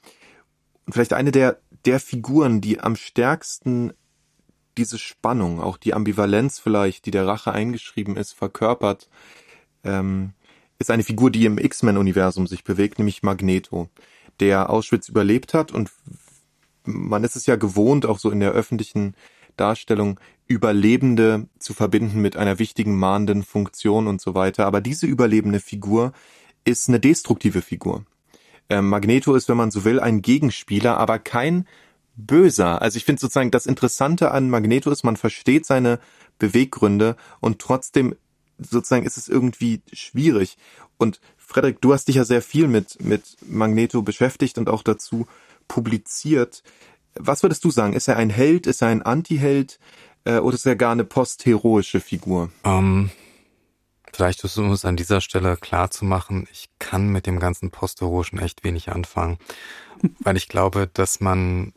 Und 0.85 0.93
vielleicht 0.93 1.13
eine 1.13 1.31
der, 1.31 1.59
der 1.85 1.99
Figuren, 1.99 2.61
die 2.61 2.79
am 2.79 2.95
stärksten 2.95 3.93
diese 4.77 4.97
Spannung, 4.97 5.59
auch 5.61 5.77
die 5.77 5.93
Ambivalenz 5.93 6.59
vielleicht, 6.59 7.05
die 7.05 7.11
der 7.11 7.25
Rache 7.25 7.51
eingeschrieben 7.51 8.15
ist, 8.15 8.33
verkörpert, 8.33 9.09
ähm, 9.83 10.33
ist 10.79 10.91
eine 10.91 11.03
Figur, 11.03 11.31
die 11.31 11.45
im 11.45 11.57
X-Men-Universum 11.57 12.45
sich 12.45 12.63
bewegt, 12.63 12.99
nämlich 12.99 13.23
Magneto, 13.23 13.89
der 14.39 14.69
Auschwitz 14.69 15.09
überlebt 15.09 15.53
hat 15.53 15.71
und 15.71 15.91
man 16.83 17.23
ist 17.23 17.35
es 17.35 17.45
ja 17.45 17.55
gewohnt, 17.55 18.05
auch 18.05 18.19
so 18.19 18.29
in 18.29 18.39
der 18.39 18.51
öffentlichen 18.51 19.15
Darstellung, 19.57 20.19
Überlebende 20.47 21.49
zu 21.59 21.73
verbinden 21.73 22.21
mit 22.21 22.37
einer 22.37 22.57
wichtigen 22.57 22.97
mahnenden 22.97 23.43
Funktion 23.43 24.07
und 24.07 24.21
so 24.21 24.33
weiter. 24.33 24.65
Aber 24.65 24.79
diese 24.79 25.05
überlebende 25.05 25.59
Figur 25.59 26.13
ist 26.63 26.87
eine 26.87 27.01
destruktive 27.01 27.61
Figur. 27.61 28.05
Ähm, 28.69 28.89
Magneto 28.89 29.35
ist, 29.35 29.49
wenn 29.49 29.57
man 29.57 29.71
so 29.71 29.85
will, 29.85 29.99
ein 29.99 30.21
Gegenspieler, 30.21 30.97
aber 30.97 31.19
kein 31.19 31.67
Böser. 32.15 32.81
Also 32.81 32.97
ich 32.97 33.05
finde 33.05 33.21
sozusagen 33.21 33.51
das 33.51 33.65
Interessante 33.65 34.31
an 34.31 34.49
Magneto 34.49 34.89
ist, 34.89 35.03
man 35.03 35.17
versteht 35.17 35.65
seine 35.65 35.99
Beweggründe 36.39 37.15
und 37.39 37.59
trotzdem 37.59 38.15
sozusagen 38.57 39.05
ist 39.05 39.17
es 39.17 39.29
irgendwie 39.29 39.81
schwierig. 39.93 40.57
Und 40.97 41.21
Frederik, 41.37 41.79
du 41.79 41.93
hast 41.93 42.07
dich 42.07 42.15
ja 42.15 42.25
sehr 42.25 42.41
viel 42.41 42.67
mit, 42.67 43.01
mit 43.03 43.37
Magneto 43.47 44.01
beschäftigt 44.01 44.57
und 44.57 44.69
auch 44.69 44.83
dazu 44.83 45.27
publiziert. 45.67 46.63
Was 47.15 47.43
würdest 47.43 47.63
du 47.63 47.71
sagen? 47.71 47.93
Ist 47.93 48.07
er 48.07 48.17
ein 48.17 48.29
Held? 48.29 48.67
Ist 48.67 48.81
er 48.81 48.89
ein 48.89 49.01
Antiheld? 49.01 49.79
Äh, 50.25 50.39
oder 50.39 50.55
ist 50.55 50.65
er 50.65 50.75
gar 50.75 50.91
eine 50.91 51.05
postheroische 51.05 51.99
Figur? 51.99 52.51
Um, 52.63 52.71
ähm, 52.73 53.09
Vielleicht 54.17 54.43
ist 54.43 54.57
es 54.57 54.83
an 54.83 54.95
dieser 54.95 55.21
Stelle 55.21 55.57
klar 55.57 55.91
zu 55.91 56.03
machen, 56.03 56.47
ich 56.51 56.69
kann 56.79 57.09
mit 57.09 57.27
dem 57.27 57.39
ganzen 57.39 57.69
Postheroischen 57.69 58.39
echt 58.39 58.63
wenig 58.63 58.89
anfangen, 58.89 59.37
weil 60.21 60.35
ich 60.37 60.47
glaube, 60.47 60.89
dass 60.91 61.19
man, 61.19 61.71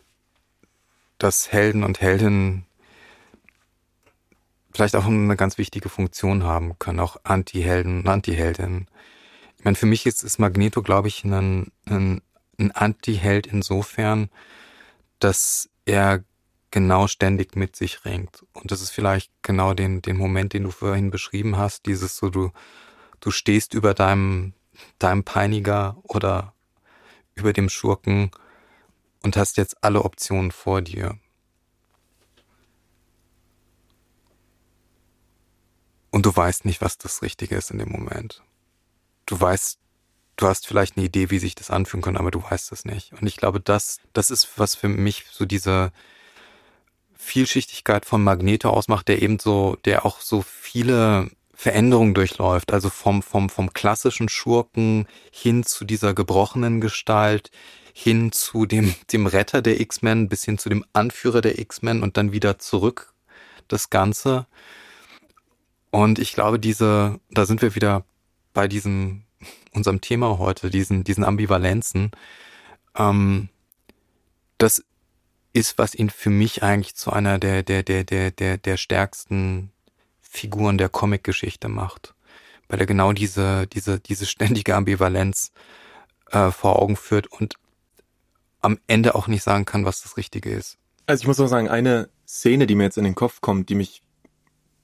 dass 1.18 1.53
Helden 1.53 1.84
und 1.84 2.01
Heldinnen 2.01 2.64
vielleicht 4.72 4.97
auch 4.97 5.05
eine 5.05 5.36
ganz 5.36 5.59
wichtige 5.59 5.91
Funktion 5.91 6.43
haben 6.43 6.78
können, 6.78 7.01
auch 7.01 7.18
Anti-Helden 7.24 7.99
und 7.99 8.09
Anti-Heldinnen. 8.09 8.88
Ich 9.59 9.64
meine, 9.64 9.76
für 9.76 9.84
mich 9.84 10.07
ist, 10.07 10.24
ist 10.24 10.38
Magneto, 10.38 10.80
glaube 10.80 11.09
ich, 11.09 11.24
ein, 11.24 11.70
ein, 11.84 12.22
ein 12.59 12.70
Anti-Held 12.70 13.49
insofern, 13.49 14.30
dass 15.18 15.68
er 15.84 16.24
genau 16.70 17.06
ständig 17.08 17.56
mit 17.56 17.76
sich 17.76 18.04
ringt. 18.04 18.44
Und 18.52 18.70
das 18.70 18.80
ist 18.80 18.90
vielleicht 18.90 19.30
genau 19.42 19.74
den, 19.74 20.02
den 20.02 20.16
Moment, 20.16 20.52
den 20.52 20.64
du 20.64 20.70
vorhin 20.70 21.10
beschrieben 21.10 21.56
hast, 21.56 21.86
dieses 21.86 22.16
so, 22.16 22.30
du, 22.30 22.50
du 23.20 23.30
stehst 23.30 23.74
über 23.74 23.94
deinem, 23.94 24.54
deinem 24.98 25.24
Peiniger 25.24 25.96
oder 26.02 26.54
über 27.34 27.52
dem 27.52 27.68
Schurken 27.68 28.30
und 29.22 29.36
hast 29.36 29.56
jetzt 29.56 29.82
alle 29.82 30.02
Optionen 30.02 30.52
vor 30.52 30.80
dir. 30.80 31.18
Und 36.10 36.26
du 36.26 36.34
weißt 36.34 36.64
nicht, 36.64 36.80
was 36.80 36.98
das 36.98 37.22
Richtige 37.22 37.56
ist 37.56 37.70
in 37.70 37.78
dem 37.78 37.90
Moment. 37.90 38.42
Du 39.26 39.40
weißt, 39.40 39.78
du 40.36 40.46
hast 40.46 40.66
vielleicht 40.66 40.96
eine 40.96 41.06
Idee, 41.06 41.30
wie 41.30 41.38
sich 41.38 41.54
das 41.54 41.70
anfühlen 41.70 42.02
kann, 42.02 42.16
aber 42.16 42.30
du 42.30 42.42
weißt 42.42 42.72
es 42.72 42.84
nicht. 42.84 43.12
Und 43.12 43.26
ich 43.26 43.36
glaube, 43.36 43.60
das, 43.60 44.00
das 44.12 44.30
ist, 44.30 44.58
was 44.58 44.74
für 44.74 44.88
mich 44.88 45.26
so 45.30 45.44
diese, 45.44 45.92
Vielschichtigkeit 47.22 48.06
von 48.06 48.24
Magneto 48.24 48.70
ausmacht, 48.70 49.06
der 49.08 49.20
eben 49.20 49.38
so, 49.38 49.76
der 49.84 50.06
auch 50.06 50.20
so 50.20 50.42
viele 50.42 51.30
Veränderungen 51.54 52.14
durchläuft, 52.14 52.72
also 52.72 52.88
vom, 52.88 53.22
vom, 53.22 53.50
vom 53.50 53.74
klassischen 53.74 54.30
Schurken 54.30 55.06
hin 55.30 55.62
zu 55.62 55.84
dieser 55.84 56.14
gebrochenen 56.14 56.80
Gestalt, 56.80 57.50
hin 57.92 58.32
zu 58.32 58.64
dem, 58.64 58.94
dem 59.12 59.26
Retter 59.26 59.60
der 59.60 59.80
X-Men, 59.80 60.30
bis 60.30 60.44
hin 60.44 60.56
zu 60.56 60.70
dem 60.70 60.84
Anführer 60.94 61.42
der 61.42 61.58
X-Men 61.58 62.02
und 62.02 62.16
dann 62.16 62.32
wieder 62.32 62.58
zurück 62.58 63.12
das 63.68 63.90
Ganze. 63.90 64.46
Und 65.90 66.18
ich 66.18 66.32
glaube, 66.32 66.58
diese, 66.58 67.20
da 67.30 67.44
sind 67.44 67.60
wir 67.60 67.74
wieder 67.74 68.04
bei 68.54 68.66
diesem, 68.66 69.24
unserem 69.72 70.00
Thema 70.00 70.38
heute, 70.38 70.70
diesen, 70.70 71.04
diesen 71.04 71.24
Ambivalenzen. 71.24 72.12
Ähm, 72.96 73.50
das 74.56 74.82
ist, 75.53 75.78
was 75.78 75.94
ihn 75.94 76.11
für 76.11 76.30
mich 76.30 76.62
eigentlich 76.62 76.94
zu 76.94 77.12
einer 77.12 77.38
der, 77.38 77.62
der, 77.62 77.82
der, 77.82 78.05
der, 78.05 78.30
der, 78.30 78.59
der 78.59 78.76
stärksten 78.76 79.72
Figuren 80.20 80.78
der 80.78 80.88
Comic-Geschichte 80.88 81.68
macht. 81.68 82.14
Weil 82.68 82.80
er 82.80 82.86
genau 82.86 83.12
diese, 83.12 83.66
diese, 83.66 83.98
diese 83.98 84.26
ständige 84.26 84.76
Ambivalenz 84.76 85.53
äh, 86.30 86.51
vor 86.51 86.80
Augen 86.80 86.96
führt 86.96 87.26
und 87.26 87.55
am 88.61 88.78
Ende 88.86 89.14
auch 89.14 89.26
nicht 89.26 89.42
sagen 89.42 89.64
kann, 89.64 89.84
was 89.84 90.03
das 90.03 90.16
Richtige 90.16 90.51
ist. 90.51 90.78
Also 91.07 91.22
ich 91.22 91.26
muss 91.26 91.40
auch 91.40 91.48
sagen, 91.48 91.68
eine 91.68 92.09
Szene, 92.26 92.66
die 92.66 92.76
mir 92.76 92.84
jetzt 92.84 92.98
in 92.98 93.05
den 93.05 93.16
Kopf 93.16 93.40
kommt, 93.40 93.68
die 93.68 93.74
mich 93.74 94.03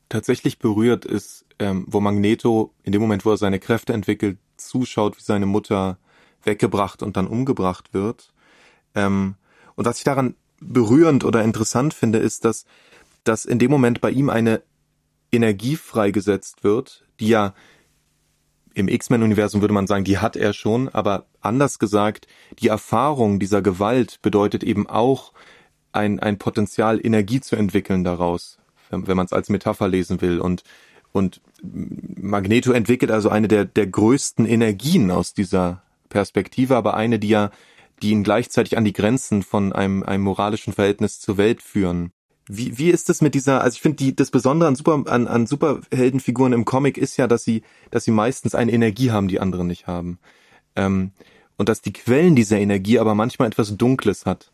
tatsächlich 0.08 0.58
berührt, 0.58 1.04
ist, 1.04 1.44
ähm, 1.58 1.84
wo 1.88 2.00
Magneto 2.00 2.74
in 2.82 2.92
dem 2.92 3.00
Moment, 3.00 3.24
wo 3.24 3.30
er 3.30 3.36
seine 3.36 3.60
Kräfte 3.60 3.92
entwickelt, 3.92 4.38
zuschaut, 4.56 5.16
wie 5.18 5.22
seine 5.22 5.46
Mutter 5.46 5.98
weggebracht 6.42 7.02
und 7.02 7.16
dann 7.16 7.26
umgebracht 7.26 7.92
wird. 7.94 8.32
Ähm, 8.94 9.36
und 9.74 9.84
was 9.84 9.98
ich 9.98 10.04
daran 10.04 10.34
berührend 10.60 11.24
oder 11.24 11.42
interessant 11.42 11.94
finde, 11.94 12.18
ist, 12.18 12.44
dass, 12.44 12.64
dass 13.24 13.44
in 13.44 13.58
dem 13.58 13.70
Moment 13.70 14.00
bei 14.00 14.10
ihm 14.10 14.30
eine 14.30 14.62
Energie 15.32 15.76
freigesetzt 15.76 16.64
wird, 16.64 17.04
die 17.20 17.28
ja 17.28 17.54
im 18.74 18.88
X-Men-Universum 18.88 19.62
würde 19.62 19.72
man 19.72 19.86
sagen, 19.86 20.04
die 20.04 20.18
hat 20.18 20.36
er 20.36 20.52
schon, 20.52 20.88
aber 20.90 21.24
anders 21.40 21.78
gesagt, 21.78 22.26
die 22.58 22.68
Erfahrung 22.68 23.38
dieser 23.38 23.62
Gewalt 23.62 24.20
bedeutet 24.20 24.62
eben 24.62 24.86
auch 24.86 25.32
ein, 25.92 26.20
ein 26.20 26.38
Potenzial, 26.38 27.00
Energie 27.02 27.40
zu 27.40 27.56
entwickeln 27.56 28.04
daraus, 28.04 28.58
wenn, 28.90 29.06
wenn 29.06 29.16
man 29.16 29.24
es 29.24 29.32
als 29.32 29.48
Metapher 29.48 29.88
lesen 29.88 30.20
will. 30.20 30.40
Und, 30.40 30.62
und 31.12 31.40
Magneto 31.62 32.72
entwickelt 32.72 33.10
also 33.10 33.30
eine 33.30 33.48
der, 33.48 33.64
der 33.64 33.86
größten 33.86 34.44
Energien 34.44 35.10
aus 35.10 35.32
dieser 35.32 35.82
Perspektive, 36.10 36.76
aber 36.76 36.94
eine, 36.94 37.18
die 37.18 37.28
ja 37.28 37.50
die 38.02 38.10
ihn 38.10 38.22
gleichzeitig 38.22 38.76
an 38.76 38.84
die 38.84 38.92
Grenzen 38.92 39.42
von 39.42 39.72
einem, 39.72 40.02
einem 40.02 40.24
moralischen 40.24 40.72
Verhältnis 40.72 41.20
zur 41.20 41.36
Welt 41.36 41.62
führen. 41.62 42.12
Wie, 42.48 42.78
wie 42.78 42.90
ist 42.90 43.10
es 43.10 43.20
mit 43.20 43.34
dieser, 43.34 43.62
also 43.62 43.74
ich 43.74 43.80
finde 43.80 43.96
die, 43.96 44.14
das 44.14 44.30
Besondere 44.30 44.68
an 44.68 44.76
Super, 44.76 45.02
an, 45.06 45.26
an 45.26 45.46
Superheldenfiguren 45.46 46.52
im 46.52 46.64
Comic 46.64 46.96
ist 46.96 47.16
ja, 47.16 47.26
dass 47.26 47.42
sie, 47.42 47.62
dass 47.90 48.04
sie 48.04 48.12
meistens 48.12 48.54
eine 48.54 48.72
Energie 48.72 49.10
haben, 49.10 49.28
die 49.28 49.40
andere 49.40 49.64
nicht 49.64 49.86
haben. 49.86 50.18
Ähm, 50.76 51.10
und 51.56 51.68
dass 51.68 51.80
die 51.80 51.92
Quellen 51.92 52.36
dieser 52.36 52.58
Energie 52.58 52.98
aber 52.98 53.14
manchmal 53.14 53.48
etwas 53.48 53.76
Dunkles 53.76 54.26
hat. 54.26 54.52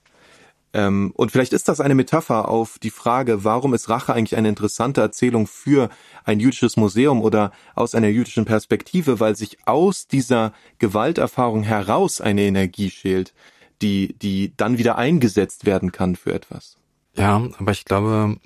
Ähm, 0.75 1.13
und 1.15 1.31
vielleicht 1.31 1.53
ist 1.53 1.69
das 1.69 1.81
eine 1.81 1.95
Metapher 1.95 2.49
auf 2.49 2.79
die 2.79 2.91
Frage, 2.91 3.45
warum 3.45 3.75
ist 3.75 3.89
Rache 3.89 4.15
eigentlich 4.15 4.37
eine 4.37 4.49
interessante 4.49 5.01
Erzählung 5.01 5.47
für 5.47 5.91
ein 6.25 6.41
jüdisches 6.41 6.77
Museum 6.77 7.21
oder 7.21 7.53
aus 7.75 7.95
einer 7.95 8.09
jüdischen 8.09 8.45
Perspektive, 8.45 9.21
weil 9.21 9.37
sich 9.37 9.59
aus 9.67 10.07
dieser 10.07 10.53
Gewalterfahrung 10.79 11.63
heraus 11.63 12.21
eine 12.21 12.43
Energie 12.43 12.91
schält, 12.91 13.35
die, 13.83 14.15
die 14.15 14.55
dann 14.57 14.79
wieder 14.79 14.97
eingesetzt 14.97 15.67
werden 15.67 15.93
kann 15.93 16.17
für 16.17 16.33
etwas. 16.33 16.79
Ja, 17.15 17.47
aber 17.59 17.73
ich 17.73 17.85
glaube, 17.85 18.37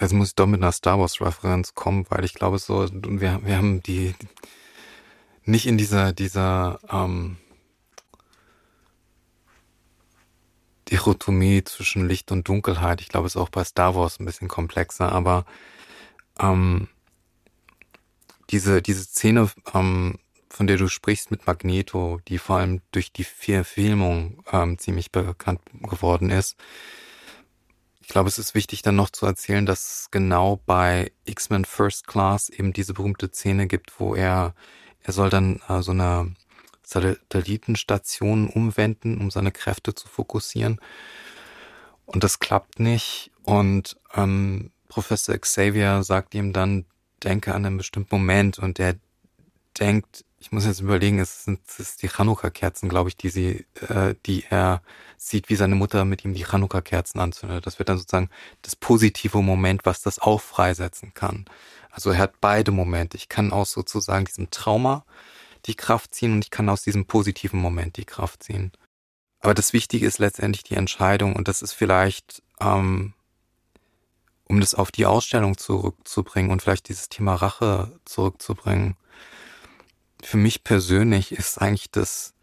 jetzt 0.00 0.14
muss 0.14 0.28
ich 0.28 0.34
doch 0.34 0.46
mit 0.46 0.62
einer 0.62 0.72
Star 0.72 0.98
Wars 0.98 1.20
Referenz 1.20 1.74
kommen, 1.74 2.06
weil 2.08 2.24
ich 2.24 2.32
glaube 2.32 2.58
so, 2.58 2.88
wir, 2.90 3.40
wir 3.44 3.56
haben 3.56 3.82
die, 3.82 4.14
nicht 5.44 5.66
in 5.66 5.76
dieser, 5.76 6.14
dieser, 6.14 6.80
ähm, 6.90 7.36
Dichotomie 11.00 11.64
zwischen 11.64 12.06
Licht 12.06 12.30
und 12.30 12.46
Dunkelheit. 12.46 13.00
Ich 13.00 13.08
glaube, 13.08 13.26
es 13.26 13.34
ist 13.34 13.40
auch 13.40 13.48
bei 13.48 13.64
Star 13.64 13.94
Wars 13.94 14.20
ein 14.20 14.26
bisschen 14.26 14.48
komplexer, 14.48 15.10
aber 15.10 15.46
ähm, 16.38 16.88
diese, 18.50 18.82
diese 18.82 19.04
Szene, 19.04 19.50
ähm, 19.72 20.18
von 20.50 20.66
der 20.66 20.76
du 20.76 20.88
sprichst 20.88 21.30
mit 21.30 21.46
Magneto, 21.46 22.20
die 22.28 22.36
vor 22.36 22.56
allem 22.56 22.82
durch 22.92 23.12
die 23.12 23.24
vier 23.24 23.64
Filmung 23.64 24.44
ähm, 24.52 24.78
ziemlich 24.78 25.10
bekannt 25.10 25.62
geworden 25.72 26.28
ist. 26.28 26.56
Ich 28.02 28.08
glaube, 28.08 28.28
es 28.28 28.38
ist 28.38 28.54
wichtig 28.54 28.82
dann 28.82 28.96
noch 28.96 29.08
zu 29.08 29.24
erzählen, 29.24 29.64
dass 29.64 30.08
genau 30.10 30.60
bei 30.66 31.12
X-Men 31.24 31.64
First 31.64 32.08
Class 32.08 32.50
eben 32.50 32.74
diese 32.74 32.92
berühmte 32.92 33.30
Szene 33.30 33.68
gibt, 33.68 33.98
wo 34.00 34.14
er, 34.14 34.54
er 35.02 35.12
soll 35.14 35.30
dann 35.30 35.62
äh, 35.68 35.80
so 35.80 35.92
eine 35.92 36.34
Satellitenstationen 36.90 38.48
umwenden, 38.48 39.18
um 39.18 39.30
seine 39.30 39.52
Kräfte 39.52 39.94
zu 39.94 40.08
fokussieren. 40.08 40.80
Und 42.04 42.24
das 42.24 42.40
klappt 42.40 42.80
nicht. 42.80 43.30
Und 43.44 43.96
ähm, 44.14 44.72
Professor 44.88 45.38
Xavier 45.38 46.02
sagt 46.02 46.34
ihm 46.34 46.52
dann, 46.52 46.84
denke 47.22 47.54
an 47.54 47.64
einen 47.64 47.76
bestimmten 47.76 48.16
Moment. 48.16 48.58
Und 48.58 48.80
er 48.80 48.96
denkt, 49.78 50.24
ich 50.40 50.50
muss 50.50 50.66
jetzt 50.66 50.80
überlegen, 50.80 51.20
es 51.20 51.44
sind 51.44 51.60
es 51.78 51.96
die 51.96 52.08
Chanukka-Kerzen, 52.08 52.88
glaube 52.88 53.10
ich, 53.10 53.16
die 53.16 53.28
sie, 53.28 53.66
äh, 53.88 54.14
die 54.26 54.44
er 54.50 54.82
sieht, 55.16 55.48
wie 55.48 55.54
seine 55.54 55.76
Mutter 55.76 56.04
mit 56.04 56.24
ihm 56.24 56.34
die 56.34 56.44
Chanukka-Kerzen 56.44 57.20
anzündet. 57.20 57.66
Das 57.66 57.78
wird 57.78 57.88
dann 57.88 57.98
sozusagen 57.98 58.30
das 58.62 58.74
positive 58.74 59.42
Moment, 59.42 59.84
was 59.84 60.02
das 60.02 60.18
auch 60.18 60.40
freisetzen 60.40 61.14
kann. 61.14 61.44
Also 61.90 62.10
er 62.10 62.18
hat 62.18 62.40
beide 62.40 62.72
Momente. 62.72 63.16
Ich 63.16 63.28
kann 63.28 63.52
aus 63.52 63.70
sozusagen 63.70 64.24
diesem 64.24 64.50
Trauma 64.50 65.04
die 65.66 65.74
Kraft 65.74 66.14
ziehen 66.14 66.32
und 66.32 66.44
ich 66.44 66.50
kann 66.50 66.68
aus 66.68 66.82
diesem 66.82 67.06
positiven 67.06 67.60
Moment 67.60 67.96
die 67.96 68.04
Kraft 68.04 68.42
ziehen. 68.42 68.72
Aber 69.40 69.54
das 69.54 69.72
Wichtige 69.72 70.06
ist 70.06 70.18
letztendlich 70.18 70.64
die 70.64 70.74
Entscheidung 70.74 71.34
und 71.34 71.48
das 71.48 71.62
ist 71.62 71.72
vielleicht, 71.72 72.42
ähm, 72.60 73.14
um 74.44 74.60
das 74.60 74.74
auf 74.74 74.90
die 74.90 75.06
Ausstellung 75.06 75.56
zurückzubringen 75.56 76.50
und 76.50 76.62
vielleicht 76.62 76.88
dieses 76.88 77.08
Thema 77.08 77.34
Rache 77.34 77.98
zurückzubringen. 78.04 78.96
Für 80.22 80.36
mich 80.36 80.64
persönlich 80.64 81.32
ist 81.32 81.58
eigentlich 81.58 81.90
das, 81.90 82.34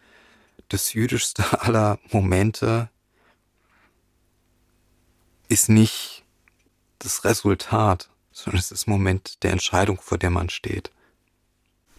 das 0.69 0.93
jüdischste 0.93 1.61
aller 1.61 1.99
Momente 2.11 2.89
ist 5.49 5.69
nicht 5.69 6.25
das 6.99 7.23
Resultat, 7.23 8.09
sondern 8.31 8.59
es 8.59 8.65
ist 8.65 8.71
das 8.71 8.87
Moment 8.87 9.43
der 9.43 9.51
Entscheidung, 9.51 9.99
vor 10.01 10.17
der 10.17 10.29
man 10.29 10.49
steht. 10.49 10.91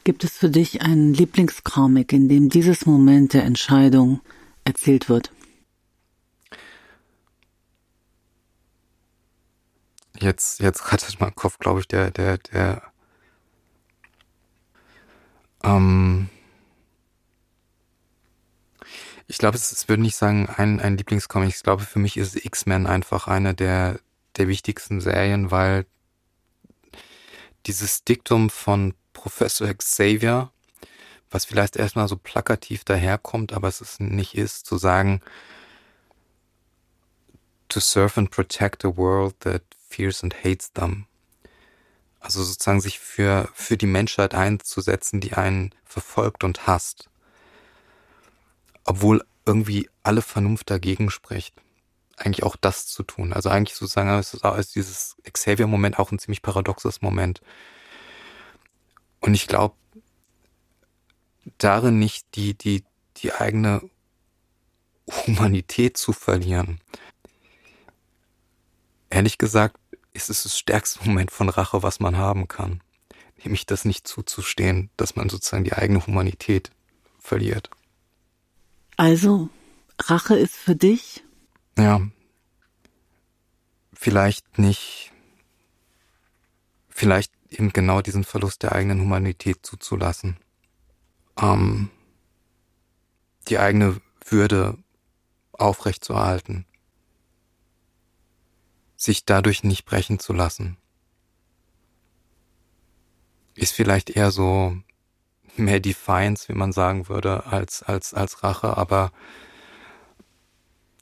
Gibt 0.05 0.25
es 0.25 0.37
für 0.37 0.49
dich 0.49 0.83
einen 0.83 1.13
Lieblingscomic, 1.13 2.13
in 2.13 2.29
dem 2.29 2.49
dieses 2.49 2.87
Moment 2.87 3.35
der 3.35 3.45
Entscheidung 3.45 4.21
erzählt 4.65 5.09
wird? 5.09 5.33
Jetzt, 10.21 10.61
jetzt 10.61 10.93
rattet 10.93 11.21
mein 11.21 11.35
Kopf, 11.35 11.59
glaube 11.59 11.81
ich, 11.81 11.89
der, 11.89 12.11
der, 12.11 12.39
der, 12.39 12.83
ähm, 15.63 16.29
ich 19.27 19.39
glaube, 19.39 19.57
es, 19.57 19.71
es 19.71 19.89
würde 19.89 20.03
nicht 20.03 20.17
sagen, 20.17 20.49
ein, 20.49 20.81
ein 20.81 20.97
Lieblingscomic. 20.97 21.51
Ich 21.51 21.63
glaube, 21.63 21.85
für 21.85 21.99
mich 21.99 22.17
ist 22.17 22.45
X-Men 22.45 22.87
einfach 22.87 23.29
eine 23.29 23.55
der, 23.55 24.01
der 24.37 24.49
wichtigsten 24.49 25.01
Serien, 25.01 25.51
weil 25.51 25.87
dieses 27.67 28.05
Diktum 28.05 28.51
von 28.51 28.95
Professor 29.19 29.73
Xavier, 29.75 30.53
was 31.29 31.45
vielleicht 31.45 31.75
erstmal 31.75 32.07
so 32.07 32.17
plakativ 32.17 32.85
daherkommt, 32.85 33.53
aber 33.53 33.67
es 33.67 33.81
ist 33.81 34.01
nicht 34.01 34.37
ist, 34.37 34.65
zu 34.65 34.79
sagen, 34.79 35.21
to 37.69 37.81
serve 37.81 38.17
and 38.17 38.31
protect 38.31 38.85
a 38.85 38.97
world 38.97 39.39
that 39.41 39.63
fears 39.89 40.23
and 40.23 40.35
hates 40.45 40.73
them. 40.73 41.07
Also 42.21 42.45
sozusagen 42.45 42.81
sich 42.81 43.01
für, 43.01 43.49
für 43.55 43.77
die 43.77 43.87
Menschheit 43.87 44.35
einzusetzen, 44.35 45.21
die 45.21 45.33
einen 45.33 45.75
verfolgt 45.85 46.45
und 46.45 46.69
hasst. 46.69 47.11
Obwohl 48.85 49.25
irgendwie 49.45 49.91
alle 50.05 50.23
Vernunft 50.23 50.71
dagegen 50.71 51.11
spricht. 51.11 51.55
Eigentlich 52.17 52.45
auch 52.45 52.57
das 52.57 52.87
zu 52.87 53.03
tun. 53.03 53.33
Also 53.33 53.51
eigentlich 53.51 53.77
sozusagen 53.77 54.17
ist, 54.19 54.35
ist 54.35 54.75
dieses 54.77 55.17
Xavier-Moment 55.25 55.99
auch 55.99 56.13
ein 56.13 56.19
ziemlich 56.19 56.43
paradoxes 56.43 57.03
Moment. 57.03 57.41
Und 59.29 59.35
ich 59.35 59.47
glaube, 59.47 59.75
darin 61.59 61.99
nicht 61.99 62.35
die, 62.35 62.55
die, 62.55 62.83
die 63.19 63.35
eigene 63.35 63.83
Humanität 65.07 65.99
zu 65.99 66.15
verlieren. 66.15 66.81
Ehrlich 69.11 69.37
gesagt, 69.37 69.77
ist 70.15 70.31
es 70.31 70.45
das 70.45 70.59
stärkste 70.59 71.05
Moment 71.05 71.31
von 71.31 71.51
Rache, 71.51 71.83
was 71.83 72.01
man 72.01 72.17
haben 72.17 72.49
kann. 72.49 72.81
Nämlich 73.45 73.67
das 73.67 73.85
nicht 73.85 74.09
zuzustehen, 74.09 74.89
dass 74.97 75.15
man 75.15 75.29
sozusagen 75.29 75.65
die 75.65 75.75
eigene 75.75 76.07
Humanität 76.07 76.71
verliert. 77.19 77.69
Also, 78.97 79.51
Rache 80.01 80.39
ist 80.39 80.57
für 80.57 80.75
dich? 80.75 81.23
Ja. 81.77 82.01
Vielleicht 83.93 84.59
nicht. 84.59 85.13
Vielleicht 86.99 87.33
eben 87.49 87.73
genau 87.73 88.03
diesen 88.03 88.25
Verlust 88.25 88.65
der 88.65 88.73
eigenen 88.73 89.01
Humanität 89.01 89.65
zuzulassen. 89.65 90.37
Ähm, 91.41 91.91
die 93.47 93.61
eigene 93.61 94.01
Würde 94.27 94.77
aufrechtzuerhalten. 95.53 96.67
Sich 98.97 99.25
dadurch 99.25 99.63
nicht 99.63 99.85
brechen 99.85 100.19
zu 100.19 100.33
lassen. 100.33 100.77
Ist 103.55 103.75
vielleicht 103.75 104.11
eher 104.11 104.33
so 104.33 104.77
mehr 105.55 105.79
Defiance, 105.79 106.49
wie 106.49 106.59
man 106.59 106.73
sagen 106.73 107.09
würde, 107.09 107.47
als, 107.47 107.85
als, 107.85 108.13
als 108.13 108.43
Rache, 108.43 108.77
aber 108.77 109.13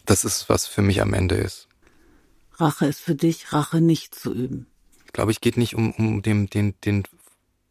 das 0.05 0.27
ist, 0.27 0.51
was 0.51 0.67
für 0.67 0.83
mich 0.83 1.01
am 1.01 1.15
Ende 1.15 1.37
ist. 1.37 1.69
Rache 2.53 2.85
ist 2.85 3.01
für 3.01 3.15
dich, 3.15 3.55
Rache 3.55 3.81
nicht 3.81 4.15
zu 4.15 4.35
üben 4.35 4.67
glaube 5.13 5.33
ich, 5.33 5.41
geht 5.41 5.57
nicht 5.57 5.75
um, 5.75 5.93
um 5.93 6.23
den, 6.23 6.49
den, 6.49 6.75
den, 6.83 7.05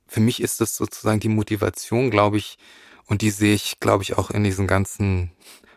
für 0.08 0.20
mich 0.20 0.42
ist 0.42 0.62
das 0.62 0.76
sozusagen 0.76 1.20
die 1.20 1.30
Motivation, 1.30 2.12
glaube 2.12 2.38
ich, 2.38 2.58
und 3.08 3.22
die 3.22 3.30
sehe 3.30 3.54
ich, 3.54 3.80
glaube 3.80 4.04
ich, 4.04 4.18
auch 4.18 4.32
in 4.32 4.44
diesen 4.44 4.68
ganzen 4.68 5.32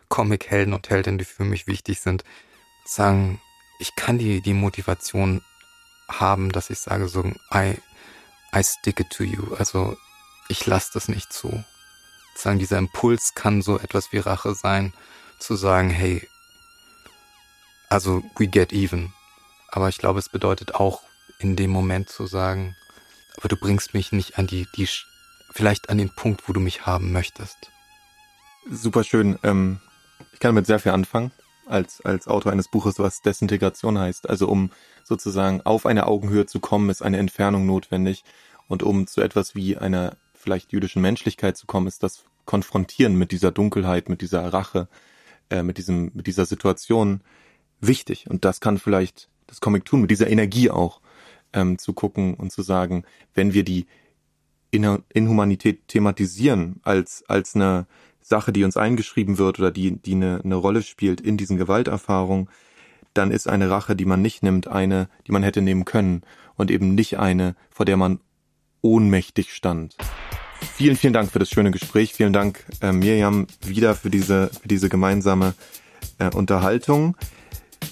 Comic-Helden 0.09 0.73
und 0.73 0.89
Heldinnen, 0.89 1.19
die 1.19 1.25
für 1.25 1.45
mich 1.45 1.67
wichtig 1.67 1.99
sind, 1.99 2.23
sagen, 2.85 3.39
ich 3.79 3.95
kann 3.95 4.17
die, 4.17 4.41
die 4.41 4.53
Motivation 4.53 5.41
haben, 6.09 6.51
dass 6.51 6.69
ich 6.69 6.79
sage 6.79 7.07
so, 7.07 7.23
I, 7.53 7.75
I 8.53 8.63
stick 8.63 8.99
it 8.99 9.09
to 9.11 9.23
you. 9.23 9.53
Also 9.55 9.95
ich 10.47 10.65
lasse 10.65 10.91
das 10.93 11.07
nicht 11.07 11.31
zu. 11.31 11.63
Sagen, 12.35 12.59
dieser 12.59 12.77
Impuls 12.77 13.35
kann 13.35 13.61
so 13.61 13.77
etwas 13.77 14.11
wie 14.11 14.17
Rache 14.17 14.55
sein, 14.55 14.93
zu 15.39 15.55
sagen, 15.55 15.89
hey, 15.89 16.27
also 17.89 18.23
we 18.37 18.47
get 18.47 18.73
even. 18.73 19.13
Aber 19.69 19.89
ich 19.89 19.97
glaube, 19.97 20.19
es 20.19 20.29
bedeutet 20.29 20.75
auch, 20.75 21.01
in 21.39 21.55
dem 21.55 21.71
Moment 21.71 22.09
zu 22.09 22.27
sagen, 22.27 22.75
aber 23.37 23.47
du 23.47 23.55
bringst 23.55 23.93
mich 23.93 24.11
nicht 24.11 24.37
an 24.37 24.47
die, 24.47 24.67
die, 24.75 24.87
vielleicht 25.51 25.89
an 25.89 25.97
den 25.97 26.09
Punkt, 26.09 26.47
wo 26.47 26.53
du 26.53 26.59
mich 26.59 26.85
haben 26.85 27.11
möchtest. 27.11 27.71
Super 28.69 29.03
schön. 29.03 29.39
Ähm, 29.43 29.79
ich 30.33 30.39
kann 30.39 30.49
damit 30.49 30.67
sehr 30.67 30.79
viel 30.79 30.91
anfangen 30.91 31.31
als, 31.65 32.01
als 32.01 32.27
Autor 32.27 32.51
eines 32.51 32.67
Buches, 32.67 32.99
was 32.99 33.21
Desintegration 33.21 33.97
heißt. 33.97 34.29
Also 34.29 34.47
um 34.47 34.71
sozusagen 35.03 35.61
auf 35.61 35.85
eine 35.85 36.07
Augenhöhe 36.07 36.45
zu 36.45 36.59
kommen, 36.59 36.89
ist 36.89 37.01
eine 37.01 37.17
Entfernung 37.17 37.65
notwendig. 37.65 38.23
Und 38.67 38.83
um 38.83 39.07
zu 39.07 39.21
etwas 39.21 39.55
wie 39.55 39.77
einer 39.77 40.17
vielleicht 40.33 40.71
jüdischen 40.71 41.01
Menschlichkeit 41.01 41.57
zu 41.57 41.65
kommen, 41.65 41.87
ist 41.87 42.03
das 42.03 42.23
Konfrontieren 42.45 43.15
mit 43.15 43.31
dieser 43.31 43.51
Dunkelheit, 43.51 44.09
mit 44.09 44.21
dieser 44.21 44.51
Rache, 44.51 44.87
äh, 45.49 45.63
mit 45.63 45.77
diesem, 45.77 46.11
mit 46.13 46.27
dieser 46.27 46.45
Situation 46.45 47.21
wichtig. 47.79 48.29
Und 48.29 48.43
das 48.45 48.59
kann 48.59 48.77
vielleicht 48.77 49.29
das 49.47 49.61
Comic 49.61 49.85
tun, 49.85 50.01
mit 50.01 50.11
dieser 50.11 50.29
Energie 50.29 50.69
auch 50.69 50.99
ähm, 51.53 51.77
zu 51.77 51.93
gucken 51.93 52.33
und 52.33 52.51
zu 52.51 52.61
sagen, 52.61 53.03
wenn 53.33 53.53
wir 53.53 53.63
die 53.63 53.87
Inhumanität 54.71 55.87
thematisieren 55.87 56.79
als, 56.83 57.23
als 57.27 57.55
eine 57.55 57.87
Sache, 58.21 58.51
die 58.53 58.63
uns 58.63 58.77
eingeschrieben 58.77 59.37
wird 59.37 59.59
oder 59.59 59.71
die, 59.71 59.97
die 59.97 60.13
eine, 60.13 60.41
eine 60.43 60.55
Rolle 60.55 60.83
spielt 60.83 61.21
in 61.21 61.37
diesen 61.37 61.57
Gewalterfahrungen, 61.57 62.49
dann 63.13 63.31
ist 63.31 63.47
eine 63.47 63.69
Rache, 63.69 63.95
die 63.95 64.05
man 64.05 64.21
nicht 64.21 64.43
nimmt, 64.43 64.67
eine, 64.67 65.09
die 65.25 65.31
man 65.31 65.41
hätte 65.41 65.61
nehmen 65.61 65.85
können 65.85 66.21
und 66.55 66.69
eben 66.69 66.93
nicht 66.93 67.17
eine, 67.17 67.55
vor 67.71 67.85
der 67.85 67.97
man 67.97 68.19
ohnmächtig 68.81 69.53
stand. 69.53 69.95
Vielen, 70.75 70.95
vielen 70.95 71.13
Dank 71.13 71.31
für 71.31 71.39
das 71.39 71.49
schöne 71.49 71.71
Gespräch. 71.71 72.13
Vielen 72.13 72.33
Dank, 72.33 72.65
äh, 72.81 72.91
Mirjam, 72.91 73.47
wieder 73.65 73.95
für 73.95 74.09
diese, 74.09 74.51
für 74.61 74.67
diese 74.67 74.89
gemeinsame 74.89 75.53
äh, 76.19 76.29
Unterhaltung. 76.29 77.15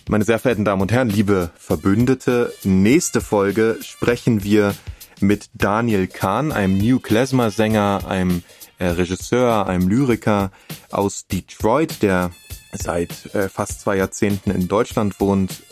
Meine 0.10 0.24
sehr 0.24 0.40
verehrten 0.40 0.66
Damen 0.66 0.82
und 0.82 0.92
Herren, 0.92 1.10
liebe 1.10 1.52
Verbündete, 1.58 2.54
nächste 2.64 3.22
Folge 3.22 3.78
sprechen 3.82 4.44
wir 4.44 4.74
mit 5.20 5.50
Daniel 5.54 6.08
Kahn, 6.08 6.52
einem 6.52 6.78
New 6.78 7.00
Klezmer 7.00 7.52
Sänger, 7.52 8.02
einem 8.08 8.44
äh, 8.80 8.88
Regisseur, 8.88 9.68
einem 9.68 9.88
Lyriker 9.88 10.52
aus 10.92 11.28
Detroit, 11.28 12.02
der 12.02 12.32
seit 12.72 13.34
äh, 13.34 13.50
fast 13.50 13.82
zwei 13.82 13.98
Jahrzehnten 13.98 14.52
in 14.52 14.68
Deutschland 14.68 15.20
wohnt, 15.20 15.64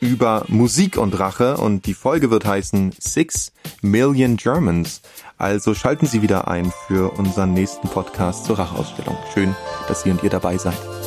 über 0.00 0.44
Musik 0.48 0.98
und 0.98 1.18
Rache 1.18 1.56
und 1.56 1.86
die 1.86 1.94
Folge 1.94 2.30
wird 2.30 2.44
heißen 2.44 2.92
Six 2.98 3.52
Million 3.82 4.36
Germans. 4.36 5.00
Also 5.38 5.74
schalten 5.74 6.06
Sie 6.06 6.22
wieder 6.22 6.48
ein 6.48 6.72
für 6.86 7.12
unseren 7.18 7.54
nächsten 7.54 7.88
Podcast 7.88 8.44
zur 8.44 8.58
Rachausstellung. 8.58 9.16
Schön, 9.32 9.54
dass 9.86 10.02
Sie 10.02 10.10
und 10.10 10.22
ihr 10.24 10.30
dabei 10.30 10.58
seid. 10.58 11.01